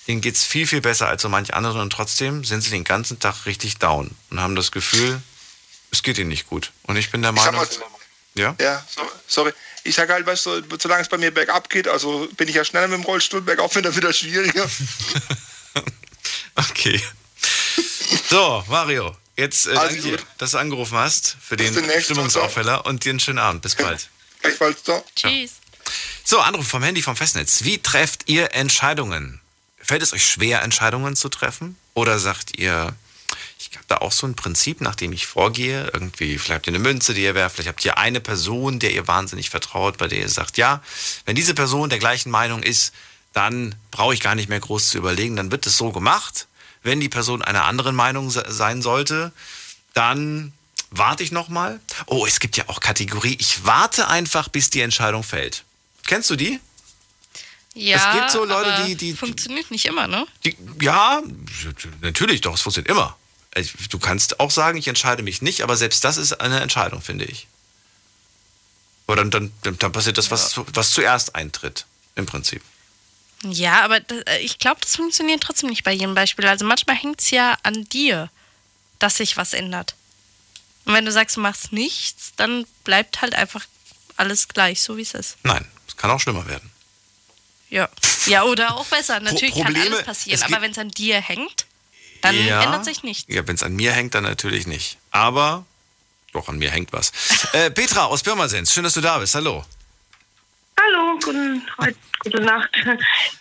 [0.07, 2.83] denen geht es viel, viel besser als so manch anderen und trotzdem sind sie den
[2.85, 5.21] ganzen Tag richtig down und haben das Gefühl,
[5.91, 6.71] es geht ihnen nicht gut.
[6.83, 7.67] Und ich bin der Ich Meinung, mal,
[8.35, 9.53] ja, ja, so, sorry.
[9.83, 12.63] Ich sage halt, weißt du, solange es bei mir bergab geht, also bin ich ja
[12.63, 14.65] schneller mit dem Rollstuhl, bergauf wird dann wieder schwieriger.
[16.55, 17.01] okay.
[18.29, 20.25] So, Mario, jetzt äh, Also danke dir, gut.
[20.37, 22.05] dass du angerufen hast für den Bis demnächst.
[22.05, 23.61] Stimmungsaufheller und dir einen schönen Abend.
[23.61, 24.09] Bis bald.
[24.41, 25.03] Gleichfalls so.
[25.15, 25.51] Tschüss.
[26.23, 27.63] So, Anruf vom Handy vom Festnetz.
[27.63, 29.41] Wie trefft ihr Entscheidungen?
[29.77, 31.77] Fällt es euch schwer, Entscheidungen zu treffen?
[31.93, 32.95] Oder sagt ihr,
[33.59, 35.89] ich habe da auch so ein Prinzip, nach dem ich vorgehe?
[35.93, 38.91] Irgendwie, vielleicht habt ihr eine Münze, die ihr werft, vielleicht habt ihr eine Person, der
[38.93, 40.81] ihr wahnsinnig vertraut, bei der ihr sagt, ja,
[41.25, 42.93] wenn diese Person der gleichen Meinung ist,
[43.33, 46.47] dann brauche ich gar nicht mehr groß zu überlegen, dann wird es so gemacht.
[46.83, 49.33] Wenn die Person einer anderen Meinung se- sein sollte,
[49.93, 50.53] dann
[50.89, 51.79] warte ich noch mal.
[52.05, 55.63] Oh, es gibt ja auch Kategorie, ich warte einfach, bis die Entscheidung fällt.
[56.05, 56.59] Kennst du die?
[57.75, 60.27] Ja, Es gibt so Leute, aber die- die- Funktioniert nicht immer, ne?
[60.45, 60.55] die?
[60.81, 61.21] Ja,
[62.01, 63.17] natürlich, doch, es funktioniert immer.
[63.89, 67.25] Du kannst auch sagen, ich entscheide mich nicht, aber selbst das ist eine Entscheidung, finde
[67.25, 67.47] ich.
[69.07, 71.85] Oder dann, dann, dann passiert das, was, was zuerst eintritt,
[72.15, 72.61] im Prinzip.
[73.43, 76.47] Ja, aber das, ich glaube, das funktioniert trotzdem nicht bei jedem Beispiel.
[76.47, 78.29] Also manchmal hängt es ja an dir,
[78.99, 79.95] dass sich was ändert.
[80.85, 83.65] Und wenn du sagst, du machst nichts, dann bleibt halt einfach
[84.15, 85.37] alles gleich, so wie es ist.
[85.43, 86.69] Nein, es kann auch schlimmer werden.
[87.69, 87.89] Ja.
[88.25, 89.19] Ja, oder auch besser.
[89.19, 91.65] Natürlich kann Probleme- alles passieren, aber wenn es an dir hängt,
[92.21, 92.61] dann Ja.
[92.63, 93.25] ändert sich nichts.
[93.33, 94.97] Ja, wenn es an mir hängt, dann natürlich nicht.
[95.11, 95.65] Aber
[96.33, 97.11] doch, an mir hängt was.
[97.53, 99.35] äh, Petra aus Pirmasens, schön, dass du da bist.
[99.35, 99.63] Hallo.
[100.79, 102.69] Hallo, guten, heute, gute Nacht.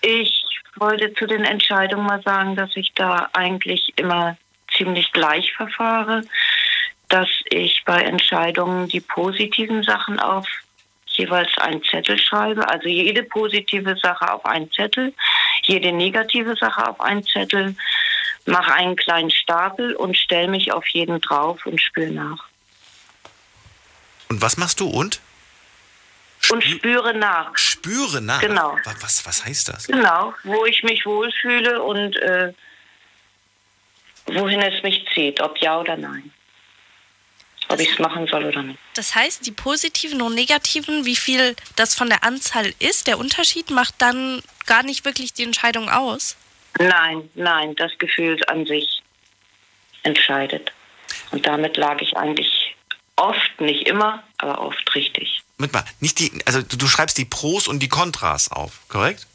[0.00, 0.42] Ich
[0.76, 4.36] wollte zu den Entscheidungen mal sagen, dass ich da eigentlich immer
[4.76, 6.22] ziemlich gleich verfahre,
[7.08, 10.46] dass ich bei Entscheidungen die positiven Sachen auf
[11.22, 15.14] jeweils einen Zettel schreibe, also jede positive Sache auf einen Zettel,
[15.62, 17.76] jede negative Sache auf einen Zettel,
[18.46, 22.44] mache einen kleinen Stapel und stelle mich auf jeden drauf und spüre nach.
[24.28, 25.20] Und was machst du und?
[26.50, 27.56] Und spüre nach.
[27.56, 28.40] Spüre nach.
[28.40, 28.76] Genau.
[28.84, 29.86] Wa- Was, was heißt das?
[29.86, 32.52] Genau, wo ich mich wohlfühle und äh,
[34.26, 36.31] wohin es mich zieht, ob ja oder nein.
[37.72, 38.78] Ob ich es machen soll oder nicht.
[38.94, 43.70] Das heißt, die positiven und negativen, wie viel das von der Anzahl ist, der Unterschied
[43.70, 46.36] macht dann gar nicht wirklich die Entscheidung aus.
[46.78, 49.02] Nein, nein, das Gefühl an sich
[50.02, 50.72] entscheidet.
[51.30, 52.76] Und damit lag ich eigentlich
[53.16, 55.42] oft, nicht immer, aber oft richtig.
[55.58, 59.26] Mit mal, nicht die, also du, du schreibst die Pros und die Kontras auf, korrekt?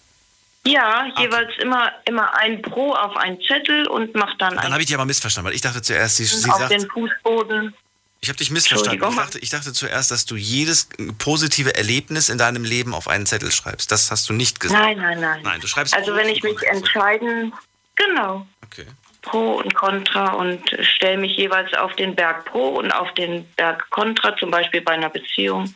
[0.66, 4.88] Ja, jeweils immer, immer ein Pro auf einen Zettel und mach dann, Dann habe ich
[4.88, 7.74] dich aber missverstanden, weil ich dachte zuerst, sie, sie auf sagt, den Fußboden.
[8.20, 9.04] Ich habe dich missverstanden.
[9.10, 13.26] Ich dachte, ich dachte zuerst, dass du jedes positive Erlebnis in deinem Leben auf einen
[13.26, 13.92] Zettel schreibst.
[13.92, 14.82] Das hast du nicht gesagt.
[14.82, 15.42] Nein, nein, nein.
[15.44, 17.54] Nein, du schreibst Also wenn ich mich entscheiden,
[17.96, 18.86] genau, Okay.
[19.22, 23.90] Pro und Contra und stelle mich jeweils auf den Berg Pro und auf den Berg
[23.90, 25.74] Contra, zum Beispiel bei einer Beziehung.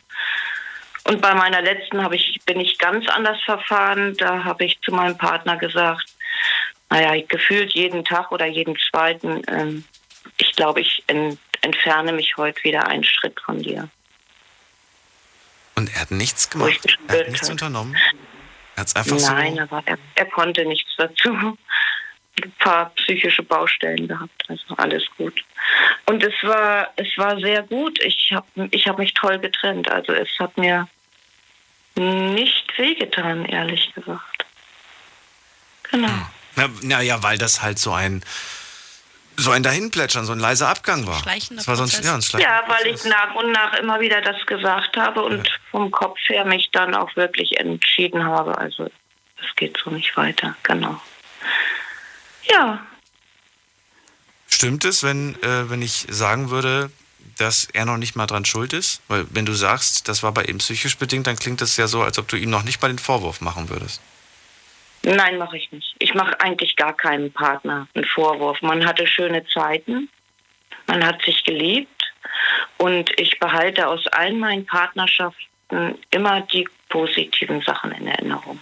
[1.04, 4.16] Und bei meiner letzten habe ich, bin ich ganz anders verfahren.
[4.16, 6.06] Da habe ich zu meinem Partner gesagt,
[6.88, 9.84] naja, gefühlt jeden Tag oder jeden zweiten, ähm,
[10.38, 11.02] ich glaube, ich
[11.62, 13.88] entferne mich heute wieder einen Schritt von dir.
[15.74, 16.98] Und er hat nichts gemacht.
[17.08, 17.52] Er hat nichts habe.
[17.52, 17.96] unternommen.
[18.76, 19.62] Er hat es einfach Nein, so.
[19.62, 21.56] aber er, er konnte nichts dazu.
[22.42, 25.44] Ein paar psychische Baustellen gehabt, also alles gut.
[26.06, 28.02] Und es war, es war sehr gut.
[28.02, 29.90] Ich habe ich hab mich toll getrennt.
[29.90, 30.88] Also es hat mir
[31.94, 34.46] nicht wehgetan, ehrlich gesagt.
[35.90, 36.08] Genau.
[36.56, 38.24] Na, na ja, weil das halt so ein
[39.36, 41.18] so ein Dahinplätschern, so ein leiser Abgang war.
[41.20, 42.32] Schleichender das war so ein, Prozess.
[42.32, 46.18] ja, Ja, weil ich nach und nach immer wieder das gesagt habe und vom Kopf
[46.28, 48.58] her mich dann auch wirklich entschieden habe.
[48.58, 48.90] Also
[49.38, 50.56] es geht so nicht weiter.
[50.62, 51.00] Genau.
[52.50, 52.80] Ja,
[54.62, 56.90] Stimmt es, wenn, äh, wenn ich sagen würde,
[57.38, 59.00] dass er noch nicht mal dran schuld ist?
[59.08, 62.02] Weil wenn du sagst, das war bei ihm psychisch bedingt, dann klingt das ja so,
[62.02, 64.00] als ob du ihm noch nicht mal den Vorwurf machen würdest.
[65.04, 65.94] Nein, mache ich nicht.
[65.98, 68.62] Ich mache eigentlich gar keinem Partner einen Vorwurf.
[68.62, 70.08] Man hatte schöne Zeiten,
[70.86, 72.12] man hat sich geliebt
[72.78, 78.60] und ich behalte aus allen meinen Partnerschaften immer die positiven Sachen in Erinnerung.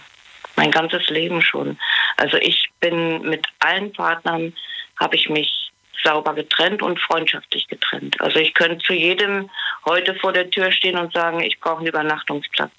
[0.55, 1.77] Mein ganzes Leben schon.
[2.17, 4.53] Also ich bin mit allen Partnern,
[4.99, 5.71] habe ich mich
[6.03, 8.19] sauber getrennt und freundschaftlich getrennt.
[8.21, 9.49] Also ich könnte zu jedem
[9.85, 12.71] heute vor der Tür stehen und sagen, ich brauche einen Übernachtungsplatz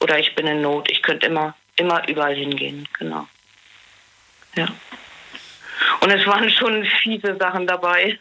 [0.00, 0.90] oder ich bin in Not.
[0.90, 3.28] Ich könnte immer, immer überall hingehen, genau.
[4.56, 4.68] Ja.
[6.00, 8.18] Und es waren schon fiese Sachen dabei.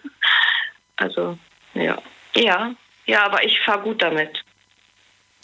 [0.97, 1.38] Also,
[1.74, 2.01] ja.
[2.36, 2.76] Ja,
[3.06, 4.43] ja, aber ich fahre gut damit.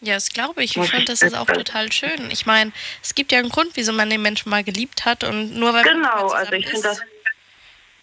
[0.01, 0.76] Ja, das glaube ich.
[0.76, 2.30] Ich finde, das ist auch total schön.
[2.32, 2.72] Ich meine,
[3.03, 5.84] es gibt ja einen Grund, wieso man den Menschen mal geliebt hat und nur weil
[5.84, 7.01] Genau, also ich finde das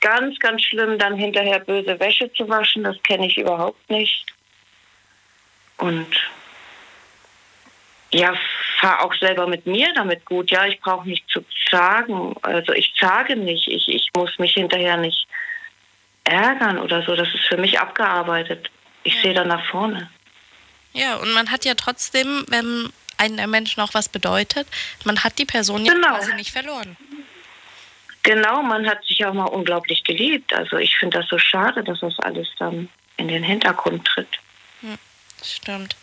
[0.00, 2.84] ganz, ganz schlimm, dann hinterher böse Wäsche zu waschen.
[2.84, 4.24] Das kenne ich überhaupt nicht.
[5.78, 6.08] Und
[8.12, 8.34] ja,
[8.80, 10.50] fahr auch selber mit mir damit gut.
[10.50, 12.34] Ja, ich brauche nicht zu zagen.
[12.42, 13.68] Also ich zage nicht.
[13.68, 15.26] Ich, ich muss mich hinterher nicht
[16.24, 17.14] ärgern oder so.
[17.16, 18.70] Das ist für mich abgearbeitet.
[19.04, 20.10] Ich sehe da nach vorne.
[20.92, 24.66] Ja, und man hat ja trotzdem, wenn einem der Menschen auch was bedeutet,
[25.04, 26.08] man hat die Person ja Genau.
[26.08, 26.96] quasi nicht verloren.
[28.22, 30.52] Genau, man hat sich auch mal unglaublich geliebt.
[30.52, 34.38] Also ich finde das so schade, dass das alles dann in den Hintergrund tritt.
[35.42, 35.96] Stimmt.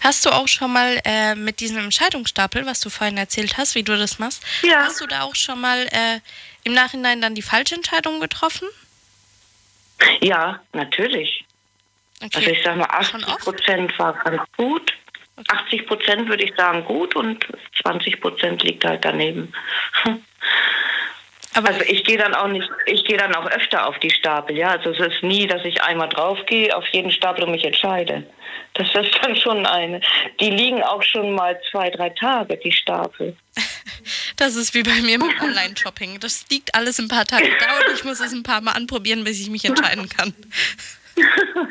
[0.00, 3.82] Hast du auch schon mal äh, mit diesem Entscheidungsstapel, was du vorhin erzählt hast, wie
[3.82, 4.84] du das machst, Ja.
[4.84, 6.20] hast du da auch schon mal äh,
[6.64, 8.68] im Nachhinein dann die falsche Entscheidung getroffen?
[10.20, 11.44] Ja, natürlich.
[12.22, 12.30] Okay.
[12.34, 14.92] Also ich sage mal, 80 Prozent war ganz gut.
[15.48, 17.46] 80 Prozent würde ich sagen gut und
[17.82, 19.52] 20 Prozent liegt halt daneben.
[21.54, 24.68] also ich gehe dann auch nicht, ich gehe dann auch öfter auf die Stapel, ja.
[24.68, 28.24] Also es ist nie, dass ich einmal draufgehe auf jeden Stapel und mich entscheide.
[28.74, 30.00] Das ist dann schon eine.
[30.40, 33.36] Die liegen auch schon mal zwei, drei Tage, die Stapel.
[34.36, 36.18] Das ist wie bei mir mit Online-Shopping.
[36.18, 39.22] Das liegt alles ein paar Tage da und ich muss es ein paar Mal anprobieren,
[39.22, 40.34] bis ich mich entscheiden kann.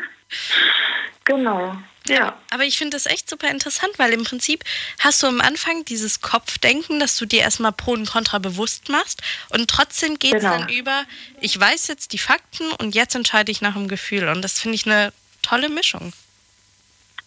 [1.26, 1.76] Genau,
[2.10, 2.38] ja.
[2.50, 4.64] Aber ich finde das echt super interessant, weil im Prinzip
[5.00, 9.22] hast du am Anfang dieses Kopfdenken, dass du dir erstmal Pro und Contra bewusst machst
[9.50, 10.58] und trotzdem geht es Genau.
[10.60, 11.06] dann über,
[11.42, 14.28] ich weiß jetzt die Fakten und jetzt entscheide ich nach dem Gefühl.
[14.30, 16.14] Und das finde ich eine tolle Mischung.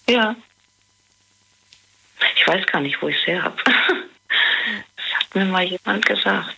[0.08, 0.36] Ja.
[2.36, 3.56] Ich weiß gar nicht, wo ich es her habe.
[4.96, 6.54] Das hat mir mal jemand gesagt.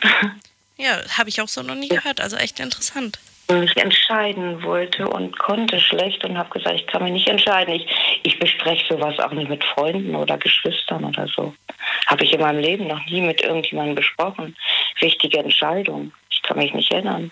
[0.76, 2.20] Ja, habe ich auch so noch nie gehört.
[2.20, 3.18] Also echt interessant.
[3.48, 7.74] Mich entscheiden wollte und konnte schlecht und habe gesagt, ich kann mich nicht entscheiden.
[7.74, 7.86] Ich,
[8.22, 11.54] ich bespreche sowas auch nicht mit Freunden oder Geschwistern oder so.
[12.06, 14.56] Habe ich in meinem Leben noch nie mit irgendjemandem besprochen.
[15.00, 16.12] Wichtige Entscheidung.
[16.30, 17.30] Ich kann mich nicht erinnern.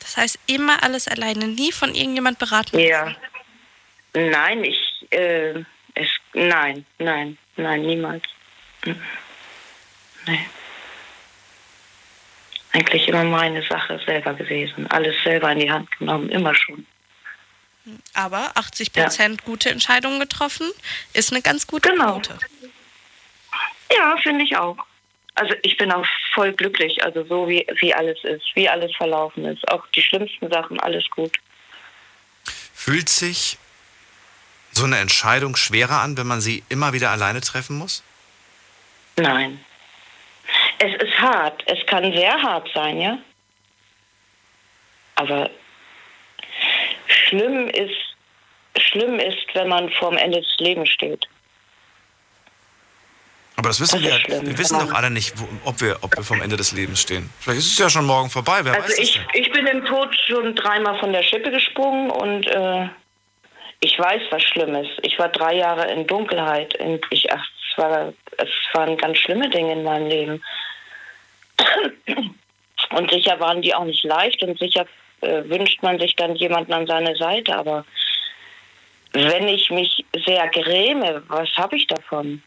[0.00, 2.78] Das heißt, immer alles alleine, nie von irgendjemand beraten.
[2.78, 3.14] Ja.
[4.14, 5.64] Nein, ich, äh,
[5.94, 8.22] es, nein, nein, nein, niemals.
[8.84, 9.02] Mhm.
[10.26, 10.46] Nee.
[12.76, 14.86] Eigentlich immer meine Sache selber gewesen.
[14.88, 16.86] Alles selber in die Hand genommen, immer schon.
[18.12, 20.70] Aber 80 Prozent gute Entscheidungen getroffen,
[21.14, 22.14] ist eine ganz gute Genau.
[22.14, 22.38] Quote.
[23.96, 24.76] Ja, finde ich auch.
[25.36, 26.04] Also ich bin auch
[26.34, 29.66] voll glücklich, also so wie, wie alles ist, wie alles verlaufen ist.
[29.70, 31.32] Auch die schlimmsten Sachen, alles gut.
[32.74, 33.56] Fühlt sich
[34.72, 38.02] so eine Entscheidung schwerer an, wenn man sie immer wieder alleine treffen muss?
[39.16, 39.64] Nein.
[40.78, 41.62] Es ist hart.
[41.66, 43.18] Es kann sehr hart sein, ja.
[45.16, 45.50] Aber
[47.06, 48.16] schlimm ist,
[48.78, 51.26] schlimm ist, wenn man vorm Ende des Lebens steht.
[53.58, 54.46] Aber das wissen Das wir, schlimm.
[54.46, 55.32] wir wissen doch alle nicht,
[55.64, 57.30] ob, wir, ob wir vom Ende des Lebens stehen.
[57.40, 59.84] Vielleicht ist es ja schon morgen vorbei, wer weiß Also es ich, ich bin im
[59.86, 62.88] Tod schon dreimal von der Schippe gesprungen und äh,
[63.80, 64.90] ich weiß, was schlimm ist.
[65.02, 66.74] Ich war drei Jahre in Dunkelheit.
[66.74, 70.42] In, ich, ach, es, war, es waren ganz schlimme Dinge in meinem Leben.
[72.90, 74.86] Und sicher waren die auch nicht leicht und sicher
[75.20, 77.56] äh, wünscht man sich dann jemanden an seine Seite.
[77.56, 77.84] Aber
[79.12, 82.42] wenn ich mich sehr gräme, was habe ich davon?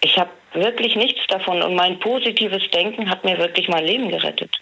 [0.00, 4.60] Ich habe wirklich nichts davon und mein positives Denken hat mir wirklich mein Leben gerettet.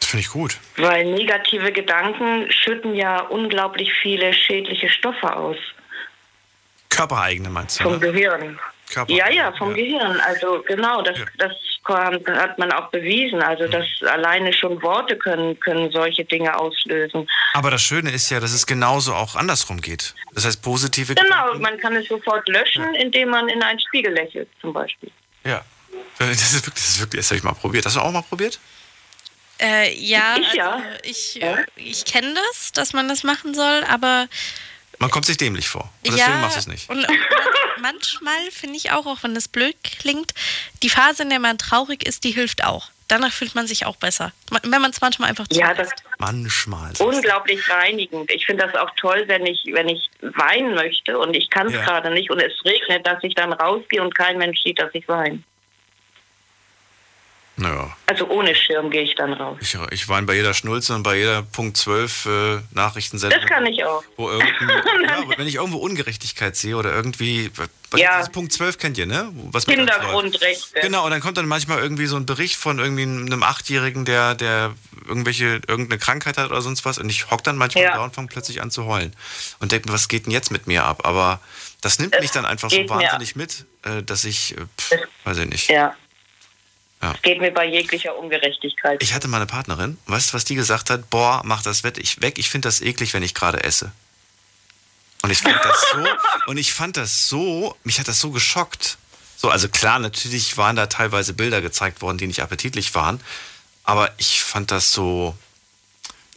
[0.00, 0.58] Das finde ich gut.
[0.76, 5.56] Weil negative Gedanken schütten ja unglaublich viele schädliche Stoffe aus
[7.00, 7.84] Körpereigene meinst du?
[7.84, 7.98] vom Ne?
[8.00, 8.58] Gehirn.
[8.90, 9.12] Körper.
[9.12, 10.20] Ja, ja, vom Gehirn.
[10.20, 11.52] Also genau, das, das
[11.88, 13.42] hat man auch bewiesen.
[13.42, 13.70] Also Mhm.
[13.70, 17.28] dass alleine schon Worte können, können solche Dinge auslösen.
[17.54, 20.14] Aber das Schöne ist ja, dass es genauso auch andersrum geht.
[20.34, 24.48] Das heißt, positive Genau, man kann es sofort löschen, indem man in einen Spiegel lächelt
[24.60, 25.10] zum Beispiel.
[25.44, 25.64] Ja.
[26.18, 27.86] Das ist wirklich, das ist wirklich, das habe ich mal probiert.
[27.86, 28.60] Hast du auch mal probiert?
[29.60, 30.72] Äh, ja, Ich ja.
[30.74, 31.40] Also ich,
[31.76, 34.26] ich kenne das, dass man das machen soll, aber
[35.00, 35.82] Man kommt sich dämlich vor.
[36.06, 36.88] Und deswegen ja, machst du es nicht.
[36.90, 37.04] Und,
[37.80, 40.32] manchmal finde ich auch, auch wenn das blöd klingt,
[40.82, 42.90] die Phase, in der man traurig ist, die hilft auch.
[43.08, 44.32] Danach fühlt man sich auch besser.
[44.62, 45.88] Wenn man es manchmal einfach Ja, das
[46.18, 46.92] Manchmal.
[47.00, 48.30] unglaublich reinigend.
[48.30, 51.72] Ich finde das auch toll, wenn ich, wenn ich weinen möchte und ich kann es
[51.72, 51.84] Ja.
[51.84, 55.08] gerade nicht und es regnet, dass ich dann rausgehe und kein Mensch sieht, dass ich
[55.08, 55.42] weine.
[57.60, 57.94] Naja.
[58.06, 59.58] Also ohne Schirm gehe ich dann raus.
[59.60, 63.38] Ich, ich weine bei jeder Schnulze und bei jeder Punkt 12 äh, Nachrichtensendung.
[63.38, 64.02] Das kann ich auch.
[64.16, 64.40] Wo ja,
[65.36, 67.50] wenn ich irgendwo Ungerechtigkeit sehe oder irgendwie.
[67.96, 68.26] Ja.
[68.32, 69.30] Punkt 12 kennt ihr, ne?
[69.50, 69.66] Was.
[69.66, 70.80] Kindergrundrechte.
[70.80, 74.34] Genau, und dann kommt dann manchmal irgendwie so ein Bericht von irgendwie einem Achtjährigen, der,
[74.34, 74.72] der
[75.06, 76.96] irgendwelche, irgendeine Krankheit hat oder sonst was.
[76.96, 77.94] Und ich hock dann manchmal Ja.
[77.96, 79.14] da und fange plötzlich an zu heulen.
[79.58, 81.04] Und denke mir, was geht denn jetzt mit mir ab?
[81.04, 81.40] Aber
[81.82, 84.92] das nimmt Es mich dann einfach so wahnsinnig mit, äh, dass ich, äh, pff,
[85.24, 85.68] weiß ich nicht.
[85.68, 85.94] Ja.
[87.02, 87.12] Ja.
[87.14, 89.02] Es geht mir bei jeglicher Ungerechtigkeit.
[89.02, 91.08] Ich hatte mal eine Partnerin, weißt du, was die gesagt hat?
[91.08, 93.92] Boah, mach das Wett ich weg, ich finde das eklig, wenn ich gerade esse.
[95.22, 95.98] Und ich fand das so,
[96.46, 98.98] und ich fand das so, mich hat das so geschockt.
[99.36, 103.20] So, also klar, natürlich waren da teilweise Bilder gezeigt worden, die nicht appetitlich waren,
[103.84, 105.34] aber ich fand das so,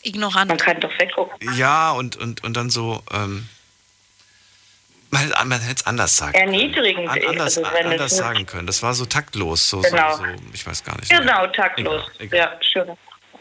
[0.04, 0.50] Ignorant.
[0.50, 1.56] Man kann doch weggucken.
[1.56, 3.48] ja, und, und, und dann so, ähm,
[5.14, 7.08] man, hätte- man hätte es anders sagen Erniedrigend.
[7.10, 8.68] an, anders, also wenn anders sagen können.
[8.68, 10.18] Das war so taktlos, so, Genau.
[10.18, 11.10] so, so ich weiß gar nicht.
[11.10, 12.04] Genau, taktlos.
[12.20, 12.86] Egal, Ja, schön.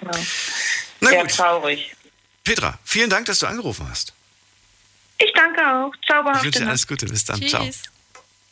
[0.01, 0.19] Genau.
[1.01, 1.31] Na Sehr gut.
[1.37, 1.95] traurig.
[2.45, 4.13] Petra, vielen Dank, dass du angerufen hast.
[5.19, 5.93] Ich danke auch.
[6.01, 7.41] Ich Zauberhafte wünsche dir alles Gute, bis dann.
[7.49, 7.69] Ciao.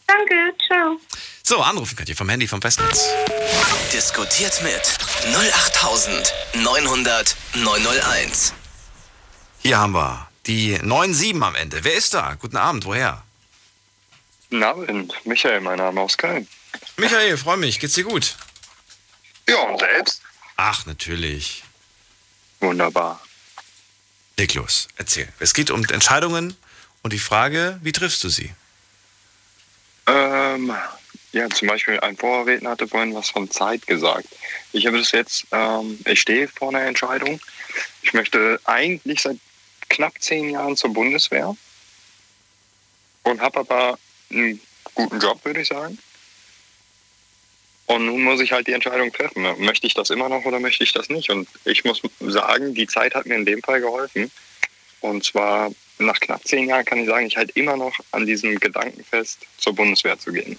[0.07, 0.35] Danke,
[0.66, 0.97] ciao.
[1.43, 3.09] So, anrufen könnt ihr vom Handy vom Festnetz.
[3.93, 4.83] Diskutiert mit
[5.35, 8.53] 08900 901.
[9.62, 11.84] Hier haben wir die 9-7 am Ende.
[11.84, 12.34] Wer ist da?
[12.34, 13.22] Guten Abend, woher?
[14.51, 16.49] Guten Abend, Michael, mein Name aus Köln.
[16.97, 17.78] Michael, freue mich.
[17.78, 18.36] Geht's dir gut?
[19.49, 20.22] Ja, und selbst?
[20.57, 21.62] Ach, natürlich.
[22.61, 23.20] Wunderbar.
[24.36, 25.28] Leg los, erzähl.
[25.38, 26.57] Es geht um Entscheidungen
[27.03, 28.53] und die Frage, wie triffst du sie?
[30.07, 30.72] Ähm,
[31.32, 34.26] ja, zum Beispiel ein Vorredner hatte vorhin was von Zeit gesagt.
[34.72, 37.41] Ich habe das jetzt, ähm, ich stehe vor einer Entscheidung.
[38.03, 39.38] Ich möchte eigentlich seit
[39.91, 41.55] knapp zehn Jahren zur Bundeswehr
[43.24, 43.99] und habe aber
[44.30, 44.61] einen
[44.95, 45.99] guten Job, würde ich sagen.
[47.86, 49.43] Und nun muss ich halt die Entscheidung treffen.
[49.59, 51.28] Möchte ich das immer noch oder möchte ich das nicht?
[51.28, 54.30] Und ich muss sagen, die Zeit hat mir in dem Fall geholfen.
[55.01, 58.61] Und zwar nach knapp zehn Jahren kann ich sagen, ich halte immer noch an diesem
[58.61, 60.59] Gedanken fest, zur Bundeswehr zu gehen.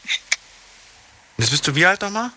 [1.37, 2.31] Jetzt bist du wie alt nochmal?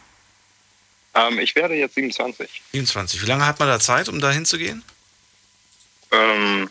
[1.15, 2.63] Ähm, ich werde jetzt 27.
[2.73, 3.23] 27.
[3.23, 4.85] Wie lange hat man da Zeit, um da hinzugehen?
[6.13, 6.71] Ähm,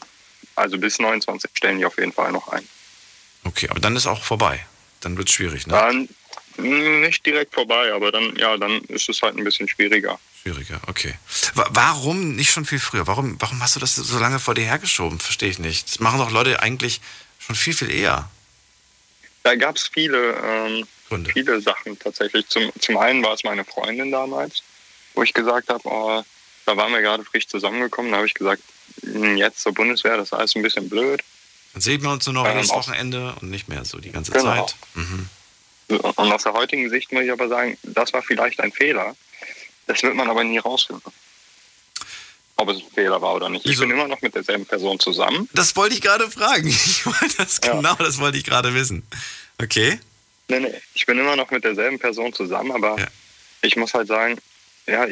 [0.55, 2.67] also bis 29 stellen die auf jeden Fall noch ein.
[3.43, 4.65] Okay, aber dann ist auch vorbei.
[5.01, 5.73] Dann wird es schwierig, ne?
[5.73, 6.09] Dann
[6.57, 10.19] mh, nicht direkt vorbei, aber dann, ja, dann ist es halt ein bisschen schwieriger.
[10.41, 11.15] Schwieriger, okay.
[11.55, 13.05] Wa- Warum nicht schon viel früher?
[13.07, 15.19] Warum, warum hast du das so lange vor dir hergeschoben?
[15.19, 15.89] Verstehe ich nicht.
[15.89, 17.01] Das machen doch Leute eigentlich
[17.39, 18.29] schon viel, viel eher.
[19.43, 20.87] Da gab es viele, ähm,
[21.33, 22.47] viele Sachen tatsächlich.
[22.47, 24.63] Zum, zum einen war es meine Freundin damals,
[25.15, 26.23] wo ich gesagt habe, oh,
[26.65, 28.11] da waren wir gerade frisch zusammengekommen.
[28.11, 28.61] Da habe ich gesagt,
[29.35, 31.21] jetzt zur Bundeswehr, das ist alles ein bisschen blöd.
[31.73, 34.11] Dann sehen wir uns nur noch Ähm, jedes auch- Wochenende und nicht mehr so die
[34.11, 34.65] ganze Genau.
[34.65, 34.75] Zeit.
[34.95, 35.29] Mhm.
[35.89, 39.15] Und aus der heutigen Sicht muss ich aber sagen, das war vielleicht ein Fehler.
[39.87, 41.11] Das wird man aber nie rausfinden.
[42.55, 43.65] Ob es ein Fehler war oder nicht.
[43.65, 45.49] Ich bin immer noch mit derselben Person zusammen.
[45.53, 46.67] Das wollte ich gerade fragen.
[46.85, 49.03] Ich wollte das genau, das wollte ich gerade wissen.
[49.61, 49.99] Okay.
[50.47, 52.95] Nee, nee, ich bin immer noch mit derselben Person zusammen, aber
[53.61, 54.37] ich muss halt sagen,
[54.85, 55.07] ja,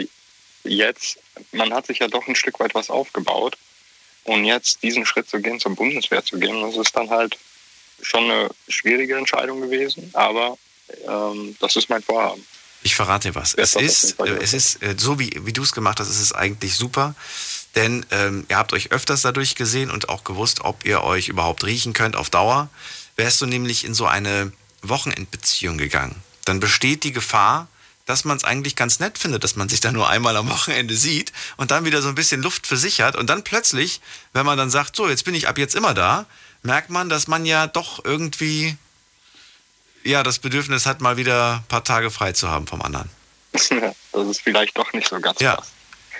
[0.63, 1.17] jetzt,
[1.51, 3.57] man hat sich ja doch ein Stück weit was aufgebaut.
[4.23, 7.37] Und jetzt diesen Schritt zu gehen, zur Bundeswehr zu gehen, das ist dann halt
[8.01, 10.57] schon eine schwierige Entscheidung gewesen, aber
[11.07, 12.45] ähm, das ist mein Vorhaben.
[12.83, 13.53] Ich verrate dir was.
[13.53, 16.33] Es ist Fall äh, es ist so, wie, wie du es gemacht hast, ist es
[16.33, 17.15] eigentlich super.
[17.75, 21.63] Denn ähm, ihr habt euch öfters dadurch gesehen und auch gewusst, ob ihr euch überhaupt
[21.63, 22.69] riechen könnt auf Dauer.
[23.15, 24.51] Wärst du nämlich in so eine
[24.81, 26.15] Wochenendbeziehung gegangen,
[26.45, 27.67] dann besteht die Gefahr,
[28.11, 30.97] dass man es eigentlich ganz nett findet, dass man sich da nur einmal am Wochenende
[30.97, 33.15] sieht und dann wieder so ein bisschen Luft für sich hat.
[33.15, 34.01] Und dann plötzlich,
[34.33, 36.25] wenn man dann sagt, so, jetzt bin ich ab jetzt immer da,
[36.61, 38.75] merkt man, dass man ja doch irgendwie
[40.03, 43.09] ja, das Bedürfnis hat, mal wieder ein paar Tage frei zu haben vom anderen.
[43.53, 45.55] das ist vielleicht doch nicht so ganz Ja.
[45.55, 45.71] krass.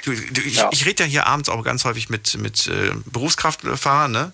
[0.06, 0.70] Du, du, ich, Ja.
[0.72, 4.32] ich rede ja hier abends auch ganz häufig mit, mit äh, Berufskraftfahrern, ne?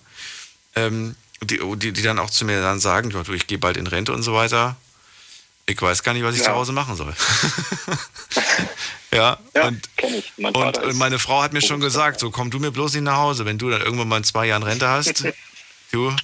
[0.76, 3.88] Ähm, die, die, die dann auch zu mir dann sagen, du, ich gehe bald in
[3.88, 4.76] Rente und so weiter.
[5.68, 6.46] Ich weiß gar nicht, was ich Ja.
[6.46, 7.14] zu Hause machen soll.
[9.12, 10.32] ja, und, kenn ich.
[10.38, 13.02] Mein und, und meine Frau hat mir schon gesagt, so komm du mir bloß nicht
[13.02, 15.24] nach Hause, wenn du dann irgendwann mal in zwei Jahren Rente hast.
[15.92, 16.16] du,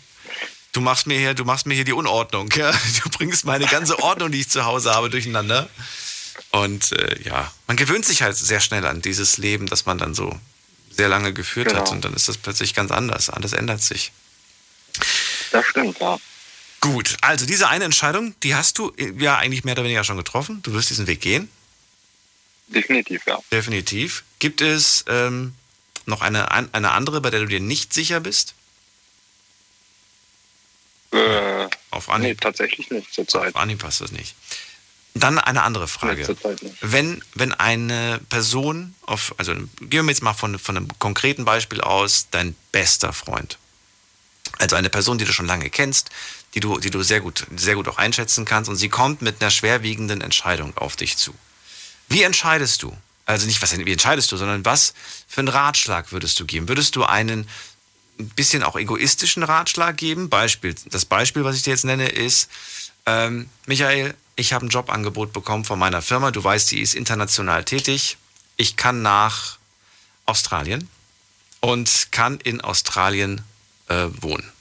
[0.73, 2.71] du machst mir hier, du machst mir hier die Unordnung, ja?
[3.05, 5.69] Du bringst meine ganze Ordnung, die ich zu Hause habe, durcheinander.
[6.51, 10.15] Und äh, ja, man gewöhnt sich halt sehr schnell an dieses Leben, das man dann
[10.15, 10.39] so
[10.91, 11.85] sehr lange geführt hat.
[11.85, 11.91] Genau.
[11.93, 13.29] Und dann ist das plötzlich ganz anders.
[13.29, 14.11] Alles ändert sich.
[15.53, 16.17] Das stimmt, ja.
[16.85, 20.19] Gut, also diese eine Entscheidung, die hast du äh, ja eigentlich mehr oder weniger schon
[20.19, 20.61] getroffen.
[20.63, 21.49] Du wirst diesen Weg gehen.
[22.67, 23.39] Definitiv, ja.
[23.51, 24.23] Definitiv.
[24.39, 25.55] Gibt es ähm,
[26.05, 28.53] noch eine, eine andere, bei der du dir nicht sicher bist?
[31.11, 32.29] Äh, Auf Anhieb.
[32.29, 33.55] nee, tatsächlich nicht zurzeit.
[33.55, 34.35] Auf Anhieb passt das nicht.
[35.15, 36.37] Dann eine andere Frage.
[36.83, 41.81] Wenn, wenn eine Person auf, also gehen wir jetzt mal von, von einem konkreten Beispiel
[41.81, 43.57] aus, dein bester Freund.
[44.59, 46.11] Also eine Person, die du schon lange kennst,
[46.55, 49.41] die du, die du sehr gut, sehr gut auch einschätzen kannst und sie kommt mit
[49.41, 51.35] einer schwerwiegenden Entscheidung auf dich zu.
[52.09, 52.97] Wie entscheidest du?
[53.27, 54.95] Also nicht, was, wie entscheidest du, sondern was
[55.27, 56.69] für einen Ratschlag würdest du geben?
[56.69, 57.49] Würdest du einen
[58.21, 60.29] ein bisschen auch egoistischen Ratschlag geben?
[60.29, 62.49] Beispiel, das Beispiel, was ich dir jetzt nenne, ist,
[63.07, 66.31] ähm, Michael, ich habe ein Jobangebot bekommen von meiner Firma.
[66.31, 68.17] Du weißt, die ist international tätig.
[68.57, 69.59] Ich kann nach
[70.27, 70.89] Australien
[71.61, 73.43] und kann in Australien
[73.89, 74.54] äh, wohnen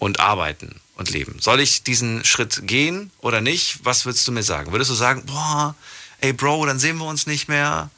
[0.00, 1.36] und arbeiten und leben.
[1.40, 3.78] Soll ich diesen Schritt gehen oder nicht?
[3.84, 4.72] Was würdest du mir sagen?
[4.72, 5.76] Würdest du sagen, boah,
[6.20, 7.90] ey Bro, dann sehen wir uns nicht mehr?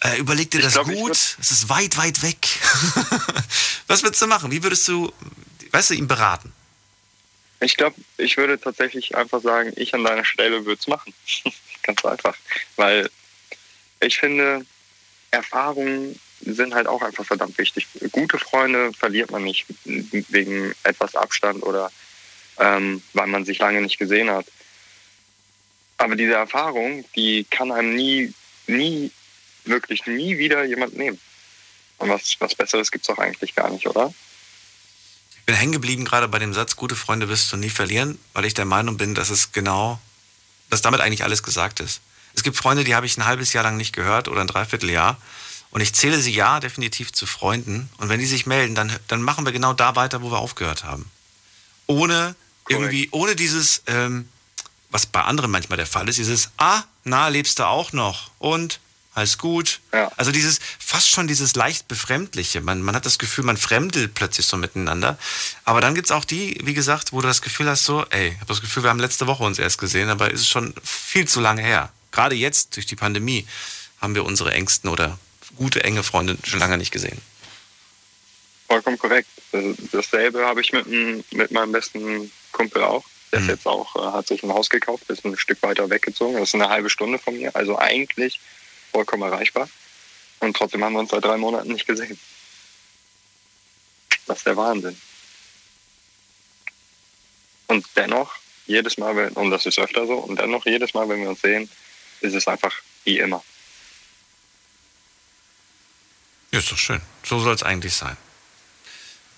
[0.00, 1.12] Äh, überleg dir das glaub, gut.
[1.12, 2.38] Es ist weit, weit weg.
[3.86, 4.50] Was würdest du machen?
[4.50, 5.12] Wie würdest du,
[5.70, 6.52] weißt du, ihm beraten?
[7.60, 11.12] Ich glaube, ich würde tatsächlich einfach sagen, ich an deiner Stelle würde es machen.
[11.82, 12.34] Ganz einfach.
[12.76, 13.10] Weil
[14.00, 14.64] ich finde,
[15.30, 17.86] Erfahrungen sind halt auch einfach verdammt wichtig.
[18.12, 21.90] Gute Freunde verliert man nicht wegen etwas Abstand oder
[22.58, 24.46] ähm, weil man sich lange nicht gesehen hat.
[25.98, 28.32] Aber diese Erfahrung, die kann einem nie,
[28.66, 29.10] nie,
[29.64, 31.18] wirklich nie wieder jemand nehmen.
[31.98, 34.12] Und was, was Besseres gibt es auch eigentlich gar nicht, oder?
[35.36, 38.46] Ich bin hängen geblieben gerade bei dem Satz, gute Freunde wirst du nie verlieren, weil
[38.46, 39.98] ich der Meinung bin, dass es genau,
[40.70, 42.00] dass damit eigentlich alles gesagt ist.
[42.34, 45.20] Es gibt Freunde, die habe ich ein halbes Jahr lang nicht gehört oder ein Dreivierteljahr.
[45.70, 47.88] Und ich zähle sie ja definitiv zu Freunden.
[47.98, 50.84] Und wenn die sich melden, dann, dann machen wir genau da weiter, wo wir aufgehört
[50.84, 51.10] haben.
[51.86, 52.34] Ohne
[52.68, 54.28] irgendwie, ohne dieses, ähm,
[54.90, 58.80] was bei anderen manchmal der Fall ist, dieses, ah, na, lebst du auch noch und
[59.12, 59.80] alles gut.
[59.92, 60.10] Ja.
[60.16, 62.60] Also dieses, fast schon dieses leicht befremdliche.
[62.60, 65.18] Man, man hat das Gefühl, man fremdelt plötzlich so miteinander.
[65.64, 68.28] Aber dann gibt es auch die, wie gesagt, wo du das Gefühl hast, so, ey,
[68.28, 70.74] ich habe das Gefühl, wir haben letzte Woche uns erst gesehen, aber ist es schon
[70.82, 71.92] viel zu lange her.
[72.12, 73.46] Gerade jetzt, durch die Pandemie,
[74.00, 75.18] haben wir unsere engsten oder
[75.60, 77.20] gute, enge Freunde schon lange nicht gesehen.
[78.66, 79.28] Vollkommen korrekt.
[79.92, 80.86] Dasselbe habe ich mit,
[81.32, 83.04] mit meinem besten Kumpel auch.
[83.30, 83.50] Der mhm.
[83.50, 86.38] jetzt auch, äh, hat sich ein Haus gekauft, ist ein Stück weiter weggezogen.
[86.38, 88.40] Das ist eine halbe Stunde von mir, also eigentlich
[88.90, 89.68] vollkommen erreichbar.
[90.40, 92.18] Und trotzdem haben wir uns seit drei Monaten nicht gesehen.
[94.26, 95.00] Das ist der Wahnsinn.
[97.66, 98.34] Und dennoch,
[98.66, 101.70] jedes Mal, und das ist öfter so, und dennoch, jedes Mal, wenn wir uns sehen,
[102.20, 103.44] ist es einfach wie immer.
[106.52, 107.00] Ja, ist doch schön.
[107.22, 108.16] So soll es eigentlich sein.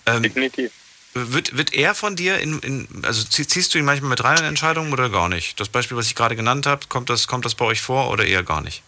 [0.05, 0.71] Ähm, Definitiv.
[1.13, 4.45] Wird, wird er von dir in, in, also ziehst du ihn manchmal mit rein in
[4.45, 5.59] Entscheidungen oder gar nicht?
[5.59, 8.25] Das Beispiel, was ich gerade genannt habe, kommt das, kommt das bei euch vor oder
[8.25, 8.81] eher gar nicht?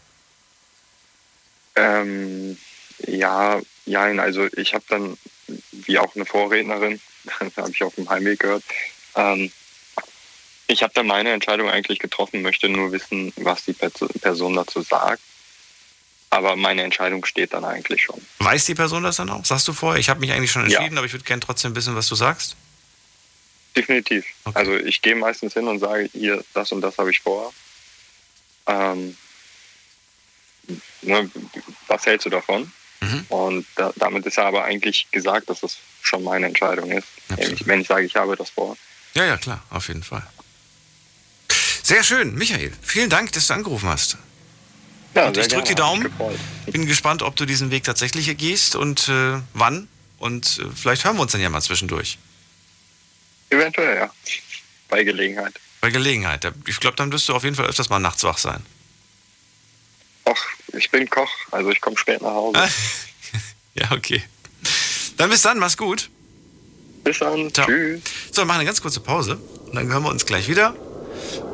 [1.75, 2.57] Ähm,
[3.05, 5.17] ja, ja, also ich habe dann,
[5.71, 6.99] wie auch eine Vorrednerin,
[7.57, 8.63] habe ich auf dem Heimweg gehört,
[9.15, 9.51] ähm,
[10.67, 15.21] ich habe dann meine Entscheidung eigentlich getroffen, möchte nur wissen, was die Person dazu sagt.
[16.29, 18.19] Aber meine Entscheidung steht dann eigentlich schon.
[18.39, 19.45] Weiß die Person das dann auch?
[19.45, 20.97] Sagst du vorher, ich habe mich eigentlich schon entschieden, ja.
[20.97, 22.55] aber ich würde gerne trotzdem wissen, was du sagst?
[23.75, 24.25] Definitiv.
[24.45, 24.57] Okay.
[24.57, 27.53] Also ich gehe meistens hin und sage, hier, das und das habe ich vor.
[28.67, 29.15] Ähm,
[31.01, 31.29] ne,
[31.87, 32.71] was hältst du davon?
[33.01, 33.25] Mhm.
[33.29, 37.07] Und da, damit ist ja aber eigentlich gesagt, dass das schon meine Entscheidung ist.
[37.29, 37.67] Absolut.
[37.67, 38.77] Wenn ich sage, ich habe das vor.
[39.13, 40.25] Ja, ja, klar, auf jeden Fall.
[41.83, 42.73] Sehr schön, Michael.
[42.81, 44.17] Vielen Dank, dass du angerufen hast.
[45.15, 46.13] Ja, und ich drücke die Daumen.
[46.67, 49.87] Bin gespannt, ob du diesen Weg tatsächlich gehst und äh, wann.
[50.19, 52.17] Und äh, vielleicht hören wir uns dann ja mal zwischendurch.
[53.49, 54.11] Eventuell, ja.
[54.89, 55.53] Bei Gelegenheit.
[55.79, 56.51] Bei Gelegenheit.
[56.67, 58.65] Ich glaube, dann wirst du auf jeden Fall öfters mal nachts wach sein.
[60.25, 62.59] Ach, ich bin Koch, also ich komme spät nach Hause.
[63.75, 64.21] ja, okay.
[65.17, 66.09] Dann bis dann, mach's gut.
[67.03, 67.53] Bis dann.
[67.53, 67.67] Ciao.
[67.67, 68.01] Tschüss.
[68.31, 69.37] So, wir machen eine ganz kurze Pause
[69.67, 70.75] und dann hören wir uns gleich wieder.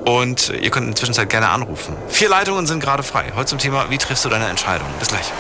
[0.06, 1.96] Und ihr könnt in der Zwischenzeit gerne anrufen.
[2.10, 3.32] Vier Leitungen sind gerade frei.
[3.36, 4.88] Heute zum Thema, wie triffst du deine Entscheidung?
[5.00, 5.32] Bis gleich.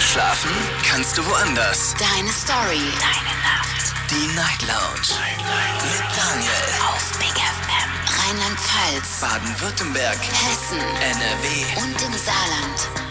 [0.00, 0.50] Schlafen
[0.88, 1.94] kannst du woanders.
[1.98, 2.80] Deine Story.
[2.98, 3.92] Deine Nacht.
[4.10, 5.20] Die Night Lounge.
[5.20, 5.82] Night, Night.
[5.84, 6.66] Mit Daniel.
[6.88, 7.90] Auf Big FM.
[8.18, 9.20] Rheinland-Pfalz.
[9.20, 10.18] Baden-Württemberg.
[10.18, 10.80] Hessen.
[11.02, 11.82] NRW.
[11.82, 13.09] Und im Saarland.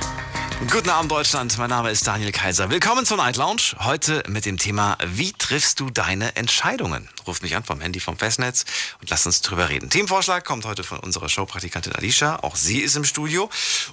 [0.68, 2.70] Guten Abend Deutschland, mein Name ist Daniel Kaiser.
[2.70, 3.78] Willkommen zur Night Lounge.
[3.80, 7.08] Heute mit dem Thema, wie triffst du deine Entscheidungen?
[7.26, 8.66] Ruft mich an vom Handy vom Festnetz
[9.00, 9.90] und lasst uns drüber reden.
[9.90, 12.44] Themenvorschlag kommt heute von unserer Showpraktikantin Alicia.
[12.44, 13.50] Auch sie ist im Studio.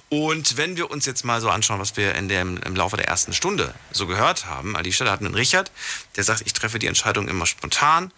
[0.09, 3.07] Und wenn wir uns jetzt mal so anschauen, was wir in dem, im Laufe der
[3.07, 5.71] ersten Stunde so gehört haben, Alicia, da hatten wir einen Richard,
[6.17, 8.11] der sagt, ich treffe die Entscheidung immer spontan,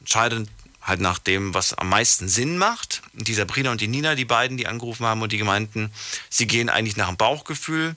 [0.00, 0.44] entscheide
[0.84, 3.02] halt nach dem, was am meisten Sinn macht.
[3.14, 5.90] Die Sabrina und die Nina, die beiden, die angerufen haben und die gemeinten,
[6.28, 7.96] sie gehen eigentlich nach dem Bauchgefühl.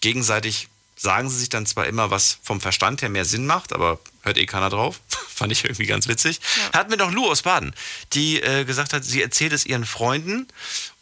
[0.00, 4.00] Gegenseitig sagen sie sich dann zwar immer, was vom Verstand her mehr Sinn macht, aber
[4.22, 5.00] hört eh keiner drauf.
[5.28, 6.40] Fand ich irgendwie ganz witzig.
[6.56, 6.78] Ja.
[6.78, 7.74] Hatten wir noch Lu aus Baden,
[8.12, 10.48] die äh, gesagt hat, sie erzählt es ihren Freunden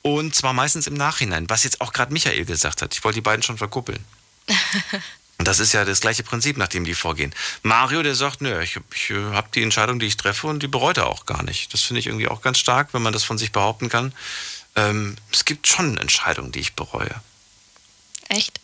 [0.03, 2.95] und zwar meistens im Nachhinein, was jetzt auch gerade Michael gesagt hat.
[2.95, 4.05] Ich wollte die beiden schon verkuppeln.
[5.39, 7.35] Und das ist ja das gleiche Prinzip, nach dem die vorgehen.
[7.63, 10.97] Mario, der sagt, nö, ich, ich habe die Entscheidung, die ich treffe und die bereut
[10.97, 11.73] er auch gar nicht.
[11.75, 14.13] Das finde ich irgendwie auch ganz stark, wenn man das von sich behaupten kann.
[14.77, 17.15] Ähm, es gibt schon Entscheidungen, die ich bereue.
[18.29, 18.61] Echt?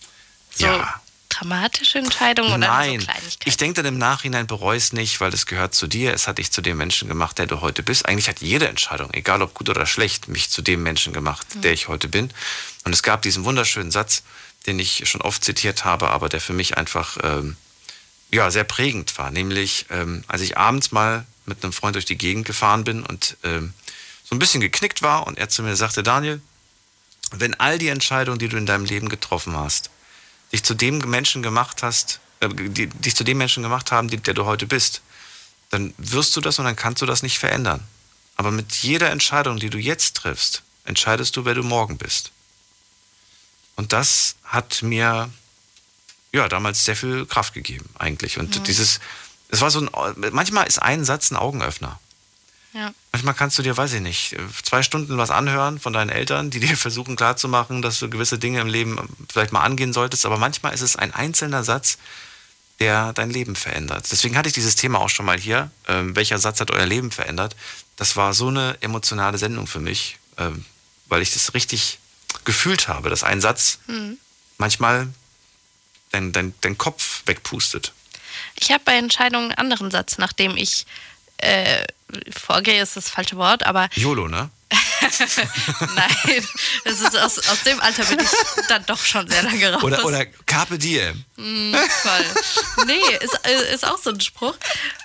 [0.54, 1.00] So ja.
[1.28, 3.48] dramatische Entscheidungen oder Nein, so Kleinigkeiten?
[3.48, 6.12] ich denke dann im Nachhinein bereue es nicht, weil es gehört zu dir.
[6.14, 8.06] Es hat dich zu dem Menschen gemacht, der du heute bist.
[8.06, 11.60] Eigentlich hat jede Entscheidung, egal ob gut oder schlecht, mich zu dem Menschen gemacht, Mhm.
[11.62, 12.30] der ich heute bin.
[12.84, 14.22] Und es gab diesen wunderschönen Satz,
[14.66, 17.56] den ich schon oft zitiert habe, aber der für mich einfach ähm,
[18.32, 19.30] ja, sehr prägend war.
[19.30, 23.36] Nämlich, ähm, als ich abends mal mit einem Freund durch die Gegend gefahren bin und
[23.42, 23.74] ähm,
[24.24, 26.40] so ein bisschen geknickt war und er zu mir sagte, Daniel,
[27.32, 29.90] wenn all die Entscheidungen, die du in deinem Leben getroffen hast,
[30.52, 34.18] dich zu dem Menschen gemacht hast, äh, die, dich zu dem Menschen gemacht haben, die,
[34.18, 35.02] der du heute bist,
[35.70, 37.82] dann wirst du das und dann kannst du das nicht verändern.
[38.36, 42.32] Aber mit jeder Entscheidung, die du jetzt triffst, entscheidest du, wer du morgen bist.
[43.82, 45.28] Und das hat mir
[46.30, 48.38] ja damals sehr viel Kraft gegeben eigentlich.
[48.38, 48.62] Und Mhm.
[48.62, 49.00] dieses,
[49.48, 49.90] es war so ein,
[50.30, 51.98] manchmal ist ein Satz ein Augenöffner.
[52.74, 52.94] Ja.
[53.10, 56.60] Manchmal kannst du dir, weiß ich nicht, zwei Stunden was anhören von deinen Eltern, die
[56.66, 60.26] dir versuchen klarzumachen, dass du gewisse Dinge im Leben vielleicht mal angehen solltest.
[60.26, 61.98] Aber manchmal ist es ein einzelner Satz,
[62.78, 64.06] der dein Leben verändert.
[64.12, 65.72] Deswegen hatte ich dieses Thema auch schon mal hier.
[65.88, 67.56] Ähm, welcher Satz hat euer Leben verändert?
[67.96, 70.64] Das war so eine emotionale Sendung für mich, ähm,
[71.08, 71.98] weil ich das richtig
[72.44, 74.18] gefühlt habe, dass ein Satz Hm.
[74.58, 75.08] manchmal
[76.10, 77.92] dein, dein, dein Kopf wegpustet.
[78.54, 80.86] Ich habe bei Entscheidungen einen anderen Satz, nachdem ich
[81.38, 81.84] äh,
[82.30, 84.50] vorgehe, ist das falsche Wort, aber YOLO, ne?
[85.94, 86.46] nein,
[86.84, 88.28] das ist aus, aus dem Alter bin ich
[88.68, 89.82] dann doch schon sehr lange raus.
[89.82, 91.24] Oder, oder Carpe Diem.
[91.36, 92.86] Mm, voll.
[92.86, 94.54] Nee, ist, äh, ist auch so ein Spruch.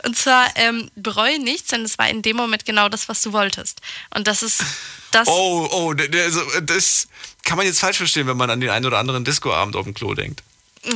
[0.06, 3.34] Und zwar, ähm, bereue nichts, denn es war in dem Moment genau das, was du
[3.34, 3.82] wolltest.
[4.14, 4.64] Und das ist
[5.12, 5.28] das.
[5.28, 7.08] Oh, oh, also, das
[7.44, 9.94] kann man jetzt falsch verstehen, wenn man an den einen oder anderen Discoabend auf dem
[9.94, 10.44] Klo denkt.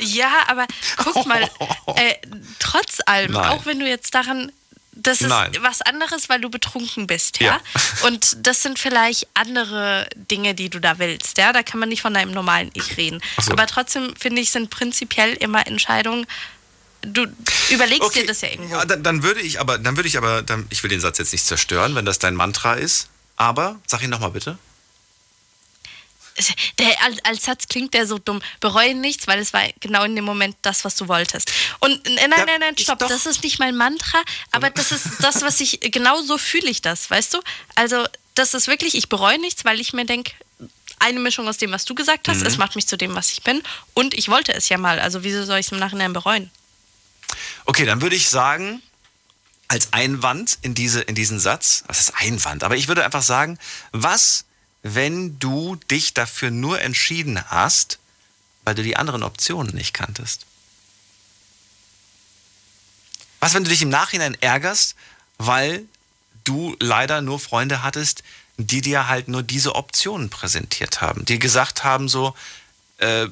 [0.00, 0.66] Ja, aber
[0.96, 1.42] guck mal,
[1.96, 2.14] äh,
[2.58, 3.50] trotz allem, Nein.
[3.50, 4.52] auch wenn du jetzt daran.
[4.98, 5.52] Das ist Nein.
[5.60, 7.46] was anderes, weil du betrunken bist, ja?
[7.46, 7.60] Ja.
[8.06, 11.52] Und das sind vielleicht andere Dinge, die du da willst, ja?
[11.52, 13.20] Da kann man nicht von deinem normalen Ich reden.
[13.38, 13.52] So.
[13.52, 16.26] Aber trotzdem, finde ich, sind prinzipiell immer Entscheidungen.
[17.12, 17.26] Du
[17.70, 18.74] überlegst dir das ja irgendwo.
[18.74, 21.18] Ja, dann, dann würde ich aber, dann würde ich aber, dann, ich will den Satz
[21.18, 23.08] jetzt nicht zerstören, wenn das dein Mantra ist.
[23.36, 24.58] Aber, sag ihn nochmal bitte.
[26.78, 26.94] Der,
[27.24, 28.42] als, Satz klingt der so dumm.
[28.60, 31.50] Bereue nichts, weil es war genau in dem Moment das, was du wolltest.
[31.80, 32.98] Und äh, nein, nein, nein, stopp.
[32.98, 36.82] Das ist nicht mein Mantra, aber das ist das, was ich, genau so fühle ich
[36.82, 37.40] das, weißt du?
[37.74, 38.04] Also,
[38.34, 40.32] das ist wirklich, ich bereue nichts, weil ich mir denke,
[40.98, 42.46] eine Mischung aus dem, was du gesagt hast, Mhm.
[42.46, 43.62] es macht mich zu dem, was ich bin.
[43.94, 44.98] Und ich wollte es ja mal.
[45.00, 46.50] Also, wieso soll ich es im Nachhinein bereuen?
[47.64, 48.82] Okay, dann würde ich sagen,
[49.68, 52.62] als Einwand in, diese, in diesen Satz, was ist Einwand?
[52.62, 53.58] Aber ich würde einfach sagen,
[53.92, 54.44] was,
[54.82, 57.98] wenn du dich dafür nur entschieden hast,
[58.64, 60.46] weil du die anderen Optionen nicht kanntest?
[63.40, 64.94] Was, wenn du dich im Nachhinein ärgerst,
[65.38, 65.84] weil
[66.44, 68.22] du leider nur Freunde hattest,
[68.56, 72.34] die dir halt nur diese Optionen präsentiert haben, die gesagt haben so,
[72.98, 73.28] äh,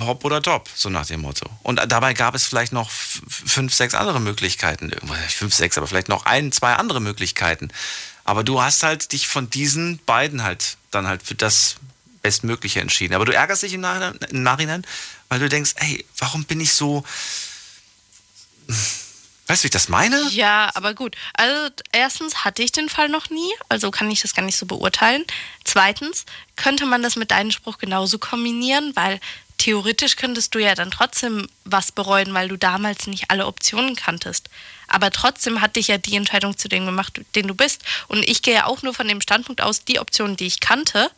[0.00, 1.48] hopp oder top, so nach dem Motto.
[1.62, 4.90] Und dabei gab es vielleicht noch fünf, sechs andere Möglichkeiten,
[5.28, 7.68] fünf, sechs, aber vielleicht noch ein, zwei andere Möglichkeiten.
[8.24, 11.76] Aber du hast halt dich von diesen beiden halt dann halt für das
[12.22, 13.14] Bestmögliche entschieden.
[13.14, 14.84] Aber du ärgerst dich im Nachhinein, im Nachhinein
[15.28, 17.04] weil du denkst, ey, warum bin ich so,
[19.46, 20.20] weißt du, wie ich das meine?
[20.30, 21.16] Ja, aber gut.
[21.34, 24.66] Also erstens hatte ich den Fall noch nie, also kann ich das gar nicht so
[24.66, 25.24] beurteilen.
[25.64, 26.24] Zweitens
[26.56, 29.20] könnte man das mit deinem Spruch genauso kombinieren, weil
[29.58, 34.48] theoretisch könntest du ja dann trotzdem was bereuen, weil du damals nicht alle Optionen kanntest.
[34.86, 37.82] Aber trotzdem hat dich ja die Entscheidung zu dem gemacht, den du bist.
[38.08, 41.10] Und ich gehe ja auch nur von dem Standpunkt aus, die Optionen, die ich kannte,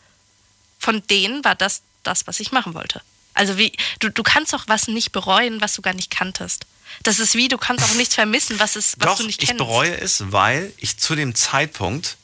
[0.79, 3.03] von denen war das das, was ich machen wollte.
[3.35, 6.67] Also wie, du, du kannst auch was nicht bereuen, was du gar nicht kanntest.
[7.03, 9.49] Das ist wie, du kannst auch nichts vermissen, was, ist, was Doch, du nicht ich
[9.49, 9.59] kennst.
[9.59, 12.17] bereue es, weil ich zu dem Zeitpunkt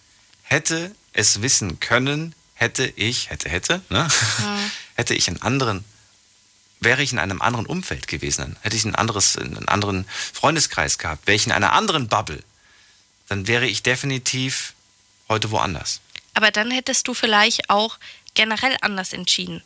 [0.42, 4.08] hätte es wissen können, hätte ich, hätte, hätte, ne?
[4.94, 5.84] hätte ich einen anderen,
[6.80, 11.26] wäre ich in einem anderen Umfeld gewesen, hätte ich ein anderes, einen anderen Freundeskreis gehabt,
[11.26, 12.42] wäre ich in einer anderen Bubble,
[13.28, 14.74] dann wäre ich definitiv
[15.28, 16.00] heute woanders.
[16.34, 17.98] Aber dann hättest du vielleicht auch
[18.34, 19.62] generell anders entschieden.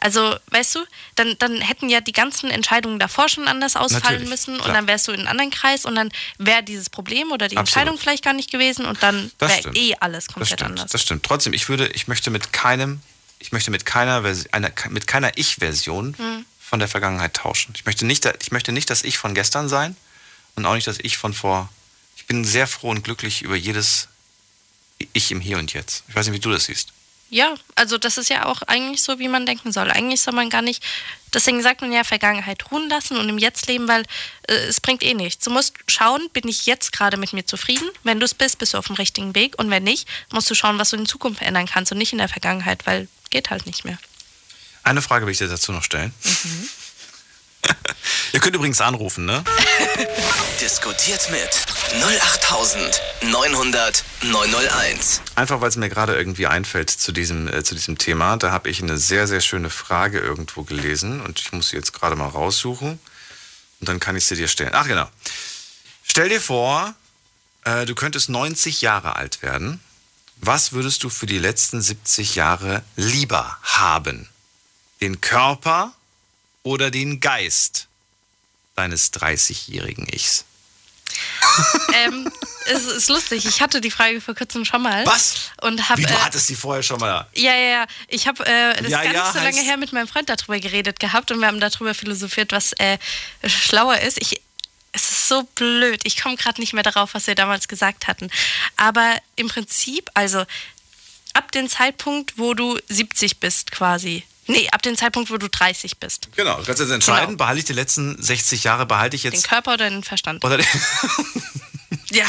[0.00, 0.84] Also, weißt du,
[1.16, 4.74] dann, dann hätten ja die ganzen Entscheidungen davor schon anders ausfallen Natürlich, müssen und klar.
[4.74, 7.76] dann wärst du in einem anderen Kreis und dann wäre dieses Problem oder die Absolut.
[7.76, 10.92] Entscheidung vielleicht gar nicht gewesen und dann Das wäre eh alles Das komplett stimmt, anders.
[10.92, 11.24] das stimmt.
[11.24, 13.00] Trotzdem, ich würde, ich möchte mit keinem,
[13.38, 16.44] ich möchte mit keiner, Versi- einer, mit keiner Ich-Version Hm.
[16.60, 17.72] von der Vergangenheit tauschen.
[17.76, 19.96] Ich möchte nicht, ich möchte nicht das Ich von gestern sein
[20.56, 21.68] und auch nicht das Ich von vor.
[22.16, 24.08] Ich bin sehr froh und glücklich über jedes
[25.12, 26.04] Ich im Hier und Jetzt.
[26.08, 26.92] Ich weiß nicht, wie du das siehst.
[27.30, 29.90] Ja, also das ist ja auch eigentlich so, wie man denken soll.
[29.90, 30.82] Eigentlich soll man gar nicht,
[31.34, 34.04] deswegen sagt man ja Vergangenheit ruhen lassen und im Jetzt leben, weil
[34.48, 35.44] äh, es bringt eh nichts.
[35.44, 37.88] Du musst schauen, bin ich jetzt gerade mit mir zufrieden?
[38.02, 40.54] Wenn du es bist, bist du auf dem richtigen Weg und wenn nicht, musst du
[40.54, 43.66] schauen, was du in Zukunft ändern kannst und nicht in der Vergangenheit, weil geht halt
[43.66, 43.98] nicht mehr.
[44.82, 46.14] Eine Frage will ich dir dazu noch stellen.
[46.24, 46.68] Mhm.
[48.32, 49.44] Ihr könnt übrigens anrufen, ne?
[50.60, 51.48] Diskutiert mit
[52.02, 55.22] 08900 901.
[55.34, 58.36] Einfach weil es mir gerade irgendwie einfällt zu diesem, äh, zu diesem Thema.
[58.36, 61.92] Da habe ich eine sehr, sehr schöne Frage irgendwo gelesen und ich muss sie jetzt
[61.92, 62.98] gerade mal raussuchen.
[63.80, 64.72] Und dann kann ich sie dir stellen.
[64.74, 65.08] Ach genau.
[66.02, 66.94] Stell dir vor,
[67.64, 69.80] äh, du könntest 90 Jahre alt werden.
[70.40, 74.28] Was würdest du für die letzten 70 Jahre lieber haben?
[75.00, 75.92] Den Körper
[76.68, 77.88] oder den Geist
[78.76, 80.44] deines 30-jährigen Ichs?
[81.94, 82.30] ähm,
[82.66, 83.46] es ist lustig.
[83.46, 85.06] Ich hatte die Frage vor kurzem schon mal.
[85.06, 85.50] Was?
[85.62, 87.26] Und hab, Wie, du äh, hattest die vorher schon mal?
[87.34, 87.86] Ja, ja, ja.
[88.08, 90.60] Ich habe äh, das Ja, gar ja, nicht so lange her mit meinem Freund darüber
[90.60, 92.98] geredet gehabt und wir haben darüber philosophiert, was äh,
[93.46, 94.20] schlauer ist.
[94.20, 94.42] Ich,
[94.92, 96.02] es ist so blöd.
[96.04, 98.30] Ich komme gerade nicht mehr darauf, was wir damals gesagt hatten.
[98.76, 100.44] Aber im Prinzip, also
[101.32, 104.24] ab dem Zeitpunkt, wo du 70 bist quasi.
[104.48, 106.28] Nee, ab dem Zeitpunkt, wo du 30 bist.
[106.34, 109.46] Genau, du kannst jetzt entscheiden, behalte ich die letzten 60 Jahre, behalte ich Den jetzt.
[109.48, 110.44] Körper oder den Verstand?
[110.44, 110.58] Oder
[112.10, 112.26] Ja,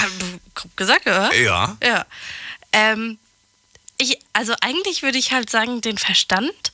[0.56, 1.34] grob gesagt, oder?
[1.36, 1.78] Ja.
[1.82, 2.06] Ja.
[2.74, 3.18] Ähm,
[3.98, 6.72] ich, also eigentlich würde ich halt sagen, den Verstand.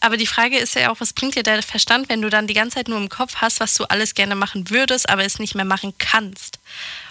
[0.00, 2.54] Aber die Frage ist ja auch, was bringt dir der Verstand, wenn du dann die
[2.54, 5.54] ganze Zeit nur im Kopf hast, was du alles gerne machen würdest, aber es nicht
[5.54, 6.58] mehr machen kannst.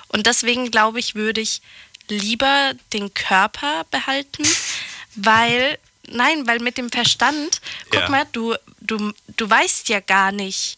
[0.10, 1.62] Und deswegen glaube ich, würde ich
[2.08, 4.44] lieber den Körper behalten,
[5.16, 5.80] weil,
[6.10, 8.10] nein, weil mit dem Verstand, guck Ja.
[8.10, 10.78] mal, du, du, du weißt ja gar nicht,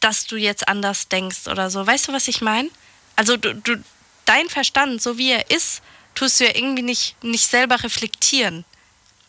[0.00, 1.86] dass du jetzt anders denkst oder so.
[1.86, 2.70] Weißt du, was ich meine?
[3.16, 3.82] Also du, du,
[4.26, 5.82] dein Verstand, so wie er ist,
[6.14, 8.64] tust du ja irgendwie nicht, nicht selber reflektieren.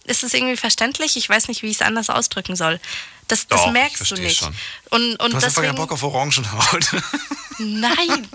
[0.05, 1.17] Ist es irgendwie verständlich?
[1.17, 2.79] Ich weiß nicht, wie ich es anders ausdrücken soll.
[3.27, 4.39] Das, das Doch, ich merkst du nicht.
[4.39, 4.55] schon.
[4.89, 6.87] Und, und du hast einfach deswegen, keinen Bock auf Orangenhaut.
[7.59, 8.27] Nein.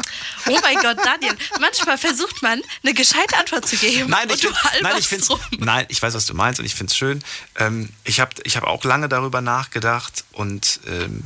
[0.47, 1.37] Oh mein Gott, Daniel.
[1.61, 4.11] Manchmal versucht man, eine gescheite Antwort zu geben.
[4.11, 5.41] Nein, ich, und find, nein, ich find's, rum.
[5.59, 7.23] nein, ich weiß, was du meinst und ich finde es schön.
[7.57, 11.25] Ähm, ich habe ich hab auch lange darüber nachgedacht und ähm,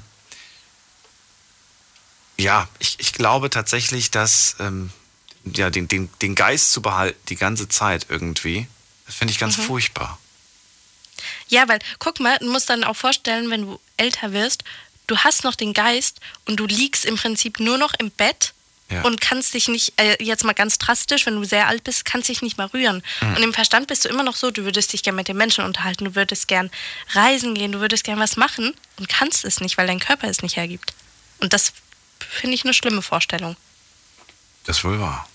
[2.39, 4.91] ja, ich, ich glaube tatsächlich, dass ähm,
[5.45, 8.69] ja, den, den, den Geist zu behalten die ganze Zeit irgendwie,
[9.07, 9.63] das finde ich ganz Mhm.
[9.63, 10.19] furchtbar.
[11.49, 14.63] Ja, weil, guck mal, du musst dann auch vorstellen, wenn du älter wirst,
[15.09, 18.55] du hast noch den Geist und du liegst im Prinzip nur noch im Bett
[18.91, 19.03] Ja.
[19.03, 22.29] und kannst dich nicht, äh, jetzt mal ganz drastisch, wenn du sehr alt bist, kannst
[22.31, 23.03] dich nicht mal rühren.
[23.21, 23.37] Mhm.
[23.37, 25.65] Und im Verstand bist du immer noch so, du würdest dich gern mit den Menschen
[25.65, 26.71] unterhalten, du würdest gern
[27.13, 30.41] reisen gehen, du würdest gern was machen und kannst es nicht, weil dein Körper es
[30.43, 30.95] nicht hergibt.
[31.41, 31.73] Und das
[32.19, 33.57] finde ich eine schlimme Vorstellung.
[34.65, 35.29] Das wohl wahr.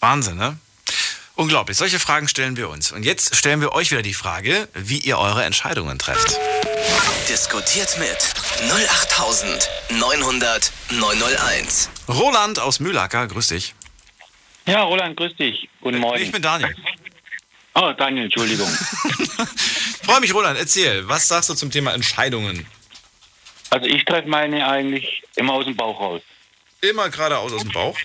[0.00, 0.58] Wahnsinn, ne?
[1.38, 1.76] Unglaublich.
[1.76, 2.90] Solche Fragen stellen wir uns.
[2.90, 6.36] Und jetzt stellen wir euch wieder die Frage, wie ihr eure Entscheidungen trefft.
[7.28, 8.18] Diskutiert mit
[8.68, 11.90] 08900 901.
[12.08, 13.76] Roland aus Mühlacker, grüß dich.
[14.66, 15.68] Ja, Roland, grüß dich.
[15.80, 16.20] Guten Morgen.
[16.20, 16.74] Ich bin Daniel.
[17.76, 18.68] Oh, Daniel, Entschuldigung.
[20.02, 20.58] Freue mich, Roland.
[20.58, 22.66] Erzähl, was sagst du zum Thema Entscheidungen?
[23.70, 26.22] Also ich treffe meine eigentlich immer aus dem Bauch raus.
[26.80, 27.96] Immer geradeaus aus dem Bauch?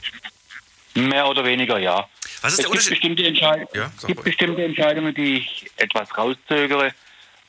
[0.94, 2.08] Mehr oder weniger, ja.
[2.44, 2.90] Was ist es der gibt Unterschied?
[2.92, 6.92] Bestimmte Entscheid Ja, gibt bestimmte Entscheidungen, die ich etwas rauszögere,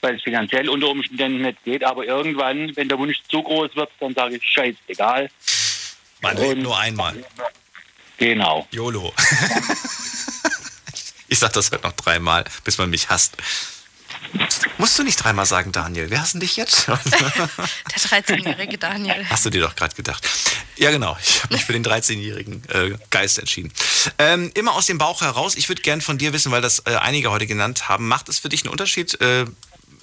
[0.00, 1.82] weil es finanziell unter Umständen nicht geht.
[1.82, 5.28] Aber irgendwann, wenn der Wunsch zu groß wird, dann sage ich, scheiß, egal.
[6.20, 7.24] Man lebt nur einmal.
[8.18, 8.68] Genau.
[8.70, 9.12] YOLO.
[11.28, 13.36] ich sag das halt noch dreimal, bis man mich hasst.
[14.78, 16.10] Musst du nicht dreimal sagen, Daniel.
[16.10, 16.98] Wir hassen dich jetzt schon.
[17.10, 19.24] Der 13-jährige Daniel.
[19.30, 20.28] Hast du dir doch gerade gedacht.
[20.76, 21.16] Ja, genau.
[21.22, 23.72] Ich habe mich für den 13-jährigen äh, Geist entschieden.
[24.18, 25.56] Ähm, immer aus dem Bauch heraus.
[25.56, 28.08] Ich würde gern von dir wissen, weil das äh, einige heute genannt haben.
[28.08, 29.20] Macht es für dich einen Unterschied?
[29.20, 29.46] Äh,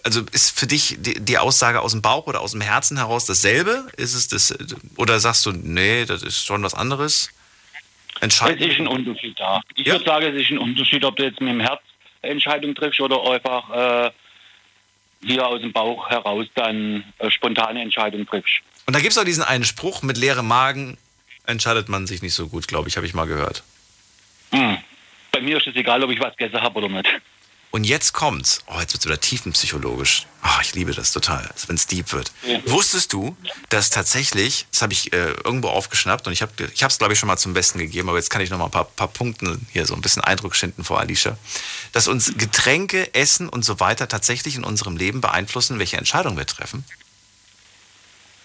[0.04, 3.26] also ist für dich die, die Aussage aus dem Bauch oder aus dem Herzen heraus
[3.26, 3.88] dasselbe?
[3.98, 4.56] Ist es das,
[4.96, 7.30] oder sagst du, nee, das ist schon was anderes?
[8.16, 8.62] Es Entscheidend.
[8.62, 9.62] ist ein Unterschied da.
[9.76, 11.82] Ich würde sagen, es ist ein Unterschied, ob du jetzt mit dem Herz
[12.22, 13.70] Entscheidung triffst oder einfach
[14.08, 14.12] äh,
[15.24, 18.62] hier aus dem Bauch heraus dann spontane Entscheidung triffst.
[18.86, 20.98] Und da gibt es auch diesen einen Spruch, mit leerem Magen
[21.46, 23.64] entscheidet man sich nicht so gut, glaube ich, habe ich mal gehört.
[24.52, 24.78] Hm.
[25.32, 27.10] Bei mir ist es egal, ob ich was gegessen habe oder nicht.
[27.72, 28.60] Und jetzt kommt's.
[28.68, 30.28] Oh, jetzt wird's wieder tiefenpsychologisch.
[30.44, 32.32] Oh, ich liebe das total, wenn es deep wird.
[32.66, 33.38] Wusstest du,
[33.70, 37.20] dass tatsächlich, das habe ich äh, irgendwo aufgeschnappt und ich habe ich es, glaube ich,
[37.20, 39.58] schon mal zum Besten gegeben, aber jetzt kann ich noch mal ein paar, paar Punkte
[39.72, 41.38] hier so ein bisschen Eindruck schinden vor Alicia,
[41.94, 46.48] dass uns Getränke, Essen und so weiter tatsächlich in unserem Leben beeinflussen, welche Entscheidungen wir
[46.48, 46.84] treffen?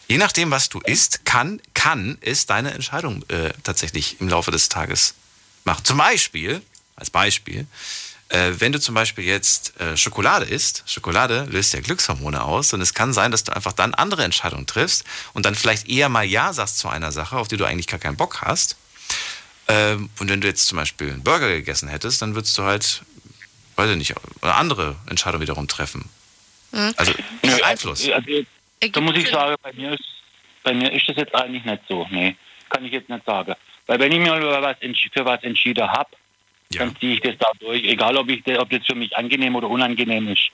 [0.06, 4.68] Je nachdem, was du isst, kann, kann es deine Entscheidung äh, tatsächlich im Laufe des
[4.68, 5.14] Tages
[5.64, 5.84] machen.
[5.84, 6.62] Zum Beispiel,
[6.94, 7.66] als Beispiel,
[8.28, 12.80] äh, wenn du zum Beispiel jetzt äh, Schokolade isst, Schokolade löst ja Glückshormone aus und
[12.80, 16.24] es kann sein, dass du einfach dann andere Entscheidungen triffst und dann vielleicht eher mal
[16.24, 18.76] Ja sagst zu einer Sache, auf die du eigentlich gar keinen Bock hast.
[19.68, 23.02] Ähm, und wenn du jetzt zum Beispiel einen Burger gegessen hättest, dann würdest du halt,
[23.76, 26.08] weiß ich nicht, eine andere Entscheidung wiederum treffen.
[26.72, 26.94] Mhm.
[26.96, 27.12] Also
[27.42, 28.08] Nö, Einfluss.
[28.08, 28.30] Also,
[28.92, 30.04] da muss ich sagen, bei mir, ist,
[30.62, 32.06] bei mir ist das jetzt eigentlich nicht so.
[32.10, 32.36] Nee,
[32.70, 33.54] kann ich jetzt nicht sagen.
[33.86, 36.10] Weil wenn ich mir über was, entsch- für was entschieden habe,
[36.70, 37.84] dann ziehe ich das da durch.
[37.84, 40.48] Egal, ob, ich, das- ob das für mich angenehm oder unangenehm ist.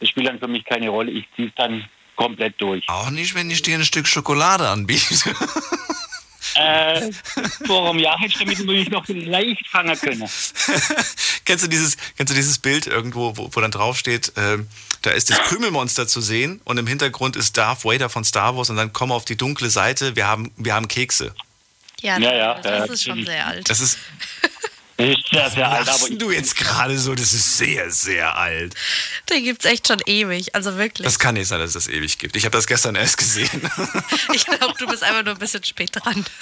[0.00, 1.10] Das spielt dann für mich keine Rolle.
[1.10, 1.84] Ich ziehe es dann
[2.16, 2.88] komplett durch.
[2.88, 5.14] Auch nicht, wenn ich dir ein Stück Schokolade anbiete.
[6.56, 7.12] Äh,
[7.66, 10.20] vor einem Jahr hätte ich damit natürlich noch leicht fangen können.
[11.44, 14.66] kennst, du dieses, kennst du dieses Bild irgendwo, wo, wo dann draufsteht, ähm,
[15.02, 18.68] da ist das Krümelmonster zu sehen und im Hintergrund ist Darth Vader von Star Wars
[18.68, 21.34] und dann komm auf die dunkle Seite, wir haben, wir haben Kekse.
[22.00, 23.70] Ja, Ja, ja, das ja, ist schon sehr alt.
[23.70, 23.98] Das ist.
[25.00, 27.14] Das ist sehr, sehr alt, aber du jetzt gerade so?
[27.14, 28.74] Das ist sehr, sehr alt.
[29.30, 31.04] Den gibt es echt schon ewig, also wirklich.
[31.04, 32.36] Das kann nicht sein, dass es das ewig gibt.
[32.36, 33.48] Ich habe das gestern erst gesehen.
[34.32, 36.24] Ich glaube, du bist einfach nur ein bisschen spät dran.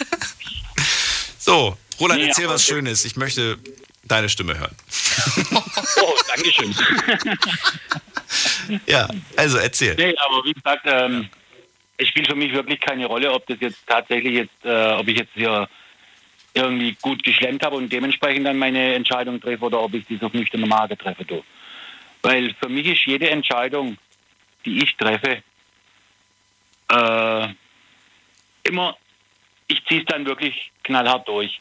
[1.38, 2.74] So, Roland, Nee, erzähl was okay.
[2.74, 3.04] Schönes.
[3.06, 3.58] Ich möchte
[4.04, 4.74] deine Stimme hören.
[6.00, 6.74] Oh, Dankeschön.
[8.86, 9.94] Ja, also erzähl.
[9.94, 11.28] Nee, aber wie gesagt, ähm,
[11.96, 15.18] es spielt für mich wirklich keine Rolle, ob das jetzt tatsächlich jetzt, äh, ob ich
[15.18, 15.68] jetzt hier
[16.58, 20.32] irgendwie gut geschlemmt habe und dementsprechend dann meine Entscheidung treffe oder ob ich das auf
[20.32, 21.24] nüchterne Magen treffe.
[21.24, 21.42] Du.
[22.22, 23.96] Weil für mich ist jede Entscheidung,
[24.64, 25.42] die ich treffe,
[26.90, 27.48] äh,
[28.64, 28.96] immer,
[29.66, 31.60] ich ziehe es dann wirklich knallhart durch.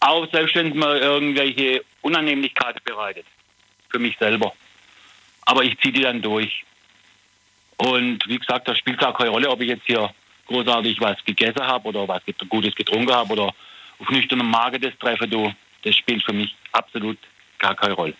[0.00, 3.26] Auch selbst wenn es mir irgendwelche Unannehmlichkeiten bereitet.
[3.88, 4.52] Für mich selber.
[5.46, 6.64] Aber ich ziehe die dann durch.
[7.78, 10.12] Und wie gesagt, da spielt auch keine Rolle, ob ich jetzt hier
[10.46, 13.54] großartig was gegessen habe oder was Gutes getrunken habe oder
[13.98, 15.26] auf nüchternem Magen das treffe.
[15.26, 15.52] Du,
[15.82, 17.18] das spielt für mich absolut
[17.58, 18.14] gar keine Rolle.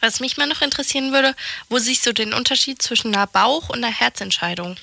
[0.00, 1.34] Was mich mal noch interessieren würde,
[1.68, 4.76] wo siehst du den Unterschied zwischen einer Bauch- und einer Herzentscheidung?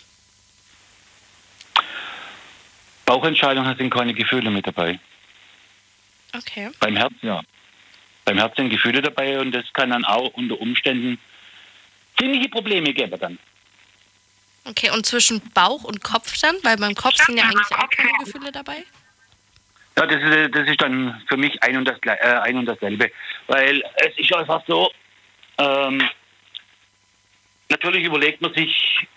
[3.05, 4.99] Bauchentscheidungen sind keine Gefühle mit dabei.
[6.35, 6.69] Okay.
[6.79, 7.41] Beim Herz ja.
[8.23, 11.17] Beim Herz sind Gefühle dabei und das kann dann auch unter Umständen
[12.17, 13.39] ziemliche Probleme geben dann.
[14.65, 16.55] Okay, und zwischen Bauch und Kopf dann?
[16.61, 18.85] Weil beim Kopf sind ja eigentlich auch keine Gefühle dabei.
[19.97, 23.11] Ja, das ist, das ist dann für mich ein und, das, äh, ein und dasselbe.
[23.47, 24.91] Weil es ist einfach so,
[25.57, 26.01] ähm,
[27.69, 29.07] natürlich überlegt man sich,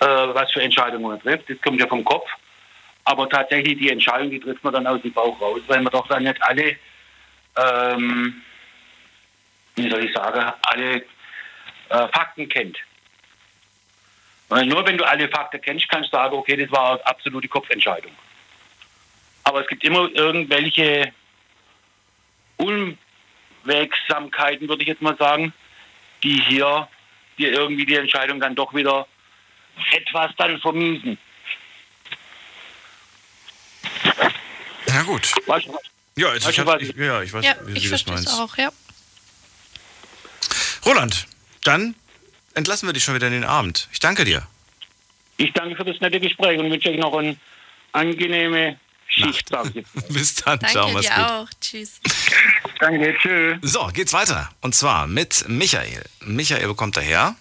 [0.00, 1.50] äh, was für Entscheidungen man trifft.
[1.50, 2.28] Das kommt ja vom Kopf.
[3.04, 6.06] Aber tatsächlich die Entscheidung, die trifft man dann aus dem Bauch raus, weil man doch
[6.08, 6.76] dann nicht alle,
[7.56, 8.42] ähm,
[9.74, 10.96] wie soll ich sagen, alle
[11.88, 12.78] äh, Fakten kennt.
[14.48, 17.48] Weil nur wenn du alle Fakten kennst, kannst du sagen, okay, das war eine absolute
[17.48, 18.12] Kopfentscheidung.
[19.44, 21.12] Aber es gibt immer irgendwelche
[22.56, 25.52] Unwegsamkeiten, würde ich jetzt mal sagen,
[26.22, 26.88] die hier
[27.38, 29.06] dir irgendwie die Entscheidung dann doch wieder
[29.92, 31.16] etwas dann vermiesen.
[34.86, 35.32] Na gut.
[35.46, 35.78] Weißt du,
[36.16, 37.90] Ja, jetzt, Weißt ich, du, hab, was- ich, ja, ich weiß, Ja, wie ich du
[37.90, 38.40] das verstehe es meinst.
[38.40, 38.70] auch, ja.
[40.84, 41.26] Roland,
[41.64, 41.94] dann
[42.54, 43.88] entlassen wir dich schon wieder in den Abend.
[43.92, 44.46] Ich danke dir.
[45.36, 47.36] Ich danke für das nette Gespräch und wünsche euch noch eine
[47.92, 48.78] angenehme
[49.10, 49.48] Schicht.
[49.48, 50.08] Sag ich jetzt.
[50.08, 50.58] Bis dann.
[50.60, 51.24] Danke Ciao, mach's dir gut.
[51.24, 51.48] auch.
[51.60, 52.00] Tschüss.
[52.78, 53.58] Danke, tschüss.
[53.62, 54.50] So, geht's weiter.
[54.60, 56.04] Und zwar mit Michael.
[56.20, 57.36] Michael kommt daher.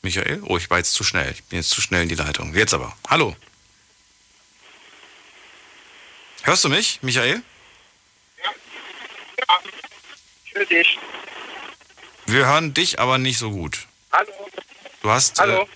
[0.00, 0.42] Michael?
[0.46, 1.30] Oh, ich war jetzt zu schnell.
[1.32, 2.54] Ich bin jetzt zu schnell in die Leitung.
[2.54, 2.96] Jetzt aber.
[3.08, 3.36] Hallo.
[6.42, 7.42] Hörst du mich, Michael?
[10.44, 10.98] Ich höre dich.
[12.26, 13.86] Wir hören dich aber nicht so gut.
[14.10, 14.32] Hallo.
[15.02, 15.38] Du hast.
[15.38, 15.62] Hallo.
[15.62, 15.66] Äh,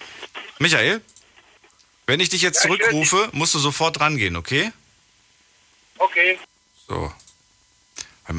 [0.59, 1.01] Michael?
[2.07, 4.73] Wenn ich dich jetzt Ja, zurückrufe, musst du sofort rangehen, okay?
[5.99, 6.39] Okay.
[6.89, 7.12] So.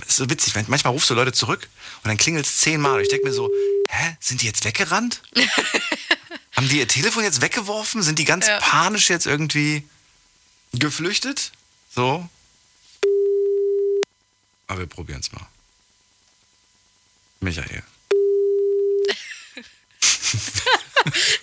[0.01, 1.67] Es ist so witzig, manchmal rufst du Leute zurück
[2.03, 3.01] und dann klingelt es zehnmal.
[3.01, 3.49] Ich denke mir so,
[3.89, 5.21] hä, sind die jetzt weggerannt?
[6.55, 8.01] Haben die ihr Telefon jetzt weggeworfen?
[8.03, 8.59] Sind die ganz Ja.
[8.59, 9.87] panisch jetzt irgendwie
[10.73, 11.51] geflüchtet?
[11.93, 12.27] So.
[14.67, 15.45] Aber wir probieren es mal.
[17.39, 17.83] Michael.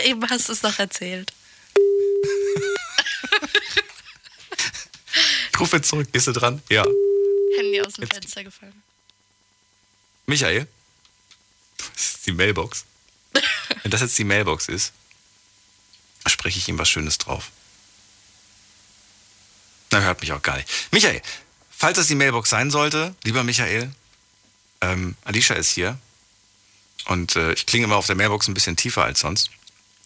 [0.05, 1.33] Eben hast du es noch erzählt.
[5.61, 6.09] rufe jetzt zurück.
[6.13, 6.63] Gehst du dran?
[6.71, 6.85] Ja.
[7.57, 8.83] Handy aus dem Fenster gefallen.
[10.27, 10.67] Michael?
[11.79, 12.85] Das ist die Mailbox.
[13.83, 14.93] Wenn das jetzt die Mailbox ist,
[16.27, 17.51] spreche ich ihm was Schönes drauf.
[19.91, 20.69] Na, hört mich auch gar nicht.
[20.91, 21.21] Michael,
[21.71, 23.93] falls das die Mailbox sein sollte, lieber Michael,
[24.81, 25.99] ähm, Alicia ist hier
[27.07, 29.51] Und äh, ich klinge immer auf der Mailbox ein bisschen tiefer als sonst.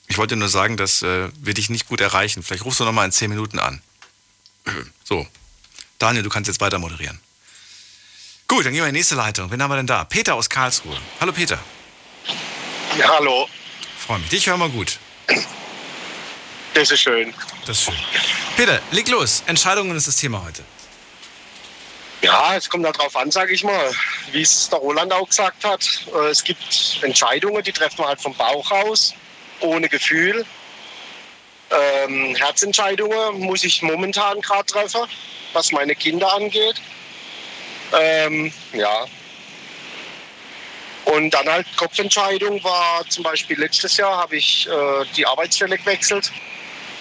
[0.09, 2.43] Ich wollte nur sagen, das äh, wird dich nicht gut erreichen.
[2.43, 3.83] Vielleicht rufst du nochmal in 10 Minuten an.
[5.05, 5.27] So.
[5.99, 7.19] Daniel, du kannst jetzt weiter moderieren.
[8.47, 9.51] Gut, dann gehen wir in die nächste Leitung.
[9.51, 10.05] Wen haben wir denn da?
[10.05, 10.97] Peter aus Karlsruhe.
[11.21, 11.59] Hallo Peter.
[12.99, 13.49] Ja, hallo.
[13.99, 14.29] Freue mich.
[14.29, 14.99] Dich hören wir gut.
[16.75, 17.35] Das ist schön.
[17.67, 17.95] Das ist schön.
[18.57, 19.43] Peter, leg los.
[19.47, 20.63] Entscheidungen ist das Thema heute.
[22.23, 23.93] Ja, es kommt darauf an, sage ich mal,
[24.33, 25.87] wie es der Roland auch gesagt hat.
[26.15, 29.15] Äh, Es gibt Entscheidungen, die treffen wir halt vom Bauch aus,
[29.61, 30.45] ohne Gefühl.
[31.71, 35.03] Ähm, Herzentscheidungen muss ich momentan gerade treffen,
[35.53, 36.81] was meine Kinder angeht.
[37.99, 39.07] Ähm, ja.
[41.05, 46.31] Und dann halt Kopfentscheidung war zum Beispiel letztes Jahr habe ich äh, die Arbeitsstelle gewechselt,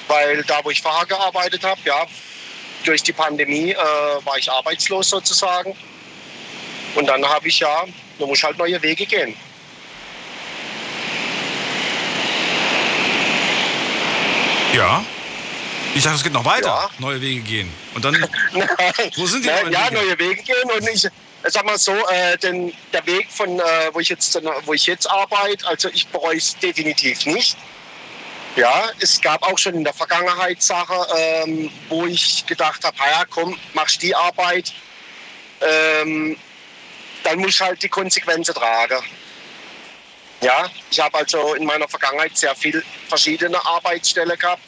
[0.08, 2.06] weil da, wo ich vorher gearbeitet habe, ja,
[2.86, 3.76] durch die Pandemie äh,
[4.24, 5.76] war ich arbeitslos sozusagen.
[6.96, 7.86] Und dann habe ich ja,
[8.18, 9.36] man muss halt neue Wege gehen.
[14.78, 15.04] Ja.
[15.96, 16.88] Ich dachte, es geht noch weiter.
[17.00, 17.74] Neue Wege gehen.
[17.96, 18.14] Und dann.
[19.16, 19.96] Wo sind die neuen ja, Wege?
[19.96, 21.08] neue Wege gehen und ich
[21.46, 25.10] sag mal so, äh, den, der Weg von äh, wo ich jetzt wo ich jetzt
[25.10, 27.58] arbeite, also ich bereue es definitiv nicht.
[28.56, 33.24] Ja, es gab auch schon in der Vergangenheit Sachen, ähm, wo ich gedacht habe, ja
[33.28, 34.74] komm, machst die Arbeit,
[35.62, 36.38] ähm,
[37.24, 39.04] dann muss ich halt die Konsequenzen tragen.
[40.42, 44.62] Ja, ich habe also in meiner Vergangenheit sehr viel verschiedene Arbeitsstellen gehabt.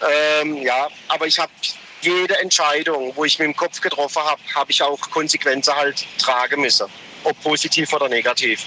[0.00, 1.52] Ähm, ja, aber ich habe
[2.00, 6.60] jede Entscheidung, wo ich mit dem Kopf getroffen habe, habe ich auch Konsequenzen halt tragen
[6.60, 6.86] müssen.
[7.24, 8.64] Ob positiv oder negativ.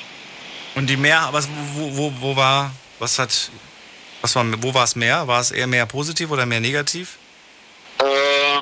[0.76, 3.50] Und die mehr, was, wo, wo, wo war, was hat,
[4.22, 5.28] was war, wo war es mehr?
[5.28, 7.18] War es eher mehr positiv oder mehr negativ?
[8.00, 8.60] Äh,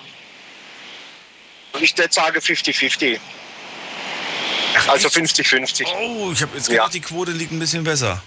[1.82, 3.20] ich würde sagen 50-50.
[4.88, 5.86] Also 50-50.
[5.86, 8.22] Oh, ich habe jetzt gedacht, die Quote liegt ein bisschen besser.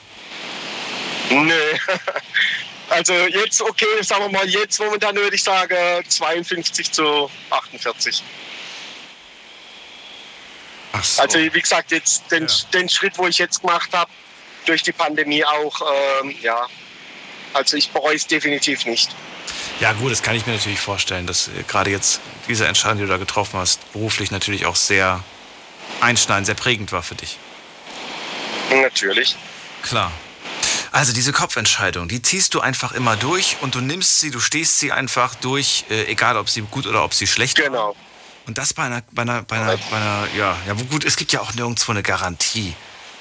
[1.31, 1.52] Nee.
[2.89, 5.74] Also jetzt, okay, sagen wir mal, jetzt momentan würde ich sagen
[6.06, 8.23] 52 zu 48.
[10.93, 11.23] Ach so.
[11.23, 14.10] Also wie gesagt, jetzt den, den Schritt, wo ich jetzt gemacht habe,
[14.66, 15.81] durch die Pandemie auch,
[16.23, 16.66] ähm, ja,
[17.55, 19.10] also ich bereue es definitiv nicht.
[19.81, 23.05] Ja gut, das kann ich mir natürlich vorstellen, dass äh, gerade jetzt diese Entscheidung, die
[23.05, 25.24] du da getroffen hast, beruflich natürlich auch sehr
[26.02, 27.38] einschneidend, sehr prägend war für dich.
[28.70, 29.36] Natürlich.
[29.82, 30.12] Klar.
[30.92, 34.78] Also diese Kopfentscheidung, die ziehst du einfach immer durch und du nimmst sie, du stehst
[34.78, 37.96] sie einfach durch, äh, egal ob sie gut oder ob sie schlecht Genau.
[38.46, 41.16] Und das bei einer, bei einer, bei einer, bei einer ja, ja wo gut, es
[41.16, 42.74] gibt ja auch nirgendwo eine Garantie.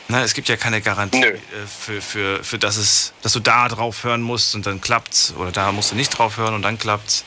[0.07, 1.37] Ne, es gibt ja keine Garantie äh,
[1.85, 5.51] für, für, für dass, es, dass du da drauf hören musst und dann klappt's oder
[5.51, 7.23] da musst du nicht drauf hören und dann klappt's.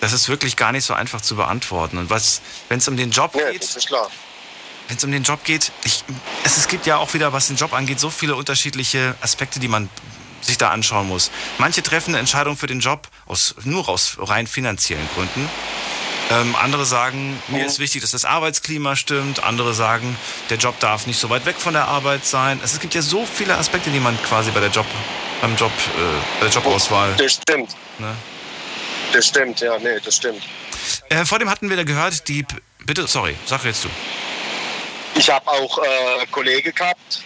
[0.00, 1.96] Das ist wirklich gar nicht so einfach zu beantworten.
[1.96, 4.10] Und was, wenn es um den Job geht, ist klar.
[4.92, 6.04] Wenn es um den Job geht, ich,
[6.44, 9.68] es, es gibt ja auch wieder, was den Job angeht, so viele unterschiedliche Aspekte, die
[9.68, 9.88] man
[10.42, 11.30] sich da anschauen muss.
[11.56, 15.48] Manche treffen eine Entscheidung für den Job aus, nur aus rein finanziellen Gründen.
[16.30, 19.42] Ähm, andere sagen, mir ist wichtig, dass das Arbeitsklima stimmt.
[19.42, 20.14] Andere sagen,
[20.50, 22.60] der Job darf nicht so weit weg von der Arbeit sein.
[22.62, 24.86] Es gibt ja so viele Aspekte, die man quasi bei der Job,
[25.40, 27.14] beim Job, äh, bei der Jobauswahl.
[27.16, 27.74] Das stimmt.
[27.98, 28.14] Ne?
[29.14, 30.42] Das stimmt, ja, nee, das stimmt.
[31.08, 32.44] Äh, vor dem hatten wir da gehört, die.
[32.84, 33.88] Bitte, sorry, sag jetzt du.
[35.14, 37.22] Ich habe auch äh, Kollegen gehabt,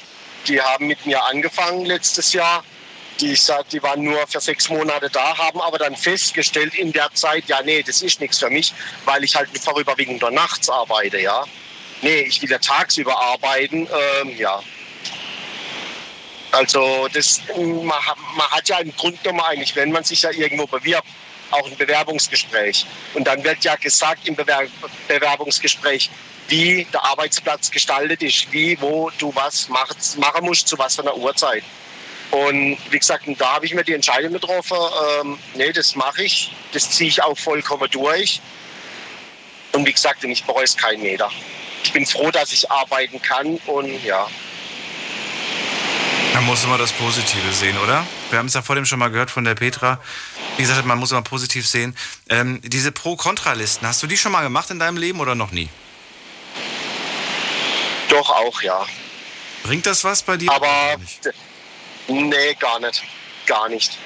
[0.49, 2.65] die haben mit mir angefangen letztes Jahr.
[3.21, 3.39] Die,
[3.73, 7.63] die waren nur für sechs Monate da, haben aber dann festgestellt in der Zeit, ja,
[7.63, 8.75] nee, das ist nichts für mich,
[9.07, 11.45] weil ich halt vorüberwiegend nur nachts arbeite, ja.
[12.03, 13.89] Nee, ich will ja tagsüber arbeiten,
[14.21, 14.63] ähm, ja.
[16.53, 20.31] Also das, man, hat- man hat ja im Grunde genommen eigentlich, wenn man sich ja
[20.31, 21.09] irgendwo bewirbt,
[21.51, 22.85] auch ein Bewerbungsgespräch.
[23.15, 24.65] Und dann wird ja gesagt im Bewer
[25.09, 26.11] Bewerbungsgespräch,
[26.49, 31.03] wie der Arbeitsplatz gestaltet ist, wie, wo du was macht, machen musst, zu was für
[31.03, 31.65] einer Uhrzeit.
[32.31, 34.77] Und wie gesagt, da habe ich mir die Entscheidung getroffen,
[35.21, 38.41] ähm, nee, das mache ich, das ziehe ich auch vollkommen durch.
[39.73, 41.31] Und wie gesagt, ich bereue es keinen Meter.
[41.85, 44.27] Ich bin froh, dass ich arbeiten kann und ja.
[46.35, 48.07] Man muss immer das Positive sehen, oder?
[48.31, 50.01] Wir haben es ja vor dem schon mal gehört von der Petra.
[50.57, 51.97] Wie gesagt, man muss immer positiv sehen.
[52.29, 55.69] Ähm, diese Pro-Kontra-Listen, hast du die schon mal gemacht in deinem Leben oder noch nie?
[58.09, 58.87] Doch auch, ja.
[59.63, 60.51] Bringt das was bei dir?
[60.53, 60.97] Aber
[62.09, 63.03] nee, gar nicht.
[63.47, 63.99] Gar nicht.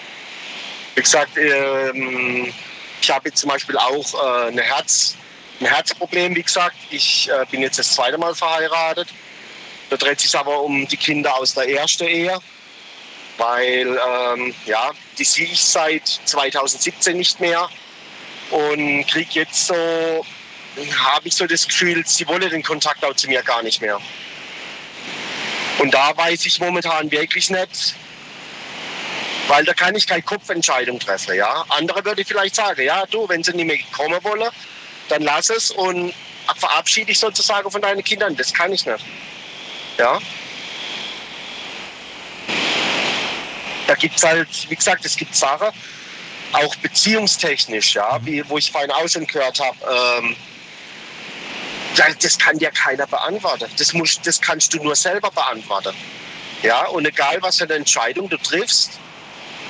[0.94, 2.52] Wie gesagt, ähm,
[3.01, 5.16] ich habe jetzt zum Beispiel auch äh, eine Herz,
[5.60, 6.77] ein Herzproblem, wie gesagt.
[6.90, 9.09] Ich äh, bin jetzt das zweite Mal verheiratet.
[9.90, 12.39] Da dreht sich aber um die Kinder aus der ersten Ehe.
[13.39, 17.68] Weil, ähm, ja, die sehe ich seit 2017 nicht mehr.
[18.51, 20.24] Und kriege jetzt so,
[20.76, 24.01] habe ich so das Gefühl, sie wolle den Kontakt auch zu mir gar nicht mehr.
[25.78, 27.94] Und da weiß ich momentan wirklich nicht,
[29.48, 31.34] weil da kann ich keine Kopfentscheidung treffen.
[31.34, 31.64] Ja?
[31.70, 34.51] Andere würde vielleicht sagen, ja, du, wenn sie nicht mehr kommen wollen,
[35.09, 36.14] dann lass es und
[36.56, 38.36] verabschiede dich sozusagen von deinen Kindern.
[38.36, 39.05] Das kann ich nicht.
[39.98, 40.18] Ja.
[43.86, 45.68] Da gibt es halt, wie gesagt, es gibt Sachen,
[46.52, 50.36] auch beziehungstechnisch, ja, wie, wo ich vorhin außen gehört habe, ähm,
[51.96, 53.70] das kann dir keiner beantworten.
[53.76, 55.94] Das, musst, das kannst du nur selber beantworten.
[56.62, 58.92] Ja, und egal was für eine Entscheidung du triffst,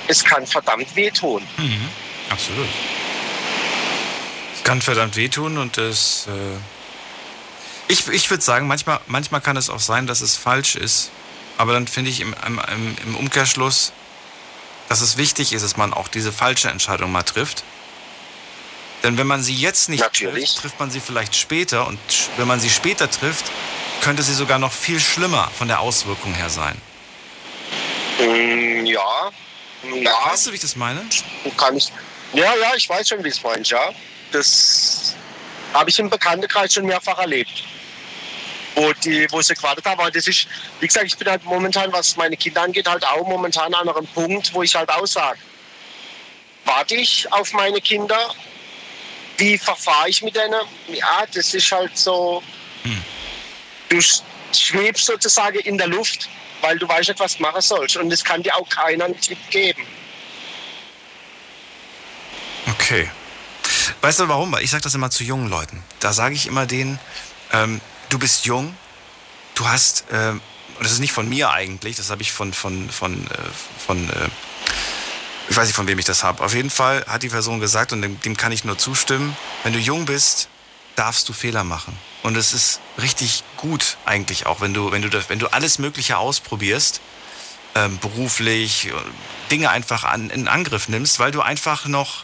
[0.07, 1.47] es kann verdammt wehtun.
[1.57, 1.89] Mhm,
[2.29, 2.67] absolut.
[4.55, 6.27] Es kann verdammt wehtun und es.
[6.27, 6.57] Äh
[7.87, 11.11] ich ich würde sagen, manchmal, manchmal kann es auch sein, dass es falsch ist.
[11.57, 13.93] Aber dann finde ich im, im, im Umkehrschluss,
[14.89, 17.63] dass es wichtig ist, dass man auch diese falsche Entscheidung mal trifft.
[19.03, 20.51] Denn wenn man sie jetzt nicht Natürlich.
[20.51, 21.87] trifft, trifft man sie vielleicht später.
[21.87, 21.99] Und
[22.37, 23.51] wenn man sie später trifft,
[24.01, 26.79] könnte sie sogar noch viel schlimmer von der Auswirkung her sein.
[28.19, 29.31] Mm, ja.
[29.83, 30.11] ja.
[30.25, 31.01] Weißt du, wie ich das meine?
[31.57, 31.91] Kann ich.
[32.33, 33.91] Ja, ja, ich weiß schon, wie es meinst, ja.
[34.31, 35.15] Das
[35.73, 37.63] habe ich im Bekanntenkreis schon mehrfach erlebt.
[38.75, 39.99] Wo, die, wo sie gewartet haben.
[39.99, 40.47] Aber das ist,
[40.79, 44.07] wie gesagt, ich bin halt momentan, was meine Kinder angeht, halt auch momentan an einem
[44.07, 45.39] Punkt, wo ich halt auch sage,
[46.63, 48.33] warte ich auf meine Kinder?
[49.41, 50.61] Wie verfahre ich mit denen?
[50.87, 52.43] Ja, das ist halt so,
[53.89, 53.99] du
[54.53, 56.29] schwebst sozusagen in der Luft,
[56.61, 57.97] weil du weißt nicht, was du machen sollst.
[57.97, 59.81] Und es kann dir auch keiner einen Tipp geben.
[62.67, 63.09] Okay.
[64.01, 64.55] Weißt du warum?
[64.59, 65.83] Ich sage das immer zu jungen Leuten.
[66.01, 66.99] Da sage ich immer denen,
[67.51, 68.75] ähm, du bist jung,
[69.55, 70.39] du hast, ähm,
[70.79, 73.37] das ist nicht von mir eigentlich, das habe ich von, von, von, äh,
[73.87, 74.29] von äh,
[75.51, 76.41] ich weiß nicht, von wem ich das habe.
[76.43, 79.73] Auf jeden Fall hat die Person gesagt, und dem, dem kann ich nur zustimmen, wenn
[79.73, 80.47] du jung bist,
[80.95, 81.97] darfst du Fehler machen.
[82.23, 85.77] Und es ist richtig gut eigentlich auch, wenn du, wenn du, das, wenn du alles
[85.77, 87.01] Mögliche ausprobierst,
[87.75, 88.91] ähm, beruflich, äh,
[89.51, 92.23] Dinge einfach an, in Angriff nimmst, weil du einfach noch,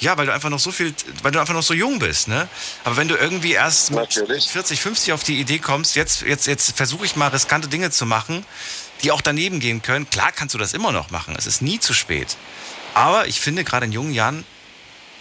[0.00, 2.48] ja, weil du einfach noch so viel, weil du einfach noch so jung bist, ne?
[2.84, 6.74] Aber wenn du irgendwie erst mit 40, 50 auf die Idee kommst, jetzt, jetzt, jetzt
[6.74, 8.46] versuche ich mal riskante Dinge zu machen,
[9.02, 11.34] die auch daneben gehen können, klar kannst du das immer noch machen.
[11.36, 12.36] Es ist nie zu spät.
[12.94, 14.44] Aber ich finde, gerade in jungen Jahren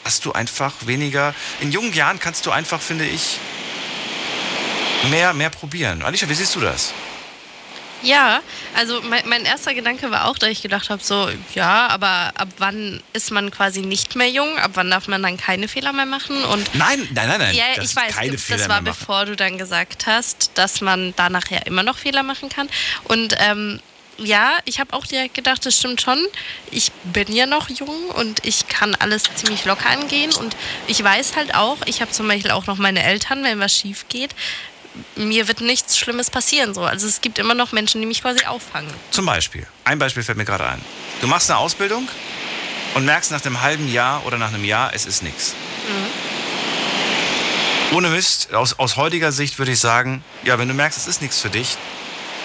[0.04, 1.34] hast du einfach weniger.
[1.60, 3.40] In jungen Jahren kannst du einfach, finde ich,
[5.10, 6.04] mehr, mehr probieren.
[6.04, 6.94] Alicia, wie siehst du das?
[8.04, 8.42] Ja,
[8.76, 12.50] also mein, mein erster Gedanke war auch, dass ich gedacht habe, so, ja, aber ab
[12.58, 14.58] wann ist man quasi nicht mehr jung?
[14.58, 16.44] Ab wann darf man dann keine Fehler mehr machen?
[16.44, 17.56] Und Nein, nein, nein, nein.
[17.56, 21.14] ja, das ich weiß, keine das Fehler war bevor du dann gesagt hast, dass man
[21.16, 22.70] danach ja immer noch Fehler machen kann.
[23.06, 23.80] Und ähm,
[24.18, 26.20] ja, ich habe auch direkt gedacht, das stimmt schon.
[26.72, 30.32] Ich bin ja noch jung und ich kann alles ziemlich locker angehen.
[30.34, 30.56] Und
[30.88, 34.06] ich weiß halt auch, ich habe zum Beispiel auch noch meine Eltern, wenn was schief
[34.10, 34.32] geht,
[35.16, 36.74] mir wird nichts Schlimmes passieren.
[36.74, 36.84] So.
[36.84, 38.94] Also es gibt immer noch Menschen, die mich quasi auffangen.
[39.12, 39.66] Zum Beispiel.
[39.84, 40.82] Ein Beispiel fällt mir gerade ein.
[41.22, 42.08] Du machst eine Ausbildung
[42.96, 45.56] und merkst nach einem halben Jahr oder nach einem Jahr, es ist nichts.
[47.92, 51.22] Ohne Mist, aus, aus heutiger Sicht würde ich sagen, ja, wenn du merkst, es ist
[51.22, 51.78] nichts für dich,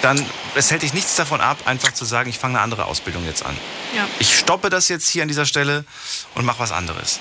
[0.02, 3.24] dann es hält dich nichts davon ab, einfach zu sagen, ich fange eine andere Ausbildung
[3.24, 3.56] jetzt an.
[3.96, 4.06] Ja.
[4.18, 5.84] Ich stoppe das jetzt hier an dieser Stelle
[6.34, 7.20] und mache was anderes.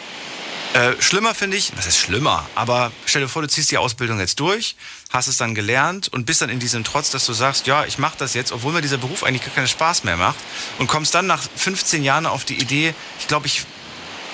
[0.74, 2.48] Äh, schlimmer finde ich, was ist schlimmer?
[2.56, 4.76] Aber stell dir vor, du ziehst die Ausbildung jetzt durch,
[5.12, 7.98] hast es dann gelernt und bist dann in diesem Trotz, dass du sagst, ja, ich
[7.98, 10.38] mache das jetzt, obwohl mir dieser Beruf eigentlich gar keinen Spaß mehr macht
[10.80, 13.64] und kommst dann nach 15 Jahren auf die Idee, ich glaube, ich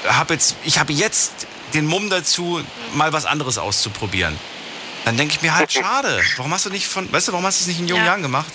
[0.08, 2.62] habe jetzt, ich habe jetzt den Mumm dazu,
[2.94, 4.38] mal was anderes auszuprobieren.
[5.06, 6.22] Dann denke ich mir halt, schade.
[6.38, 8.12] Warum hast du nicht von, weißt du, warum hast du es nicht in jungen Ja.
[8.12, 8.52] Jahren gemacht?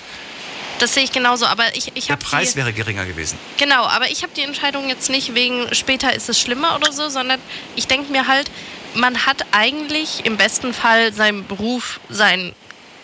[0.79, 3.37] Das sehe ich genauso, aber ich, ich Der habe Preis wäre geringer gewesen.
[3.57, 7.09] Genau, aber ich habe die Entscheidung jetzt nicht wegen später ist es schlimmer oder so,
[7.09, 7.41] sondern
[7.75, 8.49] ich denke mir halt,
[8.95, 12.55] man hat eigentlich im besten Fall seinen Beruf sein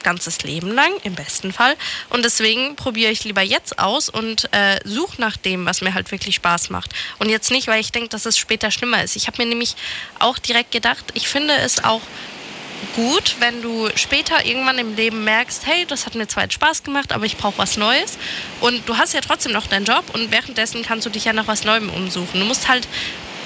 [0.04, 1.74] ganzes Leben lang, im besten Fall.
[2.10, 6.12] Und deswegen probiere ich lieber jetzt aus und äh, suche nach dem, was mir halt
[6.12, 6.92] wirklich Spaß macht.
[7.18, 9.16] Und jetzt nicht, weil ich denke, dass es später schlimmer ist.
[9.16, 9.74] Ich habe mir nämlich
[10.20, 12.02] auch direkt gedacht, ich finde es auch
[12.94, 16.82] gut, wenn du später irgendwann im Leben merkst, hey, das hat mir zwar jetzt Spaß
[16.82, 18.18] gemacht, aber ich brauche was Neues.
[18.60, 21.48] Und du hast ja trotzdem noch deinen Job und währenddessen kannst du dich ja nach
[21.48, 22.40] was Neuem umsuchen.
[22.40, 22.86] Du musst halt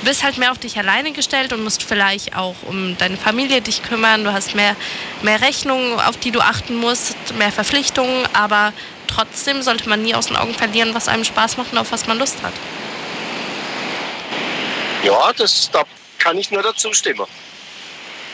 [0.03, 3.83] bist halt mehr auf dich alleine gestellt und musst vielleicht auch um deine Familie dich
[3.83, 4.25] kümmern.
[4.25, 4.77] Du hast mehr,
[5.23, 8.73] mehr Rechnungen, auf die du achten musst, mehr Verpflichtungen, aber
[9.07, 12.07] trotzdem sollte man nie aus den Augen verlieren, was einem Spaß macht und auf was
[12.07, 12.53] man Lust hat.
[15.05, 15.85] Ja, das, da
[16.19, 17.27] kann ich nur dazu stimmen.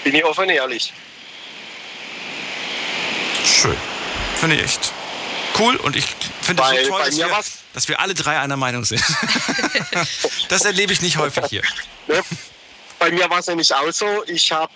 [0.02, 0.92] Bin ich offen und ehrlich.
[3.44, 3.76] Schön.
[4.40, 4.92] Finde ich echt
[5.58, 6.06] cool und ich
[6.42, 8.84] finde es so toll, bei dass mir wir, war's- dass wir alle drei einer Meinung
[8.84, 9.02] sind.
[10.48, 11.62] das erlebe ich nicht häufig hier.
[12.06, 12.22] Ne?
[12.98, 14.72] Bei mir war es nämlich auch so, ich habe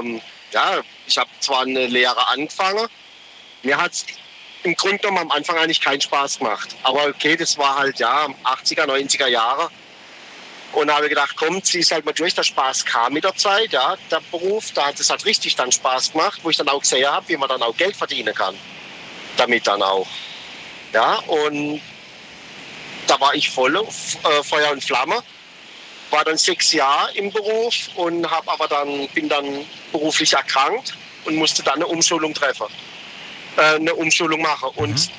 [0.00, 0.20] ähm,
[0.52, 2.88] ja, ich habe zwar eine Lehre angefangen,
[3.62, 4.06] mir hat es
[4.62, 6.74] im Grunde genommen am Anfang eigentlich keinen Spaß gemacht.
[6.82, 9.70] Aber okay, das war halt ja 80er, 90er Jahre.
[10.72, 12.34] Und da habe ich gedacht, komm, zieh es halt mal durch.
[12.34, 14.72] Der Spaß kam mit der Zeit, ja, der Beruf.
[14.72, 17.36] Da hat es halt richtig dann Spaß gemacht, wo ich dann auch gesehen habe, wie
[17.36, 18.56] man dann auch Geld verdienen kann.
[19.36, 20.06] Damit dann auch.
[20.92, 21.80] Ja, und
[23.06, 25.22] da war ich voll äh, Feuer und Flamme.
[26.10, 31.36] War dann sechs Jahre im Beruf und habe aber dann, bin dann beruflich erkrankt und
[31.36, 32.66] musste dann eine Umschulung treffen.
[33.56, 35.10] Äh, eine Umschulung machen und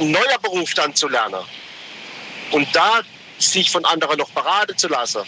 [0.00, 1.44] ein neuer Beruf dann zu lernen.
[2.50, 3.02] Und da
[3.38, 5.22] sich von anderen noch beraten zu lassen.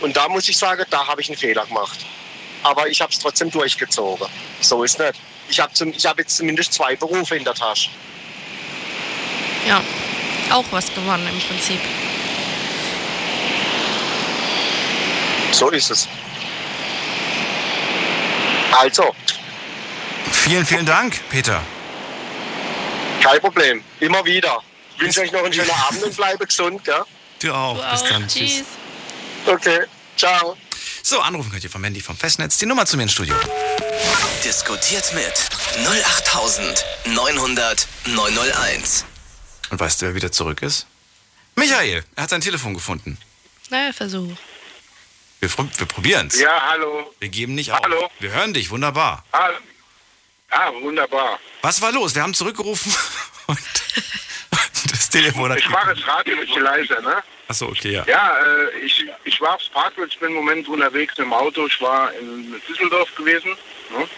[0.00, 1.98] Und da muss ich sagen, da habe ich einen Fehler gemacht.
[2.62, 4.26] Aber ich habe es trotzdem durchgezogen.
[4.60, 5.14] So ist nicht.
[5.48, 7.90] Ich habe ich hab jetzt zumindest zwei Berufe in der Tasche.
[9.66, 9.82] Ja,
[10.52, 11.80] auch was gewonnen im Prinzip.
[15.52, 16.08] So ist es.
[18.72, 19.14] Also.
[20.32, 21.60] Vielen, vielen Dank, Peter.
[23.22, 23.82] Kein Problem.
[24.00, 24.62] Immer wieder.
[24.96, 26.86] Ich wünsche euch noch einen schönen Abend und bleibe gesund.
[26.86, 27.04] Ja?
[27.40, 27.76] Du auch.
[27.76, 28.08] Du Bis auch.
[28.08, 28.28] dann.
[28.28, 28.62] Tschüss.
[29.46, 29.80] Okay.
[30.16, 30.56] Ciao.
[31.02, 32.58] So, anrufen könnt ihr vom Handy vom Festnetz.
[32.58, 33.34] Die Nummer zu mir ins Studio.
[34.44, 35.32] Diskutiert mit
[35.86, 39.04] 08900 901.
[39.70, 40.86] Und weißt du, wer wieder zurück ist?
[41.54, 42.04] Michael.
[42.16, 43.18] Er hat sein Telefon gefunden.
[43.70, 44.36] Naja, Versuch.
[45.40, 46.38] Wir, wir probieren's.
[46.38, 47.12] Ja, hallo.
[47.18, 47.80] Wir geben nicht auf.
[47.82, 48.10] Hallo.
[48.18, 48.70] Wir hören dich.
[48.70, 49.24] Wunderbar.
[49.32, 49.50] Ah,
[50.50, 51.38] ah, wunderbar.
[51.62, 52.14] Was war los?
[52.14, 52.92] Wir haben zurückgerufen
[53.46, 53.58] und
[54.90, 55.58] das Telefon hat...
[55.58, 57.22] Ich mache das Radio ein bisschen leiser, ne?
[57.48, 58.04] Achso, okay, ja.
[58.06, 61.66] Ja, äh, ich, ich war aufs Parkplatz, bin im Moment unterwegs im Auto.
[61.66, 63.56] Ich war in Düsseldorf gewesen.
[63.90, 64.08] Ne?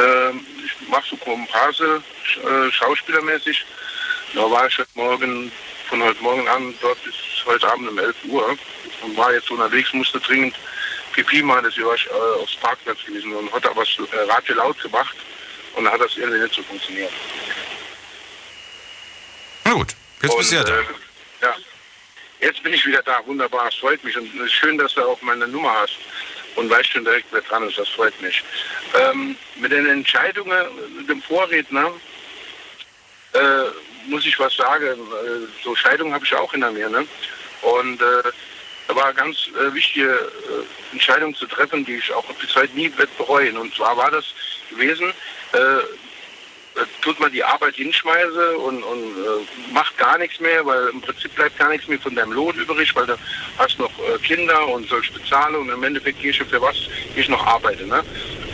[0.00, 2.02] Ähm, ich mache so Komparse,
[2.44, 3.64] äh, schauspielermäßig.
[4.36, 5.50] Da war ich heute Morgen,
[5.88, 7.14] von heute Morgen an dort bis
[7.46, 8.54] heute Abend um 11 Uhr
[9.00, 10.54] und war jetzt unterwegs, musste dringend
[11.14, 14.56] Pipi machen, deswegen war ich äh, aufs Parkplatz gewesen und hatte aber das äh, Radio
[14.56, 15.16] laut gemacht
[15.74, 17.10] und dann hat das irgendwie nicht so funktioniert.
[19.64, 20.80] Na gut, jetzt bist du ja da.
[20.80, 20.84] Äh,
[21.40, 21.54] ja.
[22.40, 23.22] Jetzt bin ich wieder da.
[23.24, 24.18] Wunderbar, es freut mich.
[24.18, 25.96] Und es ist schön, dass du auch meine Nummer hast
[26.56, 27.78] und weißt schon direkt, wer dran ist.
[27.78, 28.42] Das freut mich.
[29.00, 30.66] Ähm, mit den Entscheidungen,
[30.98, 31.90] mit dem Vorredner,
[33.32, 33.70] äh,
[34.06, 34.98] muss ich was sagen.
[35.62, 36.88] So Scheidungen habe ich auch hinter mir.
[36.88, 37.06] Ne?
[37.62, 38.22] Und äh,
[38.88, 42.74] da war eine ganz äh, wichtige äh, Entscheidung zu treffen, die ich auch bis heute
[42.74, 43.56] nie bereuen.
[43.56, 44.24] Und zwar war das
[44.70, 45.12] gewesen,
[45.52, 51.00] äh, tut man die Arbeit hinschmeißen und, und äh, macht gar nichts mehr, weil im
[51.00, 53.16] Prinzip bleibt gar nichts mehr von deinem Lohn übrig, weil du
[53.58, 56.76] hast noch äh, Kinder und sollst bezahlen und im Endeffekt gehst du für was
[57.14, 57.86] ich noch arbeite.
[57.86, 58.04] Ne?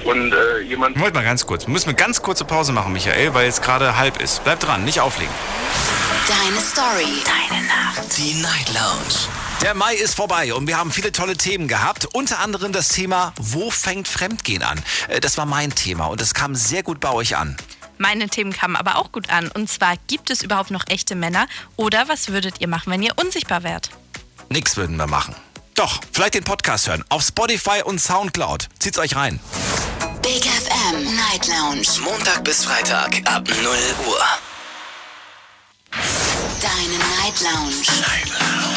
[0.05, 0.97] Und äh, jemand.
[0.97, 1.67] Moment mal ganz kurz.
[1.67, 4.43] Wir müssen eine ganz kurze Pause machen, Michael, weil es gerade halb ist.
[4.45, 5.33] Bleib dran, nicht auflegen.
[6.29, 7.23] Deine Story.
[7.25, 8.17] Deine Nacht.
[8.17, 9.29] Die Night Lounge.
[9.63, 12.07] Der Mai ist vorbei und wir haben viele tolle Themen gehabt.
[12.13, 14.81] Unter anderem das Thema, wo fängt Fremdgehen an?
[15.09, 17.57] Äh, Das war mein Thema und es kam sehr gut bei euch an.
[17.99, 19.49] Meine Themen kamen aber auch gut an.
[19.49, 21.47] Und zwar, gibt es überhaupt noch echte Männer?
[21.77, 23.91] Oder was würdet ihr machen, wenn ihr unsichtbar wärt?
[24.49, 25.37] Nix würden wir machen.
[25.75, 27.05] Doch, vielleicht den Podcast hören.
[27.09, 28.69] Auf Spotify und Soundcloud.
[28.79, 29.41] Zieht's euch rein.
[30.23, 31.87] Big FM Night Lounge.
[32.05, 33.57] Montag bis Freitag ab 0
[34.07, 34.21] Uhr.
[36.61, 37.77] Deine Night Lounge.
[38.01, 38.77] Night Lounge.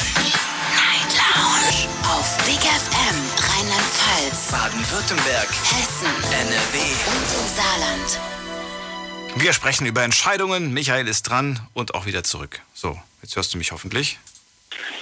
[0.74, 1.88] Night Lounge.
[2.08, 6.78] Auf Big FM Rheinland-Pfalz, Baden-Württemberg, Hessen, NRW.
[7.08, 8.20] und im Saarland.
[9.36, 10.74] Wir sprechen über Entscheidungen.
[10.74, 12.62] Michael ist dran und auch wieder zurück.
[12.74, 14.18] So, jetzt hörst du mich hoffentlich.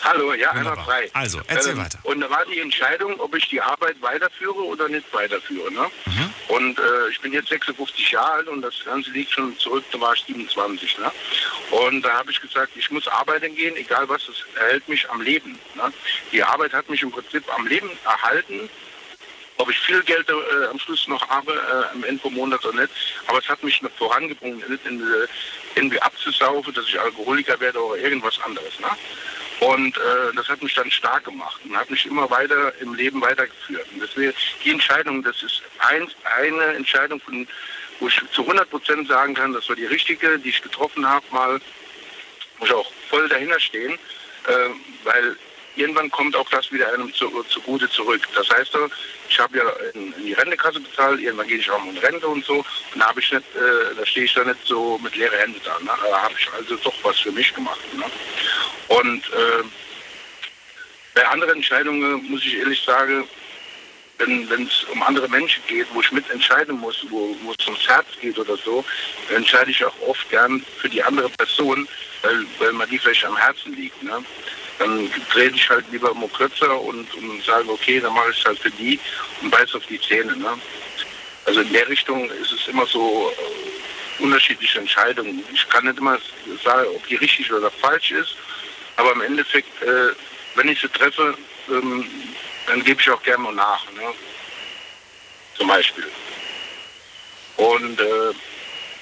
[0.03, 0.71] Hallo, ja, Wunderbar.
[0.73, 1.09] einmal frei.
[1.13, 1.97] Also, erzähl Ähm, weiter.
[2.03, 5.71] Und da war die Entscheidung, ob ich die Arbeit weiterführe oder nicht weiterführe.
[5.71, 5.89] Ne?
[6.05, 6.33] Mhm.
[6.49, 9.99] Und äh, ich bin jetzt 56 Jahre alt und das Ganze liegt schon zurück, da
[10.01, 10.97] war ich 27.
[10.99, 11.11] Ne?
[11.71, 15.21] Und da habe ich gesagt, ich muss arbeiten gehen, egal was, es erhält mich am
[15.21, 15.57] Leben.
[15.75, 15.91] Ne?
[16.31, 18.69] Die Arbeit hat mich im Prinzip am Leben erhalten.
[19.57, 22.81] Ob ich viel Geld äh, am Schluss noch habe, äh, am Ende vom Monat oder
[22.81, 22.93] nicht.
[23.27, 25.27] Aber es hat mich noch vorangebracht, nicht in, äh,
[25.75, 28.79] irgendwie abzusaufen, dass ich Alkoholiker werde oder irgendwas anderes.
[28.79, 28.87] Ne?
[29.63, 33.21] Und äh, das hat mich dann stark gemacht und hat mich immer weiter im Leben
[33.21, 33.87] weitergeführt.
[33.93, 34.33] Und deswegen
[34.63, 36.07] die Entscheidung, das ist ein,
[36.37, 37.47] eine Entscheidung, von,
[37.99, 41.25] wo ich zu 100 Prozent sagen kann, das war die richtige, die ich getroffen habe,
[41.31, 41.61] mal,
[42.59, 44.69] muss ich auch voll dahinter stehen, äh,
[45.03, 45.37] weil
[45.75, 48.21] irgendwann kommt auch das wieder einem zu, zugute zurück.
[48.35, 48.77] Das heißt,
[49.29, 52.45] ich habe ja in, in die Rentekasse bezahlt, irgendwann gehe ich auch in Rente und
[52.45, 52.57] so,
[52.93, 55.79] und da äh, da stehe ich da nicht so mit leeren Händen da.
[55.79, 55.91] Ne?
[56.09, 57.81] Da habe ich also doch was für mich gemacht.
[57.93, 58.05] Ne?
[58.89, 59.63] Und äh,
[61.15, 63.27] bei anderen Entscheidungen muss ich ehrlich sagen,
[64.19, 68.37] wenn es um andere Menschen geht, wo ich mitentscheiden muss, wo es ums Herz geht
[68.37, 68.85] oder so,
[69.27, 71.87] dann entscheide ich auch oft gern für die andere Person,
[72.21, 74.01] weil, weil mir die vielleicht am Herzen liegt.
[74.03, 74.23] Ne?
[74.79, 78.45] Dann drehe ich halt lieber mal kürzer und, und sage, okay, dann mache ich es
[78.45, 78.99] halt für die
[79.41, 80.35] und beiß auf die Zähne.
[80.35, 80.57] Ne?
[81.45, 83.73] Also in der Richtung ist es immer so, äh,
[84.19, 85.43] unterschiedliche Entscheidungen.
[85.53, 86.17] Ich kann nicht immer
[86.63, 88.35] sagen, ob die richtig oder falsch ist,
[88.97, 90.13] aber im Endeffekt, äh,
[90.55, 91.37] wenn ich sie treffe,
[91.69, 92.05] ähm,
[92.67, 93.85] dann gebe ich auch gerne mal nach.
[93.93, 94.13] Ne?
[95.55, 96.07] Zum Beispiel.
[97.57, 98.33] Und äh,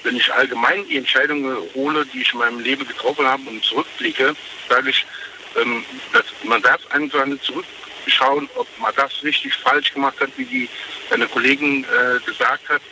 [0.02, 4.34] wenn ich allgemein die Entscheidungen hole, die ich in meinem Leben getroffen habe und zurückblicke,
[4.68, 5.06] sage ich,
[5.56, 10.44] ähm, dass man darf einfach nicht zurückschauen, ob man das richtig falsch gemacht hat, wie
[10.44, 10.68] die
[11.10, 12.82] deine Kollegin äh, gesagt hat.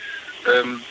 [0.46, 0.82] Ähm,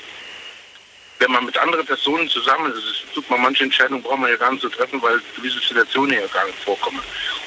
[1.20, 4.52] wenn man mit anderen Personen zusammen ist, tut man manche Entscheidungen braucht man ja gar
[4.52, 7.02] nicht zu treffen, weil gewisse Situationen ja gar nicht vorkommen.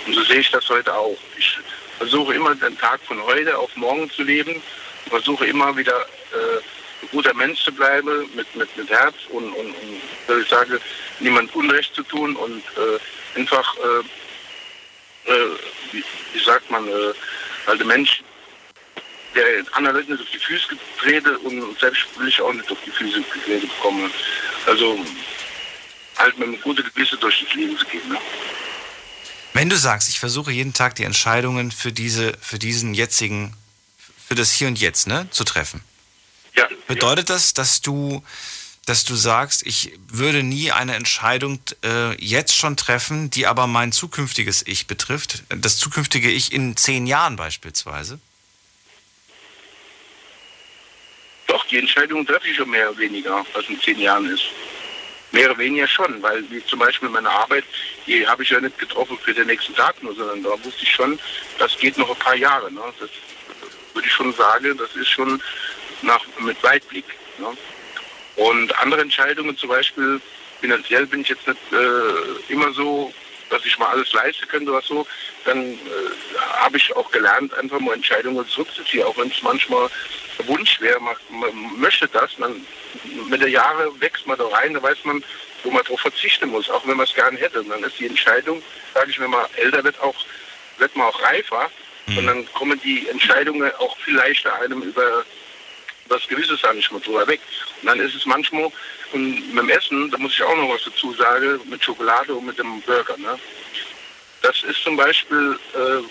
[0.06, 1.16] Und so sehe ich das heute auch.
[1.38, 1.58] Ich
[1.98, 4.62] versuche immer den Tag von heute auf morgen zu leben,
[5.08, 6.00] versuche immer wieder
[6.32, 6.58] äh,
[7.02, 10.80] ein guter Mensch zu bleiben, mit, mit, mit Herz und, und, und ich sage,
[11.20, 12.98] niemand Unrecht zu tun und äh,
[13.34, 15.56] einfach, äh, äh,
[15.92, 17.12] wie, wie, sagt man, äh,
[17.66, 18.22] weil der Mensch,
[19.34, 22.90] der anderen nicht auf die Füße getreten und selbst will ich auch nicht auf die
[22.90, 24.10] Füße getreten bekommen.
[24.66, 24.98] Also
[26.18, 28.08] halt mit einem guten Gewissen durch das Leben zu gehen.
[28.08, 28.18] Ne?
[29.54, 33.54] Wenn du sagst, ich versuche jeden Tag die Entscheidungen für diese, für diesen jetzigen,
[34.26, 35.82] für das Hier und Jetzt, ne, zu treffen.
[36.54, 36.68] Ja.
[36.86, 38.22] Bedeutet das, dass du,
[38.86, 43.92] dass du sagst, ich würde nie eine Entscheidung äh, jetzt schon treffen, die aber mein
[43.92, 48.18] zukünftiges Ich betrifft, das zukünftige Ich in zehn Jahren beispielsweise?
[51.46, 54.44] Doch, die Entscheidung treffe ich schon mehr oder weniger, was in zehn Jahren ist.
[55.30, 57.64] Mehr oder weniger schon, weil wie zum Beispiel meine Arbeit,
[58.06, 60.90] die habe ich ja nicht getroffen für den nächsten Tag nur, sondern da wusste ich
[60.90, 61.18] schon,
[61.58, 62.70] das geht noch ein paar Jahre.
[62.70, 62.80] Ne?
[62.98, 63.08] Das
[63.94, 65.40] würde ich schon sagen, das ist schon
[66.02, 67.06] nach, mit Weitblick.
[67.38, 67.56] Ne?
[68.36, 70.20] Und andere Entscheidungen, zum Beispiel
[70.60, 73.12] finanziell bin ich jetzt nicht äh, immer so,
[73.50, 75.06] dass ich mal alles leisten könnte oder so,
[75.44, 75.76] dann äh,
[76.60, 79.90] habe ich auch gelernt, einfach mal Entscheidungen zurückzuziehen, auch wenn es manchmal
[80.46, 82.66] Wunsch wäre, man, man, möchte das, dann
[83.28, 85.22] mit der Jahre wächst man da rein, da weiß man,
[85.62, 87.60] wo man darauf verzichten muss, auch wenn man es gerne hätte.
[87.60, 88.62] Und dann ist die Entscheidung,
[88.94, 90.14] sage ich, wenn man älter wird, auch
[90.78, 91.70] wird man auch reifer
[92.06, 92.18] mhm.
[92.18, 95.24] und dann kommen die Entscheidungen auch viel leichter einem über
[96.12, 97.40] was Gewisses ich mal drüber weg.
[97.80, 98.70] Und dann ist es manchmal,
[99.12, 102.46] und mit dem Essen, da muss ich auch noch was dazu sagen, mit Schokolade und
[102.46, 103.16] mit dem Burger.
[103.18, 103.38] Ne?
[104.42, 106.04] Das ist zum Beispiel äh, ein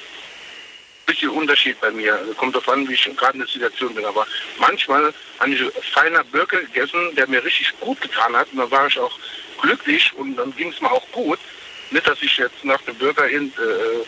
[1.06, 2.16] bisschen Unterschied bei mir.
[2.16, 4.06] Also kommt darauf an, wie ich gerade in der Situation bin.
[4.06, 4.26] Aber
[4.60, 5.62] manchmal habe ich
[5.94, 8.48] feiner Burger gegessen, der mir richtig gut getan hat.
[8.52, 9.18] Und dann war ich auch
[9.62, 11.40] glücklich und dann ging es mir auch gut.
[11.92, 14.06] Nicht, dass ich jetzt nach dem Burger in, äh,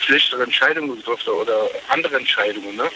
[0.00, 2.76] schlechtere Entscheidungen getroffen oder andere Entscheidungen.
[2.76, 2.90] Ne?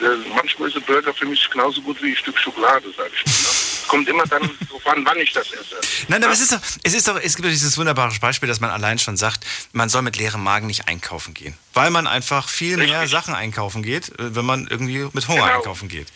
[0.00, 3.24] Äh, manchmal ist ein Burger für mich genauso gut wie ein Stück Schokolade, sag ich
[3.26, 3.32] mal.
[3.32, 3.48] Ne?
[3.86, 5.80] Kommt immer dann darauf an, wann ich das esse.
[6.08, 8.60] Nein, aber es ist doch, es ist doch, es gibt doch dieses wunderbare Beispiel, dass
[8.60, 11.56] man allein schon sagt, man soll mit leerem Magen nicht einkaufen gehen.
[11.72, 12.90] Weil man einfach viel Richtig.
[12.90, 15.56] mehr Sachen einkaufen geht, äh, wenn man irgendwie mit Hunger genau.
[15.56, 16.08] einkaufen geht.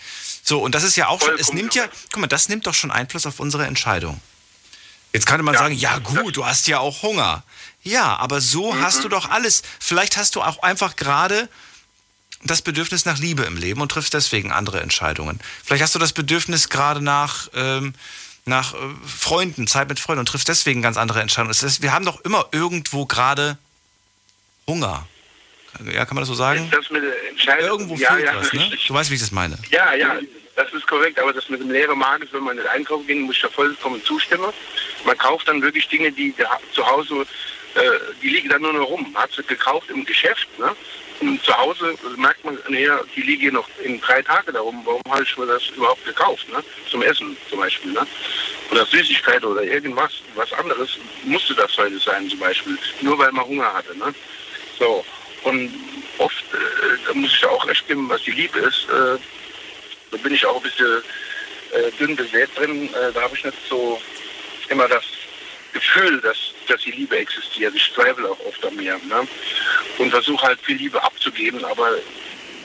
[0.42, 2.74] So, und das ist ja auch schon, es nimmt ja, guck mal, das nimmt doch
[2.74, 4.20] schon Einfluss auf unsere Entscheidung.
[5.12, 7.42] Jetzt könnte man ja, sagen, ja gut, du hast ja auch Hunger.
[7.82, 8.82] Ja, aber so mhm.
[8.82, 9.62] hast du doch alles.
[9.78, 11.48] Vielleicht hast du auch einfach gerade
[12.42, 15.40] das Bedürfnis nach Liebe im Leben und triffst deswegen andere Entscheidungen.
[15.64, 17.94] Vielleicht hast du das Bedürfnis gerade nach, ähm,
[18.44, 21.54] nach äh, Freunden, Zeit mit Freunden und triffst deswegen ganz andere Entscheidungen.
[21.54, 23.58] Heißt, wir haben doch immer irgendwo gerade
[24.66, 25.06] Hunger.
[25.92, 26.70] Ja, kann man das so sagen?
[26.70, 26.86] Das
[27.60, 28.70] Irgendwo ja, fehlt ja, was, ne?
[28.86, 29.58] Du weißt, wie ich das meine.
[29.70, 30.18] Ja, ja,
[30.56, 33.36] das ist korrekt, aber das mit dem leeren Magen, wenn man nicht einkaufen geht, muss
[33.36, 34.52] ich da vollkommen zustimmen.
[35.04, 36.34] Man kauft dann wirklich Dinge, die
[36.72, 37.26] zu Hause,
[37.74, 37.80] äh,
[38.22, 39.10] die liegen dann nur noch rum.
[39.12, 40.74] Man hat sie gekauft im Geschäft, ne?
[41.42, 44.80] Zu Hause merkt man, naja, die liegen noch in drei Tagen darum.
[44.84, 46.48] Warum habe ich mir das überhaupt gekauft?
[46.48, 46.62] Ne?
[46.90, 47.92] Zum Essen zum Beispiel.
[47.92, 48.06] Ne?
[48.70, 52.78] Oder Süßigkeit oder irgendwas, was anderes musste das heute sein zum Beispiel.
[53.00, 53.96] Nur weil man Hunger hatte.
[53.98, 54.14] Ne?
[54.78, 55.04] So.
[55.42, 55.72] Und
[56.18, 59.18] oft, äh, da muss ich auch recht geben, was die Liebe ist, äh,
[60.10, 61.02] da bin ich auch ein bisschen
[61.72, 62.88] äh, dünn besät drin.
[62.94, 64.00] Äh, da habe ich nicht so
[64.68, 65.04] immer das
[65.72, 67.74] Gefühl, dass, dass die Liebe existiert.
[67.74, 68.98] Ich zweifle auch oft an mir.
[69.08, 69.26] Ne?
[69.98, 71.90] Und versuche halt viel Liebe abzugeben, aber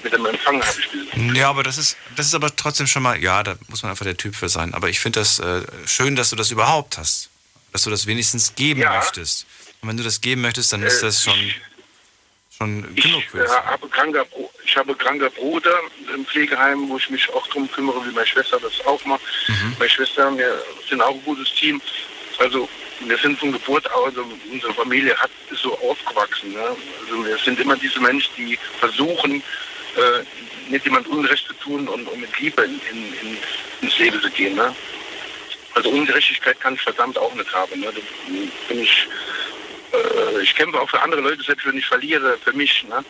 [0.03, 1.35] mit dem Empfang habe ich viel.
[1.35, 4.05] Ja, aber das ist, das ist aber trotzdem schon mal, ja, da muss man einfach
[4.05, 4.73] der Typ für sein.
[4.73, 7.29] Aber ich finde das äh, schön, dass du das überhaupt hast.
[7.71, 8.97] Dass du das wenigstens geben ja.
[8.97, 9.47] möchtest.
[9.81, 11.53] Und wenn du das geben möchtest, dann ist das schon,
[12.57, 13.23] schon genug.
[13.33, 14.25] Ich, äh, habe kranker,
[14.65, 15.79] ich habe kranker Bruder
[16.13, 19.23] im Pflegeheim, wo ich mich auch darum kümmere, wie meine Schwester das auch macht.
[19.47, 19.75] Mhm.
[19.79, 21.81] Meine Schwester, wir sind auch ein gutes Team.
[22.39, 22.69] Also
[23.01, 26.53] wir sind von Geburt aus, also unsere Familie hat, ist so aufgewachsen.
[26.53, 26.75] Ne?
[27.01, 29.43] Also wir sind immer diese Menschen, die versuchen,
[29.95, 33.37] äh, nicht jemand Unrecht zu tun und, und mit Liebe in, in, in,
[33.81, 34.55] ins Leben zu gehen.
[34.55, 34.75] Ne?
[35.75, 37.79] Also Ungerechtigkeit kann ich verdammt auch nicht haben.
[37.79, 37.91] Ne?
[38.69, 39.07] Ich,
[39.93, 42.83] äh, ich kämpfe auch für andere Leute, selbst wenn ich verliere, für mich.
[42.87, 43.03] Ne?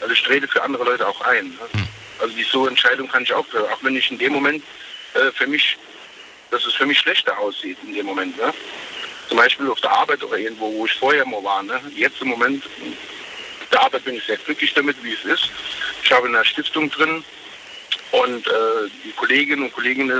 [0.00, 1.48] Also ich trete für andere Leute auch ein.
[1.48, 1.68] Ne?
[1.72, 1.88] Hm.
[2.20, 4.62] Also die so Entscheidung kann ich auch, auch wenn ich in dem Moment
[5.14, 5.78] äh, für mich
[6.50, 8.36] dass es für mich schlechter aussieht in dem Moment.
[8.36, 8.52] Ne?
[9.30, 11.62] Zum Beispiel auf der Arbeit oder irgendwo, wo ich vorher mal war.
[11.62, 11.80] Ne?
[11.94, 12.64] Jetzt im Moment,
[13.70, 15.48] der Arbeit bin ich sehr glücklich damit, wie es ist.
[16.02, 17.24] Ich habe eine Stiftung drin
[18.10, 20.10] und äh, die Kolleginnen und Kollegen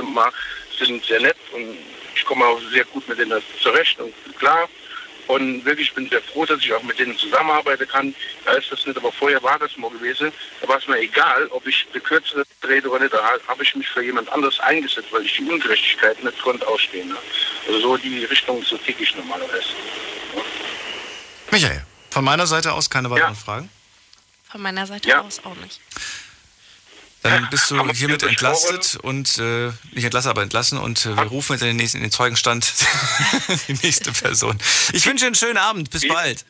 [0.79, 1.77] sind sehr nett und
[2.15, 4.69] ich komme auch sehr gut mit denen zurecht und klar.
[5.31, 8.13] Und wirklich bin sehr froh, dass ich auch mit denen zusammenarbeiten kann.
[8.43, 10.29] Da ist das nicht, aber vorher war das mal gewesen.
[10.59, 13.13] Da war es mir egal, ob ich die Kürze rede oder nicht.
[13.13, 17.07] Da habe ich mich für jemand anderes eingesetzt, weil ich die Ungerechtigkeit nicht konnte ausstehen.
[17.07, 17.15] Ne?
[17.65, 19.69] Also so die Richtung, so tick ich normalerweise.
[20.35, 20.41] Ja.
[21.49, 23.39] Michael, von meiner Seite aus keine weiteren ja.
[23.39, 23.69] Fragen?
[24.51, 25.21] Von meiner Seite ja.
[25.21, 25.79] aus auch nicht.
[27.23, 31.53] Dann bist du hiermit entlastet und äh, nicht entlassen, aber entlassen und äh, wir rufen
[31.53, 32.73] jetzt in den nächsten in den Zeugenstand
[33.67, 34.57] die nächste Person.
[34.93, 36.45] Ich wünsche einen schönen Abend, bis bald.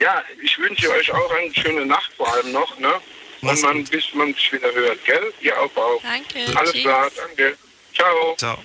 [0.00, 2.92] Ja, ich wünsche euch auch eine schöne Nacht vor allem noch, ne?
[3.42, 5.32] Und man, bis man sich wieder hört, gell?
[5.40, 6.02] Ihr auch auch.
[6.02, 6.58] Danke.
[6.58, 6.82] Alles Tschüss.
[6.82, 7.56] klar, danke.
[7.94, 8.36] Ciao.
[8.36, 8.58] Ciao.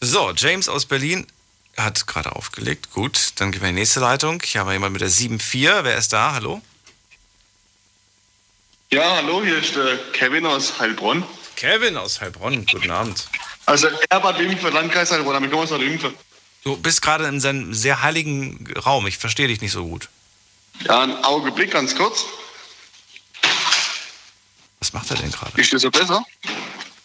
[0.00, 1.26] So, James aus Berlin
[1.76, 2.90] hat gerade aufgelegt.
[2.92, 4.42] Gut, dann gehen wir in die nächste Leitung.
[4.44, 5.84] Hier haben wir jemanden mit der 7-4.
[5.84, 6.32] Wer ist da?
[6.32, 6.62] Hallo?
[8.90, 11.22] Ja, hallo, hier ist der Kevin aus Heilbronn.
[11.56, 13.28] Kevin aus Heilbronn, guten Abend.
[13.66, 16.14] Also Erbad Wimpfe, Landkreis Heilbronn, damit kommen wir aus Wimpfe.
[16.64, 20.08] Du bist gerade in seinem sehr heiligen Raum, ich verstehe dich nicht so gut.
[20.84, 22.24] Ja, ein Augenblick, ganz kurz.
[24.80, 25.60] Was macht er denn gerade?
[25.60, 26.24] Ist das so besser?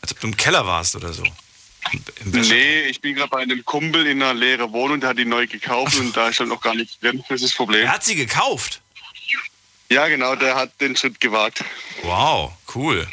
[0.02, 1.24] Als ob du im Keller warst oder so.
[2.24, 5.48] Nee, ich bin gerade bei einem Kumpel in einer leeren Wohnung, der hat die neu
[5.48, 7.22] gekauft und da ist halt noch gar nichts drin.
[7.28, 7.84] Das ist das Problem.
[7.84, 8.80] Er hat sie gekauft?
[9.94, 11.64] Ja, genau, der hat den Schritt gewagt.
[12.02, 13.08] Wow, cool.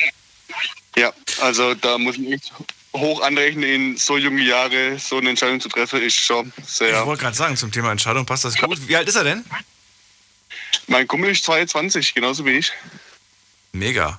[0.97, 2.53] Ja, also da muss man echt
[2.95, 7.01] hoch anrechnen, in so junge Jahre so eine Entscheidung zu treffen, ist schon sehr.
[7.01, 8.89] Ich wollte gerade sagen, zum Thema Entscheidung passt das gut.
[8.89, 9.45] Wie alt ist er denn?
[10.87, 12.73] Mein Kumpel ist 22, genauso wie ich.
[13.73, 14.19] Mega.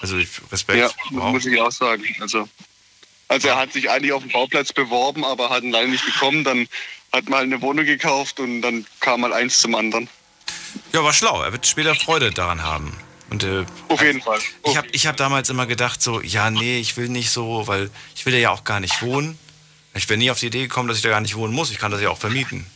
[0.00, 0.16] Also
[0.50, 0.78] Respekt.
[0.78, 1.32] Ja, wow.
[1.32, 2.04] muss ich auch sagen.
[2.20, 2.48] Also,
[3.28, 6.42] also er hat sich eigentlich auf dem Bauplatz beworben, aber hat ihn leider nicht bekommen.
[6.42, 6.68] Dann
[7.12, 10.08] hat mal eine Wohnung gekauft und dann kam mal eins zum anderen.
[10.92, 11.42] Ja, war schlau.
[11.42, 12.96] Er wird später Freude daran haben.
[13.30, 14.38] Und, äh, Auf jeden Fall.
[14.64, 17.90] Ich habe ich hab damals immer gedacht, so, ja, nee, ich will nicht so, weil
[18.16, 19.38] ich will ja auch gar nicht wohnen.
[19.94, 21.70] Ich bin nie auf die Idee gekommen, dass ich da gar nicht wohnen muss.
[21.70, 22.66] Ich kann das ja auch vermieten.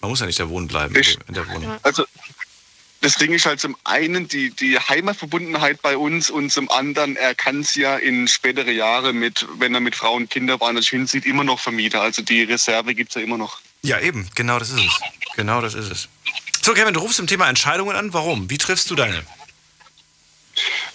[0.00, 1.78] Man muss ja nicht da wohnen bleiben ich, in der Wohnung.
[1.82, 2.04] Also
[3.00, 7.34] das Ding ist halt zum einen die, die Heimatverbundenheit bei uns und zum anderen, er
[7.34, 11.24] kann es ja in spätere Jahre mit, wenn er mit Frauen und Kindern woanders hinsieht,
[11.24, 12.00] immer noch vermieten.
[12.00, 13.60] Also die Reserve gibt es ja immer noch.
[13.82, 15.00] Ja, eben, genau das ist es.
[15.36, 16.08] Genau das ist es.
[16.68, 18.12] So, Kevin, du rufst zum Thema Entscheidungen an.
[18.12, 18.50] Warum?
[18.50, 19.24] Wie triffst du deine?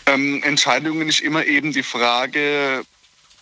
[0.05, 2.85] Ähm, Entscheidungen ist immer eben die Frage,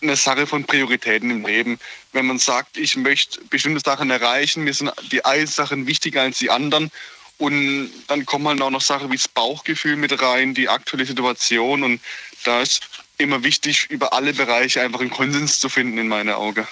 [0.00, 1.78] eine Sache von Prioritäten im Leben.
[2.14, 6.38] Wenn man sagt, ich möchte bestimmte Sachen erreichen, mir sind die einen Sachen wichtiger als
[6.38, 6.90] die anderen.
[7.36, 11.82] Und dann kommen halt auch noch Sachen wie das Bauchgefühl mit rein, die aktuelle Situation.
[11.82, 12.00] Und
[12.44, 12.80] da ist
[13.18, 16.66] immer wichtig, über alle Bereiche einfach einen Konsens zu finden, in meinen Augen.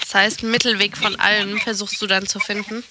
[0.00, 2.84] Das heißt, einen Mittelweg von allen versuchst du dann zu finden?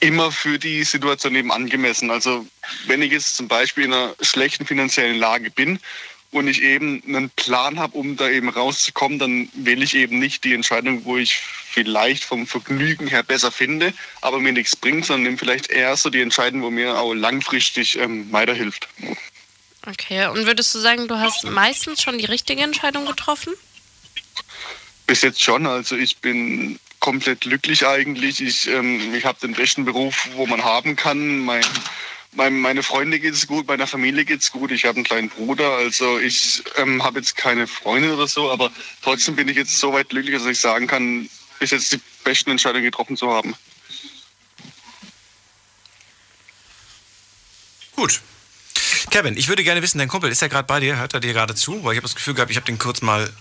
[0.00, 2.10] Immer für die Situation eben angemessen.
[2.10, 2.46] Also
[2.86, 5.80] wenn ich jetzt zum Beispiel in einer schlechten finanziellen Lage bin
[6.30, 10.44] und ich eben einen Plan habe, um da eben rauszukommen, dann wähle ich eben nicht
[10.44, 15.24] die Entscheidung, wo ich vielleicht vom Vergnügen her besser finde, aber mir nichts bringt, sondern
[15.24, 18.88] nehme vielleicht eher so die Entscheidung, wo mir auch langfristig ähm, weiterhilft.
[19.86, 23.54] Okay, und würdest du sagen, du hast meistens schon die richtige Entscheidung getroffen?
[25.08, 25.66] Bis jetzt schon.
[25.66, 28.42] Also ich bin komplett glücklich eigentlich.
[28.42, 31.38] Ich, ähm, ich habe den besten Beruf, wo man haben kann.
[31.38, 31.64] Mein,
[32.32, 34.70] mein, meine Freunde geht es gut, meiner Familie geht es gut.
[34.70, 35.70] Ich habe einen kleinen Bruder.
[35.76, 38.70] Also ich ähm, habe jetzt keine Freunde oder so, aber
[39.00, 42.50] trotzdem bin ich jetzt so weit glücklich, dass ich sagen kann, bis jetzt die besten
[42.50, 43.54] Entscheidungen getroffen zu haben.
[47.96, 48.20] Gut.
[49.10, 50.98] Kevin, ich würde gerne wissen, dein Kumpel, ist er gerade bei dir?
[50.98, 51.82] Hört er dir gerade zu?
[51.82, 53.32] Weil ich habe das Gefühl gehabt, ich habe den kurz mal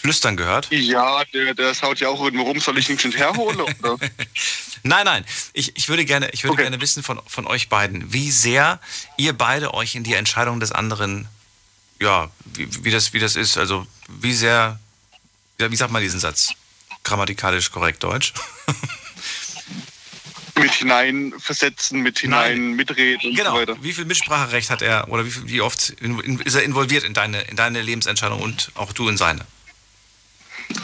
[0.00, 0.68] flüstern gehört?
[0.70, 2.60] Ja, der, der haut ja auch irgendwo rum.
[2.60, 3.60] Soll ich ihn schon herholen?
[4.82, 5.26] Nein, nein.
[5.52, 6.62] Ich, ich würde, gerne, ich würde okay.
[6.62, 8.80] gerne wissen von, von euch beiden, wie sehr
[9.18, 11.28] ihr beide euch in die Entscheidung des anderen,
[12.00, 13.58] ja, wie, wie, das, wie das ist.
[13.58, 14.80] Also, wie sehr,
[15.58, 16.54] wie sagt man diesen Satz?
[17.04, 18.32] Grammatikalisch korrekt Deutsch?
[20.60, 22.76] mit hineinversetzen, mit hinein Nein.
[22.76, 23.50] mitreden genau.
[23.50, 23.82] und so weiter.
[23.82, 27.56] Wie viel Mitspracherecht hat er oder wie, wie oft ist er involviert in deine, in
[27.56, 29.44] deine Lebensentscheidung und auch du in seine?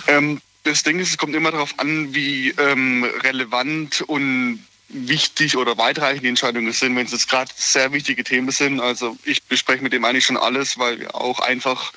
[0.07, 5.77] Ähm, das Ding ist, es kommt immer darauf an, wie ähm, relevant und wichtig oder
[5.79, 8.81] weitreichend die Entscheidungen sind, wenn es jetzt gerade sehr wichtige Themen sind.
[8.81, 11.93] Also ich bespreche mit dem eigentlich schon alles, weil wir auch einfach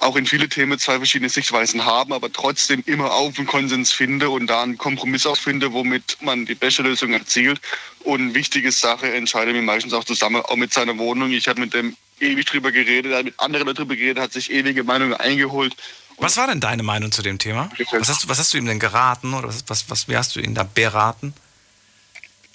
[0.00, 4.30] auch in viele Themen zwei verschiedene Sichtweisen haben, aber trotzdem immer auf einen Konsens finde
[4.30, 7.60] und da einen Kompromiss auch finde, womit man die beste Lösung erzielt.
[8.00, 11.32] Und wichtige Sache entscheide ich meistens auch zusammen, auch mit seiner Wohnung.
[11.32, 14.84] Ich habe mit dem ewig drüber geredet, hat mit anderen darüber geredet, hat sich ewige
[14.84, 15.74] Meinungen eingeholt.
[16.18, 17.70] Was war denn deine Meinung zu dem Thema?
[17.92, 20.34] Was hast du, was hast du ihm denn geraten oder was, was, was, wie hast
[20.34, 21.32] du ihn da beraten?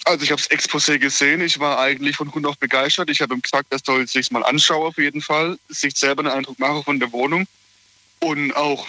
[0.04, 3.08] Also ich habe das Exposé gesehen, ich war eigentlich von Grund auf begeistert.
[3.08, 6.32] Ich habe ihm gesagt, er soll sich mal anschauen auf jeden Fall, sich selber einen
[6.32, 7.46] Eindruck machen von der Wohnung.
[8.20, 8.86] Und auch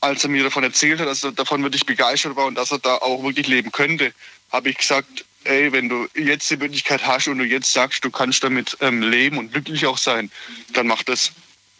[0.00, 2.80] als er mir davon erzählt hat, dass er davon wirklich begeistert war und dass er
[2.80, 4.12] da auch wirklich leben könnte,
[4.50, 8.10] habe ich gesagt, ey, wenn du jetzt die Möglichkeit hast und du jetzt sagst, du
[8.10, 10.30] kannst damit ähm, leben und glücklich auch sein,
[10.72, 11.32] dann mach das.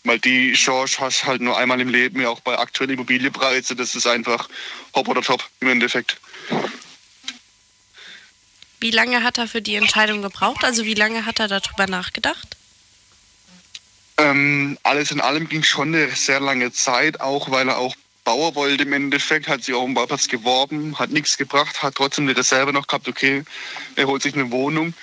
[0.05, 3.95] Weil die Chance hast halt nur einmal im Leben, ja auch bei aktuellen Immobilienpreisen, das
[3.95, 4.49] ist einfach
[4.95, 6.17] hopp oder top im Endeffekt.
[8.81, 10.65] Wie lange hat er für die Entscheidung gebraucht?
[10.65, 12.57] Also wie lange hat er darüber nachgedacht?
[14.19, 17.95] Ähm, alles in allem ging schon eine sehr lange Zeit, auch weil er auch
[18.25, 22.29] Bauer wollte im Endeffekt, hat sich auch um Bauplatz geworben, hat nichts gebracht, hat trotzdem
[22.29, 23.45] eine Reserve noch gehabt, okay,
[23.97, 24.95] er holt sich eine Wohnung.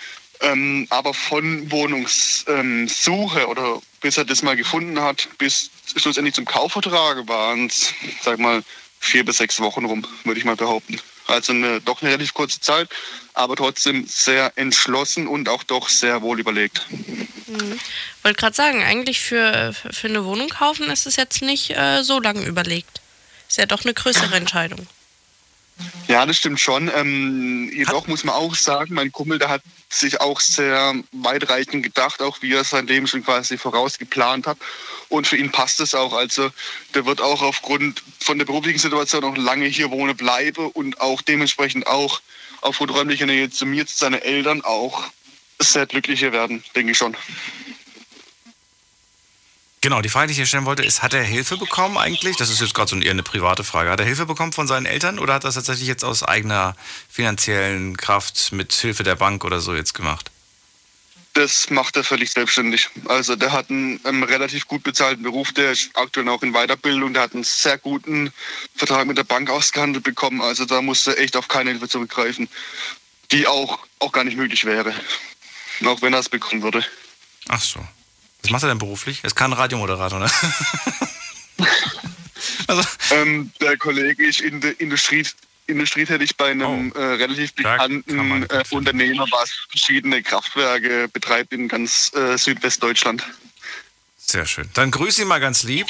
[0.42, 6.46] Ähm, aber von Wohnungssuche ähm, oder bis er das mal gefunden hat, bis schlussendlich zum
[6.46, 8.64] Kaufvertrag waren es, sag mal,
[9.02, 11.02] vier bis sechs Wochen rum, würde ich mal behaupten.
[11.28, 12.90] Also eine, doch eine relativ kurze Zeit,
[13.34, 16.86] aber trotzdem sehr entschlossen und auch doch sehr wohl überlegt.
[16.90, 17.80] Mhm.
[18.24, 22.20] Wollte gerade sagen, eigentlich für, für eine Wohnung kaufen ist es jetzt nicht äh, so
[22.20, 22.99] lange überlegt.
[23.50, 24.88] Ist ja doch eine größere Entscheidung.
[26.08, 26.92] Ja, das stimmt schon.
[26.94, 32.22] Ähm, jedoch muss man auch sagen, mein Kumpel, der hat sich auch sehr weitreichend gedacht,
[32.22, 34.58] auch wie er sein Leben schon quasi vorausgeplant hat.
[35.08, 36.14] Und für ihn passt es auch.
[36.14, 36.52] Also
[36.94, 41.22] der wird auch aufgrund von der beruflichen Situation noch lange hier wohnen bleiben und auch
[41.22, 42.22] dementsprechend auch
[42.62, 45.04] aufgrund räumlicher Nähe zu mir, zu seinen Eltern auch
[45.60, 47.16] sehr glücklicher werden, denke ich schon.
[49.82, 52.36] Genau, die Frage, die ich hier stellen wollte, ist, hat er Hilfe bekommen eigentlich?
[52.36, 53.90] Das ist jetzt gerade so eher eine private Frage.
[53.90, 56.76] Hat er Hilfe bekommen von seinen Eltern oder hat er das tatsächlich jetzt aus eigener
[57.10, 60.32] finanziellen Kraft mit Hilfe der Bank oder so jetzt gemacht?
[61.34, 62.90] Das macht er völlig selbstständig.
[63.06, 67.14] Also der hat einen, einen, relativ gut bezahlten Beruf, der ist aktuell auch in Weiterbildung,
[67.14, 68.34] der hat einen sehr guten
[68.76, 70.42] Vertrag mit der Bank ausgehandelt bekommen.
[70.42, 72.50] Also da musste er echt auf keine Hilfe zurückgreifen,
[73.32, 74.94] die auch, auch gar nicht möglich wäre.
[75.86, 76.84] Auch wenn er es bekommen würde.
[77.48, 77.80] Ach so.
[78.44, 79.20] Was macht er denn beruflich?
[79.24, 80.30] Er ist kein Radiomoderator, ne?
[82.68, 82.84] also.
[83.12, 85.26] ähm, der Kollege ist in der Industrie,
[85.68, 86.98] Industrie tätig bei einem oh.
[86.98, 93.24] äh, relativ bekannten äh, Unternehmer, was verschiedene Kraftwerke betreibt in ganz äh, Südwestdeutschland.
[94.18, 94.70] Sehr schön.
[94.74, 95.88] Dann grüße ihn mal ganz lieb.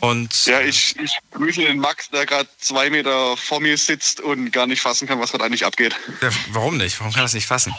[0.00, 4.50] Und ja, ich, ich grüße den Max, der gerade zwei Meter vor mir sitzt und
[4.50, 5.96] gar nicht fassen kann, was gerade eigentlich abgeht.
[6.20, 7.00] Ja, warum nicht?
[7.00, 7.74] Warum kann er das nicht fassen?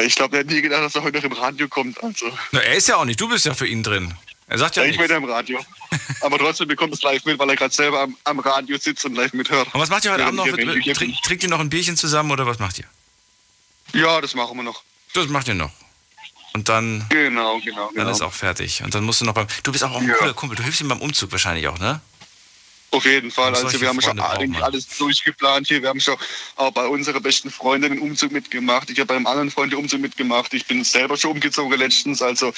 [0.00, 2.02] Ich glaube, er hat nie gedacht, dass er heute noch im Radio kommt.
[2.02, 2.26] Also.
[2.52, 4.14] Na, er ist ja auch nicht, du bist ja für ihn drin.
[4.48, 5.60] Er sagt ja, ja Ich bin im Radio.
[6.20, 9.14] Aber trotzdem bekommt es live mit, weil er gerade selber am, am, Radio sitzt und
[9.14, 9.74] live mithört.
[9.74, 10.46] Und was macht ihr heute Abend noch?
[10.46, 12.84] Trink, trinkt ihr noch ein Bierchen zusammen oder was macht ihr?
[13.94, 14.82] Ja, das machen wir noch.
[15.14, 15.70] Das macht ihr noch.
[16.54, 17.06] Und dann.
[17.08, 18.04] Genau, genau, genau.
[18.04, 18.82] Dann ist auch fertig.
[18.82, 19.46] Und dann musst du noch beim.
[19.62, 20.14] Du bist auch ein ja.
[20.14, 20.56] cooler Kumpel.
[20.56, 22.00] Du hilfst ihm beim Umzug wahrscheinlich auch, ne?
[22.92, 23.54] Auf jeden Fall.
[23.54, 25.80] Also wir haben schon eigentlich alles durchgeplant hier.
[25.80, 26.16] Wir haben schon
[26.56, 28.90] auch bei unserer besten Freundin den Umzug mitgemacht.
[28.90, 30.52] Ich habe bei einem anderen Freund den Umzug mitgemacht.
[30.52, 32.20] Ich bin selber schon umgezogen letztens.
[32.20, 32.52] Also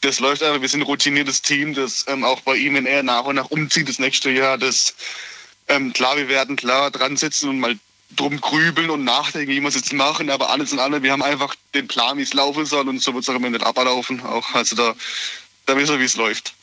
[0.00, 0.60] das läuft einfach.
[0.60, 3.50] Wir sind ein routiniertes Team, das ähm, auch bei ihm, wenn er nach und nach
[3.50, 4.96] umzieht das nächste Jahr, das
[5.68, 7.78] ähm, klar, wir werden klar dran sitzen und mal
[8.16, 10.28] drum grübeln und nachdenken, wie wir es jetzt machen.
[10.28, 13.14] Aber alles in allem, wir haben einfach den Plan, wie es laufen soll und so
[13.14, 14.22] wird es auch immer nicht ablaufen.
[14.22, 14.96] Auch also da,
[15.66, 16.54] da wissen wir, wie es läuft.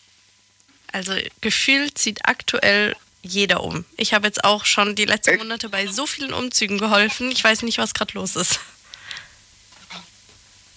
[0.91, 2.95] Also gefühlt zieht aktuell
[3.25, 3.85] jeder um.
[3.97, 5.39] Ich habe jetzt auch schon die letzten Echt?
[5.39, 7.31] Monate bei so vielen Umzügen geholfen.
[7.31, 8.59] Ich weiß nicht, was gerade los ist.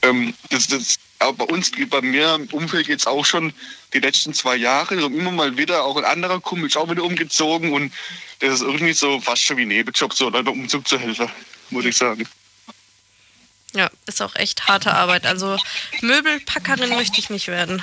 [0.03, 3.53] Ähm, das, das, aber bei uns, bei mir im Umfeld geht es auch schon
[3.93, 4.95] die letzten zwei Jahre.
[4.95, 7.93] Also immer mal wieder, auch ein anderer Kumpel ist auch wieder umgezogen und
[8.39, 11.29] das ist irgendwie so fast schon wie ein Nebenjob, so Leute Umzug zu helfen,
[11.71, 12.27] muss ich sagen.
[13.75, 15.27] Ja, ist auch echt harte Arbeit.
[15.27, 15.59] Also
[16.01, 17.83] Möbelpackerin möchte ich nicht werden.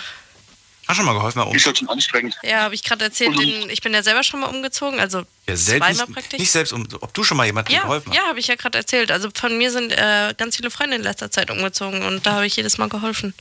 [0.88, 2.38] Hast du schon mal geholfen bei Ist halt schon anstrengend.
[2.44, 3.38] Ja, habe ich gerade erzählt.
[3.40, 6.40] Den, ich bin ja selber schon mal umgezogen, also ja, zweimal praktisch.
[6.40, 8.16] Nicht selbst, um, ob du schon mal jemandem ja, geholfen hast.
[8.16, 9.12] Ja, habe ich ja gerade erzählt.
[9.12, 12.46] Also von mir sind äh, ganz viele Freunde in letzter Zeit umgezogen und da habe
[12.46, 13.34] ich jedes Mal geholfen.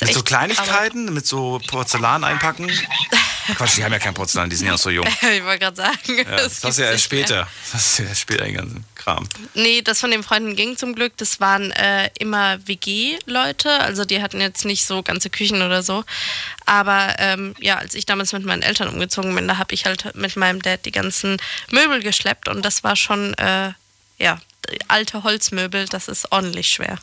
[0.00, 1.14] Mit so Kleinigkeiten, Arbeit.
[1.14, 2.70] mit so Porzellan einpacken?
[3.56, 5.06] Quatsch, die haben ja kein Porzellan, die sind ja noch so jung.
[5.36, 6.16] ich wollte gerade sagen.
[6.16, 7.46] Ja, das, das ist ja erst später.
[7.72, 9.28] Das ist ja erst später den ganzen Kram.
[9.54, 11.16] Nee, das von den Freunden ging zum Glück.
[11.16, 13.70] Das waren äh, immer WG-Leute.
[13.80, 16.04] Also die hatten jetzt nicht so ganze Küchen oder so.
[16.66, 20.14] Aber ähm, ja, als ich damals mit meinen Eltern umgezogen bin, da habe ich halt
[20.14, 21.38] mit meinem Dad die ganzen
[21.70, 22.48] Möbel geschleppt.
[22.48, 23.72] Und das war schon, äh,
[24.18, 24.40] ja,
[24.88, 25.86] alte Holzmöbel.
[25.86, 26.98] Das ist ordentlich schwer.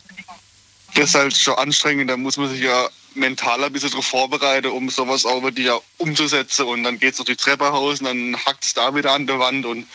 [0.96, 2.10] Das ist halt schon anstrengend.
[2.10, 5.80] Da muss man sich ja mental ein bisschen darauf vorbereiten, um sowas auch wirklich ja
[5.98, 6.66] umzusetzen.
[6.66, 9.28] Und dann geht es durch die Treppe raus und dann hackt es da wieder an
[9.28, 9.66] der Wand.
[9.66, 9.88] Und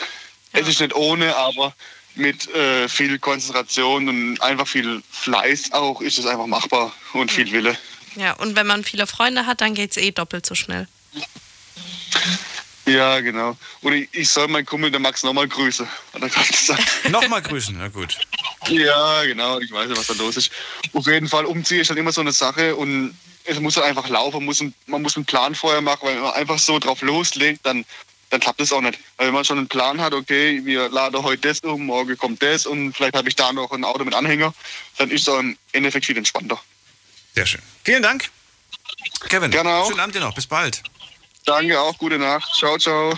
[0.53, 0.61] ja.
[0.61, 1.75] es ist nicht ohne, aber
[2.17, 7.51] mit äh, viel Konzentration und einfach viel Fleiß auch ist es einfach machbar und viel
[7.53, 7.77] Wille.
[8.17, 10.87] Ja, und wenn man viele Freunde hat, dann geht es eh doppelt so schnell.
[12.87, 13.57] Ja, genau.
[13.81, 15.87] Und ich, ich soll meinen Kumpel, der Max, nochmal grüßen.
[16.13, 16.83] Hat er gerade gesagt.
[17.11, 18.19] nochmal grüßen, na gut.
[18.69, 19.59] Ja, genau.
[19.59, 20.51] Ich weiß ja, was da los ist.
[20.93, 24.09] Auf jeden Fall, umziehen ist halt immer so eine Sache und es muss halt einfach
[24.09, 24.37] laufen.
[24.37, 27.01] Man muss, ein, man muss einen Plan vorher machen, weil wenn man einfach so drauf
[27.01, 27.85] loslegt, dann,
[28.35, 28.99] dann klappt es auch nicht.
[29.17, 32.43] Weil wenn man schon einen Plan hat, okay, wir laden heute das um, morgen kommt
[32.43, 34.53] das und vielleicht habe ich da noch ein Auto mit Anhänger,
[34.99, 36.61] dann ist es im Endeffekt viel entspannter.
[37.37, 37.63] Sehr schön.
[37.85, 38.29] Vielen Dank.
[39.29, 39.87] Kevin, Gerne auch.
[39.87, 40.35] schönen Abend dir noch.
[40.35, 40.83] Bis bald.
[41.45, 42.51] Danke auch, gute Nacht.
[42.59, 43.17] Ciao, ciao.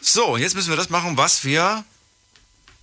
[0.00, 1.84] So, jetzt müssen wir das machen, was wir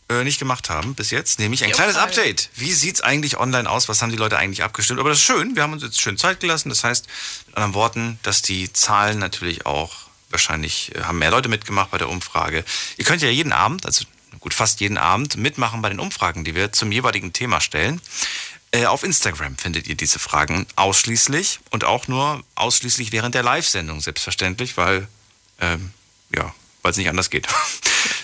[0.08, 1.98] äh, nicht gemacht haben bis jetzt, nämlich ein Jo, kleines.
[1.98, 2.50] Update.
[2.56, 3.90] Wie sieht's eigentlich online aus?
[3.90, 5.02] Was haben die Leute eigentlich abgestimmt?
[5.02, 6.70] Aber das ist schön, wir haben uns jetzt schön Zeit gelassen.
[6.70, 7.08] Das heißt,
[7.48, 10.03] mit anderen Worten, dass die Zahlen natürlich auch
[10.34, 12.66] wahrscheinlich äh, haben mehr Leute mitgemacht bei der Umfrage.
[12.98, 14.04] Ihr könnt ja jeden Abend, also
[14.40, 18.02] gut fast jeden Abend, mitmachen bei den Umfragen, die wir zum jeweiligen Thema stellen.
[18.72, 24.02] Äh, Auf Instagram findet ihr diese Fragen ausschließlich und auch nur ausschließlich während der Live-Sendung,
[24.02, 25.08] selbstverständlich, weil,
[25.62, 25.92] ähm,
[26.36, 27.48] ja, weil es nicht anders geht.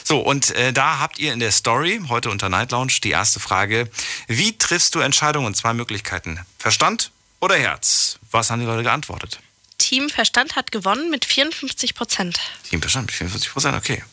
[0.03, 3.39] So, und äh, da habt ihr in der Story, heute unter Night Lounge, die erste
[3.39, 3.91] Frage.
[4.27, 5.53] Wie triffst du Entscheidungen?
[5.53, 6.39] Zwei Möglichkeiten.
[6.57, 8.17] Verstand oder Herz?
[8.31, 9.39] Was haben die Leute geantwortet?
[9.79, 12.39] Team Verstand hat gewonnen mit 54 Prozent.
[12.69, 14.03] Team Verstand mit 44 Prozent, okay.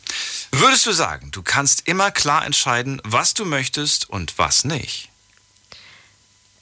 [0.51, 5.09] Würdest du sagen, du kannst immer klar entscheiden, was du möchtest und was nicht?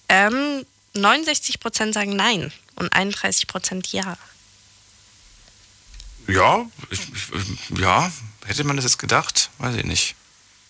[0.09, 4.17] Ähm, 69 Prozent sagen nein und 31 Prozent ja.
[6.27, 8.11] Ja, ich, ich, ja,
[8.45, 9.51] hätte man das jetzt gedacht?
[9.59, 10.15] Weiß ich nicht.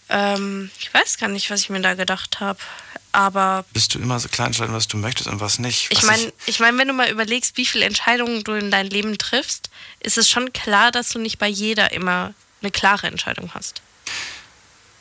[0.10, 2.60] Ähm, ich weiß gar nicht, was ich mir da gedacht habe.
[3.12, 5.88] Aber Bist du immer so klar entscheiden, was du möchtest und was nicht?
[5.90, 8.88] ich Was meine, ich mein, wenn du mal überlegst, wie viele Entscheidungen du in dein
[8.88, 9.70] Leben triffst,
[10.02, 13.82] ist es schon klar, dass du nicht bei jeder immer eine klare Entscheidung hast.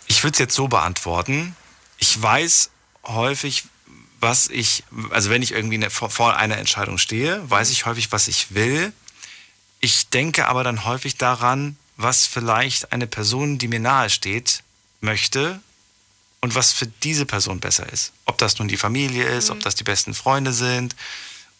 [0.06, 1.56] Ich würde es jetzt so beantworten.
[1.98, 2.70] Ich weiß
[3.04, 3.64] häufig,
[4.20, 8.54] was ich, also wenn ich irgendwie vor einer Entscheidung stehe, weiß ich häufig, was ich
[8.54, 8.92] will.
[9.80, 14.63] Ich denke aber dann häufig daran, was vielleicht eine Person, die mir nahe steht,
[15.04, 15.60] möchte
[16.40, 18.12] und was für diese Person besser ist.
[18.26, 20.94] Ob das nun die Familie ist, ob das die besten Freunde sind.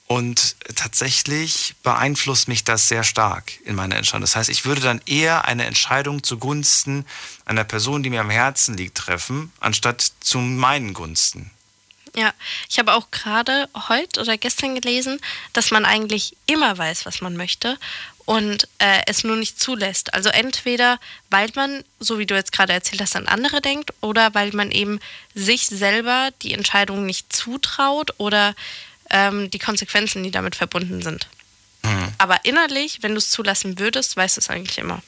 [0.07, 4.21] Und tatsächlich beeinflusst mich das sehr stark in meiner Entscheidung.
[4.21, 7.07] Das heißt, ich würde dann eher eine Entscheidung zugunsten
[7.47, 11.51] einer Person, die mir am Herzen liegt, treffen, anstatt zu meinen Gunsten.
[12.17, 12.33] Ja,
[12.69, 15.19] ich habe auch gerade heute oder gestern gelesen,
[15.53, 17.79] dass man eigentlich immer weiß, was man möchte
[18.27, 20.15] und äh, es nur nicht zulässt.
[20.15, 20.99] Also entweder,
[21.31, 24.71] weil man, so wie du jetzt gerade erzählt hast, an andere denkt oder weil man
[24.71, 24.99] eben
[25.35, 28.55] sich selber die Entscheidung nicht zutraut oder
[29.11, 31.29] ähm, die Konsequenzen, die damit verbunden sind.
[32.17, 35.03] Aber innerlich, wenn du es zulassen würdest, weißt du es eigentlich immer.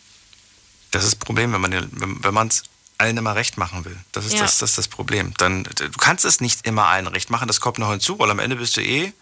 [0.91, 2.65] Das ist das Problem, wenn man wenn, wenn man es
[2.99, 3.97] allen immer recht machen will.
[4.13, 4.41] Das ist, Ja.
[4.41, 5.33] das, das ist das Problem.
[5.39, 8.39] Dann, du kannst es nicht immer allen recht machen, das kommt noch hinzu, weil am
[8.39, 9.13] Ende bist du eh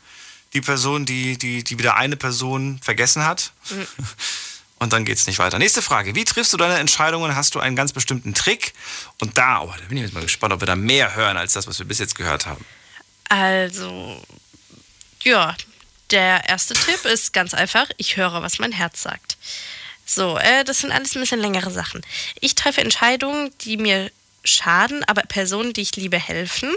[0.55, 3.53] die Person, die, die, die wieder eine Person vergessen hat.
[4.79, 5.59] Und dann geht es nicht weiter.
[5.59, 6.15] Nächste Frage.
[6.15, 7.35] Wie triffst du deine Entscheidungen?
[7.35, 8.73] Hast du einen ganz bestimmten Trick?
[9.21, 11.55] Und da, oh, da bin ich jetzt mal gespannt, ob wir da mehr hören als
[11.55, 12.65] das, was wir bis jetzt gehört haben.
[13.29, 14.23] Also,
[15.23, 15.57] ja,
[16.11, 19.37] der erste Tipp ist ganz einfach, ich höre, was mein Herz sagt.
[20.07, 22.03] So, äh, das sind alles ein bisschen längere Sachen.
[22.41, 24.11] Ich treffe Entscheidungen, die mir
[24.45, 26.75] schaden, aber Personen, die ich liebe, helfen.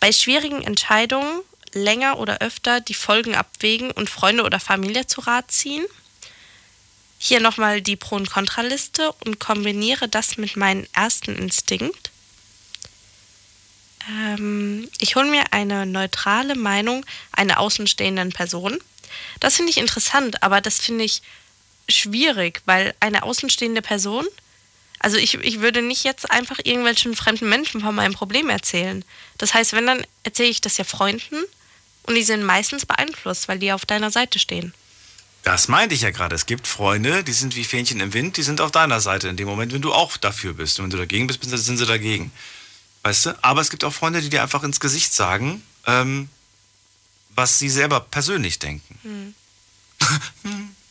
[0.00, 1.40] Bei schwierigen Entscheidungen
[1.74, 5.84] länger oder öfter die Folgen abwägen und Freunde oder Familie zu Rat ziehen.
[7.18, 12.10] Hier nochmal die Pro- und Kontraliste und kombiniere das mit meinem ersten Instinkt.
[14.08, 18.78] Ähm, ich hole mir eine neutrale Meinung einer außenstehenden Person.
[19.40, 21.22] Das finde ich interessant, aber das finde ich
[21.88, 24.26] schwierig, weil eine außenstehende Person,
[24.98, 29.04] also ich, ich würde nicht jetzt einfach irgendwelchen fremden Menschen von meinem Problem erzählen.
[29.38, 31.44] Das heißt, wenn, dann erzähle ich das ja Freunden
[32.04, 34.72] und die sind meistens beeinflusst, weil die auf deiner Seite stehen.
[35.42, 36.34] Das meinte ich ja gerade.
[36.34, 39.36] Es gibt Freunde, die sind wie Fähnchen im Wind, die sind auf deiner Seite in
[39.36, 40.78] dem Moment, wenn du auch dafür bist.
[40.78, 42.32] Und wenn du dagegen bist, sind sie dagegen.
[43.02, 43.44] Weißt du?
[43.44, 46.30] Aber es gibt auch Freunde, die dir einfach ins Gesicht sagen, ähm,
[47.34, 49.34] was sie selber persönlich denken.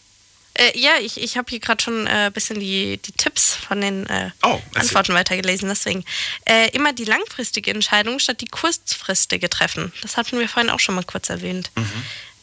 [0.55, 3.81] Äh, ja, ich, ich habe hier gerade schon ein äh, bisschen die, die Tipps von
[3.81, 4.61] den äh, Oh.
[4.75, 5.67] Antworten weitergelesen.
[5.69, 6.05] Deswegen
[6.45, 9.91] äh, immer die langfristige Entscheidung statt die kurzfristige treffen.
[10.01, 11.71] Das hatten wir vorhin auch schon mal kurz erwähnt.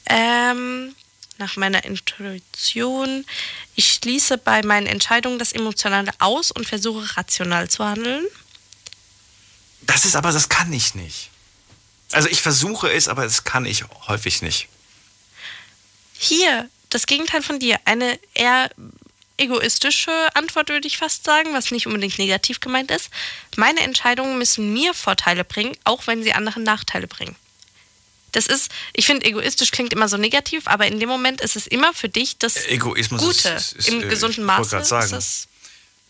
[0.07, 0.95] Ähm,
[1.39, 3.25] nach meiner Intuition,
[3.77, 8.27] ich schließe bei meinen Entscheidungen das Emotionale aus und versuche rational zu handeln.
[9.83, 11.31] Das ist aber, das kann ich nicht.
[12.13, 14.69] Also ich versuche es, aber das kann ich häufig nicht.
[16.19, 18.71] Hier, das Gegenteil von dir, eine eher
[19.41, 23.11] egoistische Antwort, würde ich fast sagen, was nicht unbedingt negativ gemeint ist.
[23.57, 27.35] Meine Entscheidungen müssen mir Vorteile bringen, auch wenn sie anderen Nachteile bringen.
[28.33, 31.67] Das ist, ich finde, egoistisch klingt immer so negativ, aber in dem Moment ist es
[31.67, 33.49] immer für dich das Egoismus Gute.
[33.49, 35.15] ist, ist, Im äh, gesunden Maße ist sagen.
[35.15, 35.49] es.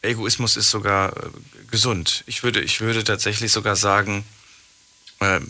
[0.02, 1.30] Egoismus ist sogar äh,
[1.70, 2.24] gesund.
[2.26, 4.24] Ich würde, ich würde tatsächlich sogar sagen,
[5.20, 5.40] äh,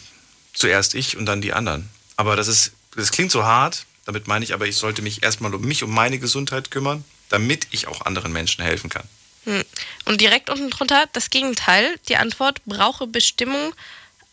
[0.53, 1.89] zuerst ich und dann die anderen.
[2.17, 3.87] Aber das ist, das klingt so hart.
[4.07, 7.69] Damit meine ich aber, ich sollte mich erstmal um mich, um meine Gesundheit kümmern, damit
[7.71, 9.05] ich auch anderen Menschen helfen kann.
[9.45, 9.65] Hm.
[10.05, 11.99] Und direkt unten drunter das Gegenteil.
[12.09, 13.75] Die Antwort brauche Bestimmung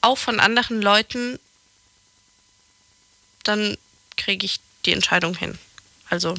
[0.01, 1.39] auch von anderen Leuten,
[3.43, 3.77] dann
[4.15, 5.57] kriege ich die Entscheidung hin.
[6.09, 6.35] Also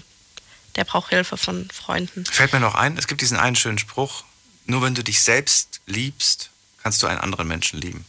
[0.77, 2.25] der braucht Hilfe von Freunden.
[2.27, 4.25] Fällt mir noch ein, es gibt diesen einen schönen Spruch,
[4.67, 6.51] nur wenn du dich selbst liebst,
[6.83, 8.05] kannst du einen anderen Menschen lieben.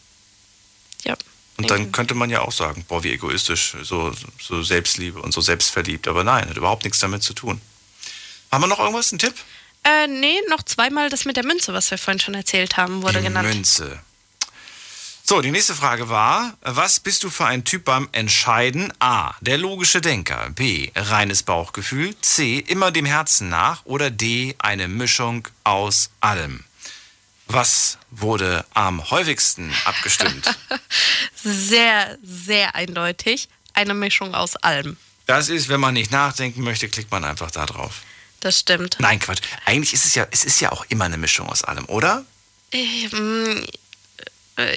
[1.59, 5.41] Und dann könnte man ja auch sagen, boah, wie egoistisch, so, so Selbstliebe und so
[5.41, 6.07] selbstverliebt.
[6.07, 7.59] Aber nein, hat überhaupt nichts damit zu tun.
[8.51, 9.33] Haben wir noch irgendwas, einen Tipp?
[9.83, 13.19] Äh, nee, noch zweimal das mit der Münze, was wir vorhin schon erzählt haben, wurde
[13.19, 13.49] Die genannt.
[13.49, 13.99] Münze.
[15.23, 18.91] So, die nächste Frage war, was bist du für ein Typ beim Entscheiden?
[18.99, 20.49] A, der logische Denker.
[20.55, 22.15] B, reines Bauchgefühl.
[22.21, 23.85] C, immer dem Herzen nach.
[23.85, 26.63] Oder D, eine Mischung aus allem.
[27.51, 30.55] Was wurde am häufigsten abgestimmt?
[31.43, 33.47] Sehr, sehr eindeutig.
[33.73, 34.97] Eine Mischung aus allem.
[35.25, 38.01] Das ist, wenn man nicht nachdenken möchte, klickt man einfach da drauf.
[38.41, 38.97] Das stimmt.
[38.99, 39.41] Nein, Quatsch.
[39.65, 42.25] Eigentlich ist es ja, es ist ja auch immer eine Mischung aus allem, oder?
[42.71, 43.71] Ähm, äh,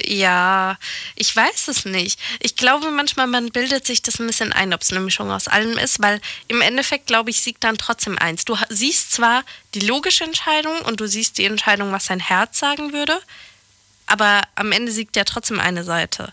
[0.06, 0.78] ja,
[1.14, 2.18] ich weiß es nicht.
[2.40, 5.48] Ich glaube manchmal, man bildet sich das ein bisschen ein, ob es eine Mischung aus
[5.48, 8.44] allem ist, weil im Endeffekt, glaube ich, siegt dann trotzdem eins.
[8.44, 9.44] Du siehst zwar
[9.74, 13.20] die logische Entscheidung und du siehst die Entscheidung, was dein Herz sagen würde,
[14.06, 16.32] aber am Ende siegt ja trotzdem eine Seite.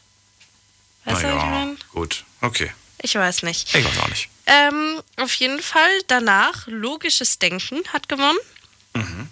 [1.05, 1.77] Weißt du, was ich meine?
[1.91, 2.23] gut.
[2.41, 2.71] Okay.
[3.01, 3.73] Ich weiß nicht.
[3.73, 4.29] Ich weiß auch nicht.
[4.45, 8.37] Ähm, auf jeden Fall danach logisches Denken hat gewonnen.
[8.93, 9.29] Mhm.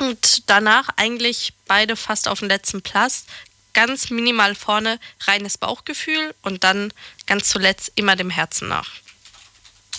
[0.00, 3.26] Und danach eigentlich beide fast auf dem letzten Platz.
[3.74, 6.92] Ganz minimal vorne reines Bauchgefühl und dann
[7.26, 8.90] ganz zuletzt immer dem Herzen nach.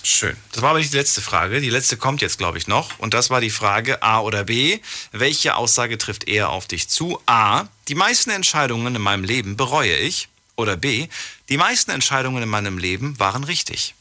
[0.03, 0.37] Schön.
[0.51, 1.61] Das war aber nicht die letzte Frage.
[1.61, 2.99] Die letzte kommt jetzt, glaube ich, noch.
[2.99, 4.79] Und das war die Frage A oder B.
[5.11, 7.19] Welche Aussage trifft eher auf dich zu?
[7.25, 7.65] A.
[7.87, 10.29] Die meisten Entscheidungen in meinem Leben bereue ich.
[10.55, 11.07] Oder B.
[11.49, 13.95] Die meisten Entscheidungen in meinem Leben waren richtig.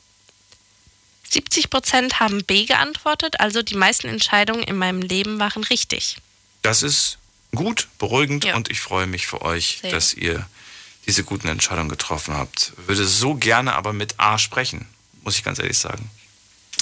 [1.30, 6.18] 70 Prozent haben B geantwortet, also die meisten Entscheidungen in meinem Leben waren richtig.
[6.62, 7.18] Das ist
[7.54, 9.90] gut, beruhigend und ich freue mich für euch, Sehr.
[9.90, 10.46] dass ihr
[11.06, 12.72] diese guten Entscheidungen getroffen habt.
[12.86, 14.86] Würde so gerne aber mit A sprechen,
[15.22, 16.10] muss ich ganz ehrlich sagen.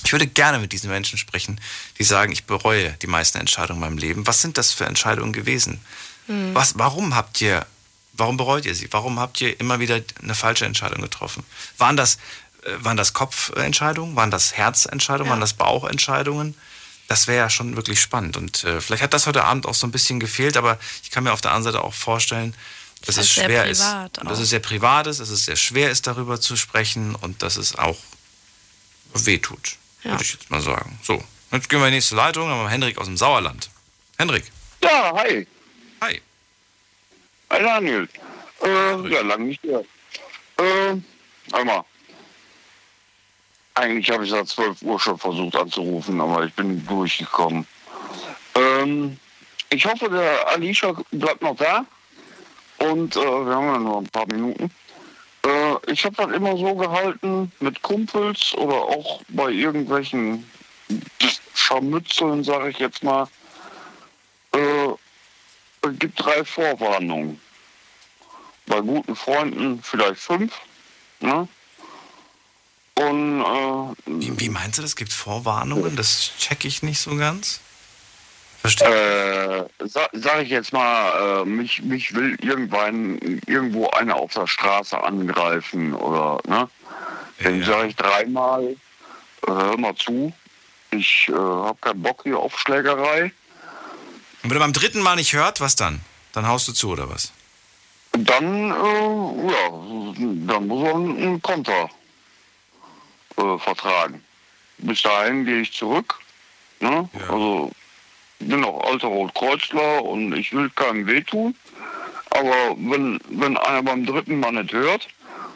[0.05, 1.61] Ich würde gerne mit diesen Menschen sprechen,
[1.99, 4.27] die sagen, ich bereue die meisten Entscheidungen in meinem Leben.
[4.27, 5.81] Was sind das für Entscheidungen gewesen?
[6.27, 6.55] Hm.
[6.55, 7.67] Was, warum habt ihr,
[8.13, 8.93] warum bereut ihr sie?
[8.93, 11.45] Warum habt ihr immer wieder eine falsche Entscheidung getroffen?
[11.79, 12.17] Waren das,
[12.65, 14.17] äh, waren das Kopfentscheidungen?
[14.17, 15.29] Waren das Herzentscheidungen?
[15.29, 15.33] Ja.
[15.33, 16.57] Waren das Bauchentscheidungen?
[17.09, 18.37] Das wäre ja schon wirklich spannend.
[18.37, 21.25] Und äh, vielleicht hat das heute Abend auch so ein bisschen gefehlt, aber ich kann
[21.25, 22.55] mir auf der anderen Seite auch vorstellen,
[23.05, 23.83] dass Das es schwer ist.
[24.21, 27.43] Und dass es sehr privat ist, dass es sehr schwer ist, darüber zu sprechen und
[27.43, 27.99] dass es auch
[29.15, 30.13] wehtut, Ja.
[30.13, 30.99] würde ich jetzt mal sagen.
[31.03, 33.69] So, jetzt gehen wir in die nächste Leitung, haben wir Henrik aus dem Sauerland.
[34.19, 34.45] Henrik.
[34.83, 35.47] Ja, hi.
[36.01, 36.23] Hi.
[37.51, 38.09] Hi Daniel.
[38.63, 39.87] Äh, ja, lang nicht gehört.
[40.59, 40.97] Äh,
[41.53, 41.85] einmal.
[43.75, 47.67] Eigentlich habe ich seit 12 Uhr schon versucht anzurufen, aber ich bin durchgekommen.
[48.55, 49.19] Ähm,
[49.71, 51.87] ich hoffe, der Alicia bleibt noch da.
[52.79, 54.71] Und äh, wir haben ja nur ein paar Minuten.
[55.47, 60.49] Äh, ich habe das immer so gehalten mit Kumpels oder auch bei irgendwelchen
[61.55, 63.29] Scharmützeln, sage ich jetzt mal.
[64.53, 64.89] Äh,
[65.83, 67.41] es gibt drei Vorwarnungen.
[68.67, 70.53] Bei guten Freunden vielleicht fünf.
[71.21, 71.49] Ne?
[73.09, 74.97] Und äh, Wie, wie meinst du das?
[74.97, 75.97] Gibt Vorwarnungen?
[75.97, 77.61] Das checke ich nicht so ganz.
[78.65, 84.47] äh, sa sag ich jetzt mal, äh, mich, mich will irgendwann irgendwo einer auf der
[84.47, 86.69] Straße angreifen oder ne?
[87.43, 88.77] Dann sage ich dreimal, äh,
[89.47, 90.33] hör mal zu,
[90.93, 93.33] ich äh, habe keinen Bock hier auf Schlägerei.
[94.43, 96.01] Und wenn er beim dritten Mal nicht hört, was dann?
[96.33, 97.33] Dann haust du zu, oder was?
[98.13, 101.89] Dann, äh, ja, dann muss er einen Konter
[103.37, 104.23] äh, vertragen.
[104.79, 106.19] Bis dahin gehe ich zurück.
[106.81, 107.09] Ne?
[107.29, 107.71] Also
[108.41, 111.55] bin noch alter Rotkreuzler und ich will keinem wehtun.
[112.31, 115.09] Aber wenn, wenn einer beim dritten Mal nicht hört,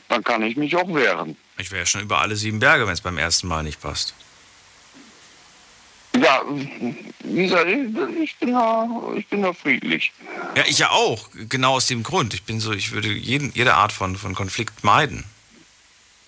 [0.08, 1.36] dann kann ich mich auch wehren.
[1.58, 4.14] Ich wäre ja schon über alle sieben Berge, wenn es beim ersten Mal nicht passt.
[6.20, 6.42] Ja,
[7.24, 10.12] wie gesagt, ich, ich, bin da, ich bin da friedlich.
[10.54, 11.28] Ja, ich ja auch.
[11.48, 12.32] Genau aus dem Grund.
[12.32, 15.24] Ich bin so, ich würde jeden, jede Art von, von Konflikt meiden.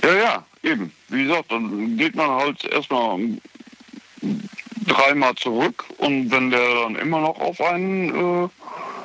[0.02, 0.92] Ja, ja, eben.
[1.08, 3.18] Wie gesagt, dann geht man halt erstmal
[4.86, 8.44] dreimal zurück und wenn der dann immer noch auf einen...
[8.44, 8.48] Äh,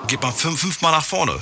[0.08, 1.40] Geht man fünf, fünfmal nach vorne.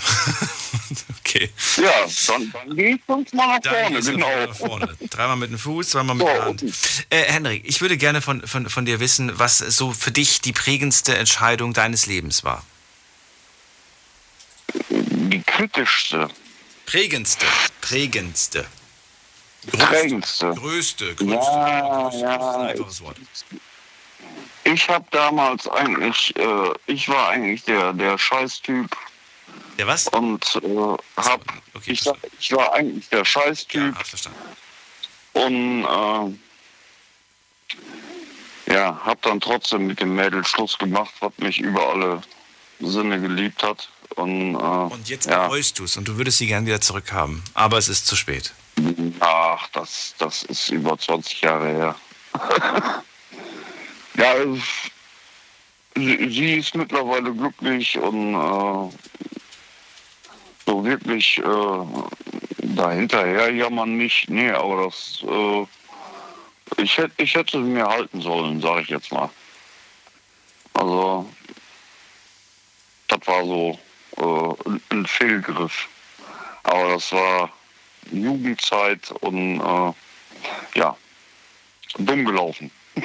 [1.19, 1.49] okay.
[1.77, 1.91] Ja,
[2.27, 4.45] dann, dann gehe ich fünfmal nach Dann vorne, genau.
[4.47, 4.97] nach vorne.
[5.09, 6.63] Dreimal mit dem Fuß, zweimal mit der Hand.
[7.09, 10.53] Äh, Henrik, ich würde gerne von, von, von dir wissen, was so für dich die
[10.53, 12.63] prägendste Entscheidung deines Lebens war.
[14.89, 16.29] Die kritischste.
[16.85, 17.45] Prägendste.
[17.81, 18.65] Prägendste.
[19.69, 20.53] Prägendste.
[20.55, 21.13] Größte.
[21.15, 21.29] Größte.
[21.29, 22.57] Ja, ja.
[22.57, 23.17] Einfaches Wort.
[24.63, 28.89] Ich habe damals eigentlich, äh, ich war eigentlich der, der Scheißtyp.
[29.77, 30.07] Der was?
[30.09, 31.41] Und äh, hab,
[31.85, 33.95] ich, sag, ich war eigentlich der Scheißtyp.
[33.95, 34.39] Ja, verstanden.
[35.33, 36.31] Und äh,
[38.73, 42.21] ja, hab dann trotzdem mit dem Mädel Schluss gemacht, was mich über alle
[42.79, 43.89] Sinne geliebt hat.
[44.15, 47.43] Und, äh, Und jetzt ja, bereust du es und du würdest sie gern wieder zurückhaben.
[47.53, 48.53] Aber es ist zu spät.
[49.19, 51.95] ach, das, das ist über 20 Jahre her.
[54.17, 54.59] ja, es,
[55.95, 58.89] sie, sie ist mittlerweile glücklich und äh,
[60.65, 61.85] so wirklich äh,
[62.57, 64.29] dahinterher jammern nicht.
[64.29, 69.11] Nee, aber das, äh, ich, hätte, ich hätte sie mir halten sollen, sage ich jetzt
[69.11, 69.29] mal.
[70.73, 71.29] Also,
[73.07, 73.77] das war so
[74.17, 75.87] äh, ein- Fehlgriff.
[76.63, 77.51] Aber das war
[78.11, 80.95] Jugendzeit und äh, ja,
[81.97, 82.71] dumm gelaufen.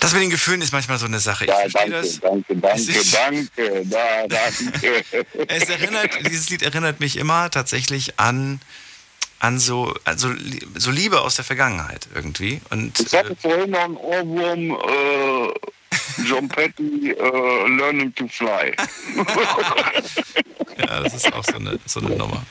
[0.00, 1.44] Das mit den Gefühlen ist manchmal so eine Sache.
[1.44, 2.20] Ich Ja, danke, das.
[2.20, 5.04] danke, danke, ist- danke, da, danke.
[5.48, 8.60] Es erinnert, dieses Lied erinnert mich immer tatsächlich an,
[9.40, 10.30] an so, also
[10.74, 12.60] so Liebe aus der Vergangenheit irgendwie.
[12.70, 15.52] Und Ich hatte vorhin noch einen Ohrwurm, äh,
[16.26, 18.72] John Petty, äh, Learning to Fly.
[20.78, 22.42] ja, das ist auch so eine, so eine Nummer.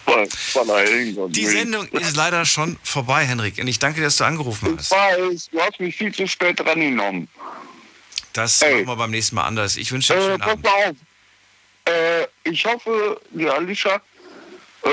[1.30, 3.58] Die Sendung ist leider schon vorbei, Henrik.
[3.60, 4.92] Und ich danke dir, dass du angerufen hast.
[4.92, 7.28] Ich weiß, du hast mich viel zu spät drangenommen.
[8.34, 9.78] Das machen wir beim nächsten Mal anders.
[9.78, 10.98] Ich wünsche dir einen Äh, schönen pass Abend.
[11.88, 11.94] auf.
[11.94, 13.96] Äh, ich hoffe, die Alicia
[14.84, 14.90] äh,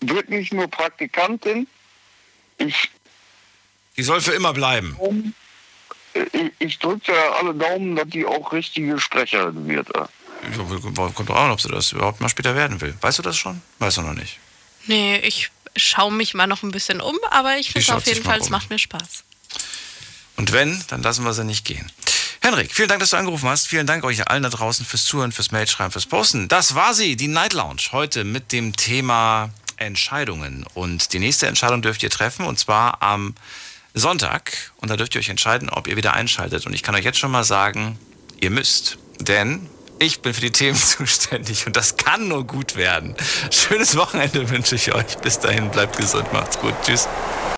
[0.00, 1.66] wird nicht nur Praktikantin.
[2.58, 2.90] Ich,
[3.96, 4.96] Die soll für immer bleiben.
[6.32, 9.88] ich, ich drücke ja alle Daumen, dass die auch richtige Sprecherin wird.
[11.14, 12.94] Kommt doch an, ob sie das überhaupt mal später werden will.
[13.00, 13.60] Weißt du das schon?
[13.78, 14.38] Weißt du noch nicht.
[14.86, 18.38] Nee, ich schaue mich mal noch ein bisschen um, aber ich finde auf jeden Fall,
[18.38, 18.52] es um.
[18.52, 19.24] macht mir Spaß.
[20.36, 21.90] Und wenn, dann lassen wir sie nicht gehen.
[22.42, 23.66] Henrik, vielen Dank, dass du angerufen hast.
[23.66, 26.46] Vielen Dank euch allen da draußen fürs Zuhören, fürs Mailschreiben, fürs Posten.
[26.48, 27.82] Das war sie, die Night Lounge.
[27.92, 30.64] Heute mit dem Thema Entscheidungen.
[30.74, 33.34] Und die nächste Entscheidung dürft ihr treffen, und zwar am
[33.94, 34.72] Sonntag.
[34.76, 36.66] Und da dürft ihr euch entscheiden, ob ihr wieder einschaltet.
[36.66, 37.98] Und ich kann euch jetzt schon mal sagen,
[38.40, 38.98] ihr müsst.
[39.20, 43.14] Denn ich bin für die Themen zuständig und das kann nur gut werden.
[43.50, 45.18] Schönes Wochenende wünsche ich euch.
[45.18, 46.74] Bis dahin, bleibt gesund, macht's gut.
[46.84, 47.08] Tschüss.